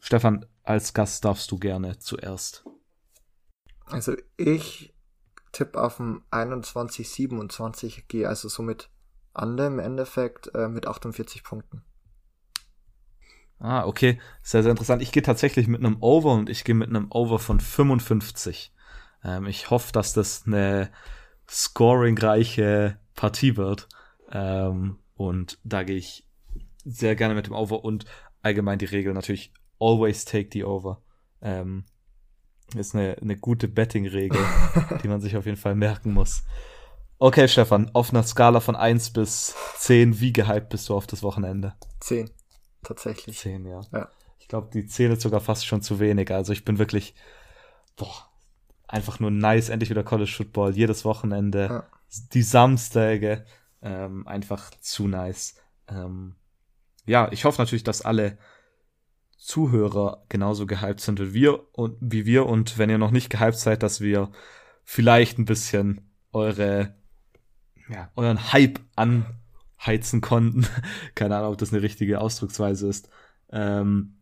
Stefan, 0.00 0.44
als 0.64 0.94
Gast 0.94 1.24
darfst 1.24 1.50
du 1.50 1.58
gerne 1.58 1.98
zuerst. 1.98 2.64
Also 3.86 4.16
ich 4.36 4.94
tippe 5.52 5.80
auf 5.80 6.00
ein 6.00 6.22
21, 6.30 7.08
27, 7.08 8.08
gehe 8.08 8.28
also 8.28 8.48
somit 8.48 8.90
Under 9.34 9.66
im 9.66 9.78
Endeffekt 9.78 10.54
äh, 10.54 10.68
mit 10.68 10.86
48 10.86 11.44
Punkten. 11.44 11.82
Ah, 13.58 13.86
okay. 13.86 14.20
Sehr, 14.42 14.62
sehr 14.62 14.70
interessant. 14.70 15.02
Ich 15.02 15.12
gehe 15.12 15.22
tatsächlich 15.22 15.68
mit 15.68 15.80
einem 15.80 16.02
Over 16.02 16.32
und 16.32 16.50
ich 16.50 16.64
gehe 16.64 16.74
mit 16.74 16.88
einem 16.88 17.10
Over 17.10 17.38
von 17.38 17.60
55. 17.60 18.72
Ähm, 19.24 19.46
ich 19.46 19.70
hoffe, 19.70 19.92
dass 19.92 20.12
das 20.12 20.44
eine 20.46 20.90
scoringreiche 21.48 22.98
Partie 23.14 23.56
wird. 23.56 23.88
Ähm, 24.30 24.98
und 25.14 25.58
da 25.64 25.82
gehe 25.82 25.96
ich 25.96 26.26
sehr 26.84 27.16
gerne 27.16 27.34
mit 27.34 27.46
dem 27.46 27.54
Over 27.54 27.84
und 27.84 28.04
allgemein 28.42 28.78
die 28.78 28.84
Regel 28.84 29.14
natürlich 29.14 29.52
always 29.84 30.24
take 30.24 30.50
the 30.52 30.64
over. 30.64 31.02
Ähm, 31.42 31.84
ist 32.74 32.94
eine, 32.94 33.16
eine 33.20 33.36
gute 33.36 33.68
Betting-Regel, 33.68 34.40
die 35.02 35.08
man 35.08 35.20
sich 35.20 35.36
auf 35.36 35.46
jeden 35.46 35.58
Fall 35.58 35.74
merken 35.74 36.12
muss. 36.12 36.42
Okay, 37.18 37.46
Stefan, 37.46 37.90
auf 37.94 38.10
einer 38.10 38.22
Skala 38.22 38.60
von 38.60 38.74
1 38.74 39.12
bis 39.12 39.54
10, 39.78 40.20
wie 40.20 40.32
gehypt 40.32 40.70
bist 40.70 40.88
du 40.88 40.96
auf 40.96 41.06
das 41.06 41.22
Wochenende? 41.22 41.74
10, 42.00 42.30
tatsächlich. 42.82 43.38
10, 43.38 43.66
ja. 43.66 43.82
ja. 43.92 44.08
Ich 44.38 44.48
glaube, 44.48 44.68
die 44.72 44.86
10 44.86 45.12
ist 45.12 45.22
sogar 45.22 45.40
fast 45.40 45.66
schon 45.66 45.82
zu 45.82 46.00
wenig. 46.00 46.30
Also 46.32 46.52
ich 46.52 46.64
bin 46.64 46.78
wirklich, 46.78 47.14
boah, 47.96 48.28
einfach 48.88 49.20
nur 49.20 49.30
nice, 49.30 49.68
endlich 49.68 49.90
wieder 49.90 50.02
College 50.02 50.32
Football, 50.36 50.74
jedes 50.74 51.04
Wochenende, 51.04 51.66
ja. 51.66 51.86
die 52.32 52.42
Samstage, 52.42 53.44
ähm, 53.80 54.26
einfach 54.26 54.70
zu 54.80 55.06
nice. 55.06 55.56
Ähm, 55.88 56.34
ja, 57.06 57.30
ich 57.30 57.44
hoffe 57.44 57.60
natürlich, 57.60 57.84
dass 57.84 58.02
alle 58.02 58.38
Zuhörer 59.44 60.24
genauso 60.30 60.64
gehypt 60.64 61.00
sind 61.00 61.20
wie 61.20 61.34
wir 61.34 61.76
und 61.76 61.98
wie 62.00 62.24
wir 62.24 62.46
und 62.46 62.78
wenn 62.78 62.88
ihr 62.88 62.96
noch 62.96 63.10
nicht 63.10 63.28
gehypt 63.28 63.58
seid, 63.58 63.82
dass 63.82 64.00
wir 64.00 64.30
vielleicht 64.84 65.38
ein 65.38 65.44
bisschen 65.44 66.10
eure 66.32 66.94
ja, 67.90 68.10
euren 68.16 68.54
Hype 68.54 68.80
anheizen 68.96 70.22
konnten. 70.22 70.66
Keine 71.14 71.36
Ahnung, 71.36 71.52
ob 71.52 71.58
das 71.58 71.74
eine 71.74 71.82
richtige 71.82 72.22
Ausdrucksweise 72.22 72.88
ist. 72.88 73.10
Ähm, 73.50 74.16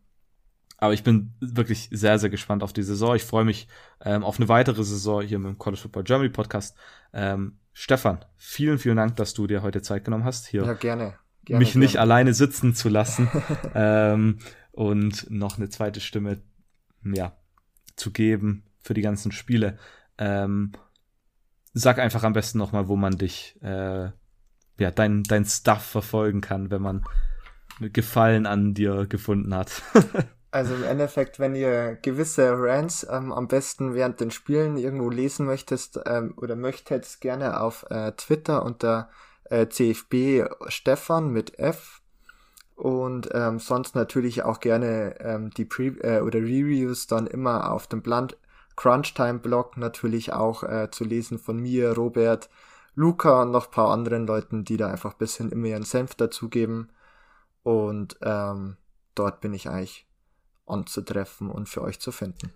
aber 0.79 0.93
ich 0.93 1.05
bin 1.05 1.35
wirklich 1.39 1.89
sehr, 1.93 2.19
sehr 2.19 2.31
gespannt 2.31 2.65
auf 2.65 2.73
die 2.73 2.83
Saison. 2.83 3.15
Ich 3.15 3.23
freue 3.23 3.45
mich 3.45 3.69
ähm, 4.05 4.25
auf 4.25 4.41
eine 4.41 4.49
weitere 4.49 4.83
Saison 4.83 5.23
hier 5.23 5.39
mit 5.39 5.51
dem 5.51 5.59
College 5.59 5.83
Football 5.83 6.03
Germany 6.03 6.31
Podcast. 6.31 6.77
Ähm, 7.13 7.59
Stefan, 7.73 8.25
vielen, 8.37 8.79
vielen 8.79 8.97
Dank, 8.97 9.15
dass 9.15 9.35
du 9.35 9.47
dir 9.47 9.63
heute 9.63 9.83
Zeit 9.83 10.05
genommen 10.05 10.25
hast, 10.25 10.49
hier 10.49 10.65
ja, 10.65 10.73
gerne. 10.73 11.15
Gerne, 11.45 11.59
mich 11.61 11.73
gerne. 11.73 11.85
nicht 11.85 11.99
alleine 11.99 12.35
sitzen 12.35 12.75
zu 12.75 12.89
lassen. 12.89 13.29
ähm, 13.77 14.39
und 14.73 15.31
noch 15.31 15.59
eine 15.59 15.69
zweite 15.69 16.01
Stimme 16.01 16.43
ja, 17.05 17.37
zu 17.97 18.11
geben 18.11 18.65
für 18.81 18.95
die 18.95 19.03
ganzen 19.03 19.33
Spiele. 19.33 19.79
Ähm, 20.19 20.73
sag 21.73 21.99
einfach 21.99 22.25
am 22.25 22.33
besten 22.33 22.59
nochmal, 22.59 22.89
wo 22.89 22.97
man 22.97 23.17
dich, 23.17 23.57
äh, 23.63 24.11
ja, 24.79 24.91
dein, 24.95 25.23
dein 25.23 25.45
Stuff 25.45 25.83
verfolgen 25.83 26.41
kann, 26.41 26.71
wenn 26.71 26.83
man 26.83 27.05
Gefallen 27.81 28.47
an 28.47 28.75
dir 28.75 29.07
gefunden 29.07 29.55
hat. 29.55 29.83
also 30.51 30.75
im 30.75 30.85
Endeffekt, 30.85 31.39
wenn 31.39 31.55
ihr 31.55 31.97
gewisse 31.97 32.53
Rants 32.53 33.07
ähm, 33.11 33.33
am 33.33 33.49
besten 33.49 33.95
während 33.95 34.21
den 34.21 34.31
Spielen 34.31 34.77
irgendwo 34.77 35.11
lesen 35.11 35.47
möchtest 35.47 35.99
ähm, 36.07 36.35
oder 36.37 36.55
möchtet, 36.55 37.21
gerne 37.21 37.61
auf 37.61 37.87
äh, 37.91 38.13
Twitter 38.13 38.63
unter 38.63 39.09
äh, 39.45 39.69
CFB 39.69 40.45
Stefan 40.69 41.31
mit 41.31 41.59
F 41.59 42.02
und 42.83 43.29
ähm, 43.33 43.61
sonst 43.61 43.95
natürlich 43.95 44.43
auch 44.43 44.59
gerne 44.59 45.15
ähm, 45.21 45.51
die 45.51 45.65
Pre 45.65 45.95
äh, 46.03 46.21
oder 46.21 46.41
Reviews 46.41 47.07
dann 47.07 47.29
immer 47.29 47.71
auf 47.71 47.87
dem 47.87 48.03
Blunt 48.03 48.37
Crunchtime 48.75 49.39
Blog 49.39 49.77
natürlich 49.77 50.33
auch 50.33 50.65
äh, 50.65 50.91
zu 50.91 51.05
lesen 51.05 51.39
von 51.39 51.61
mir, 51.61 51.93
Robert, 51.93 52.51
Luca 52.97 53.43
und 53.43 53.53
noch 53.53 53.71
paar 53.71 53.93
anderen 53.93 54.27
Leuten, 54.27 54.65
die 54.65 54.79
da 54.79 54.89
einfach 54.89 55.15
bisschen 55.15 55.53
immer 55.53 55.69
ihren 55.69 55.85
Senf 55.85 56.17
dazugeben. 56.17 56.91
Und 57.63 58.19
ähm, 58.21 58.79
dort 59.15 59.41
bin 59.41 59.55
ich 59.55 59.69
eigentlich 59.69 60.09
anzutreffen 60.67 61.53
und 61.53 61.69
für 61.69 61.83
euch 61.83 62.01
zu 62.01 62.11
finden. 62.11 62.53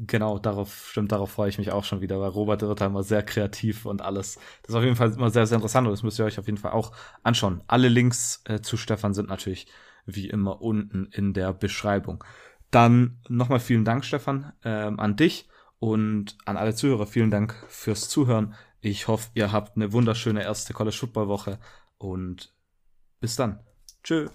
Genau, 0.00 0.38
darauf, 0.38 0.90
stimmt, 0.90 1.10
darauf 1.10 1.32
freue 1.32 1.48
ich 1.48 1.58
mich 1.58 1.72
auch 1.72 1.82
schon 1.82 2.00
wieder, 2.00 2.20
weil 2.20 2.28
Robert 2.28 2.62
wird 2.62 2.80
immer 2.80 3.02
sehr 3.02 3.24
kreativ 3.24 3.84
und 3.84 4.00
alles. 4.00 4.38
Das 4.62 4.70
ist 4.70 4.74
auf 4.76 4.84
jeden 4.84 4.94
Fall 4.94 5.12
immer 5.12 5.30
sehr, 5.30 5.44
sehr 5.46 5.56
interessant 5.56 5.88
und 5.88 5.92
das 5.92 6.04
müsst 6.04 6.20
ihr 6.20 6.24
euch 6.24 6.38
auf 6.38 6.46
jeden 6.46 6.58
Fall 6.58 6.70
auch 6.70 6.92
anschauen. 7.24 7.64
Alle 7.66 7.88
Links 7.88 8.40
äh, 8.44 8.60
zu 8.60 8.76
Stefan 8.76 9.12
sind 9.12 9.28
natürlich 9.28 9.66
wie 10.06 10.28
immer 10.28 10.62
unten 10.62 11.06
in 11.06 11.34
der 11.34 11.52
Beschreibung. 11.52 12.22
Dann 12.70 13.18
nochmal 13.28 13.58
vielen 13.58 13.84
Dank, 13.84 14.04
Stefan, 14.04 14.52
ähm, 14.62 15.00
an 15.00 15.16
dich 15.16 15.48
und 15.80 16.38
an 16.44 16.56
alle 16.56 16.74
Zuhörer. 16.74 17.06
Vielen 17.06 17.32
Dank 17.32 17.56
fürs 17.68 18.08
Zuhören. 18.08 18.54
Ich 18.80 19.08
hoffe, 19.08 19.30
ihr 19.34 19.50
habt 19.50 19.76
eine 19.76 19.92
wunderschöne 19.92 20.44
erste 20.44 20.74
College 20.74 20.96
Football 20.96 21.26
Woche 21.26 21.58
und 21.98 22.54
bis 23.20 23.34
dann. 23.34 23.60
Tschö. 24.04 24.28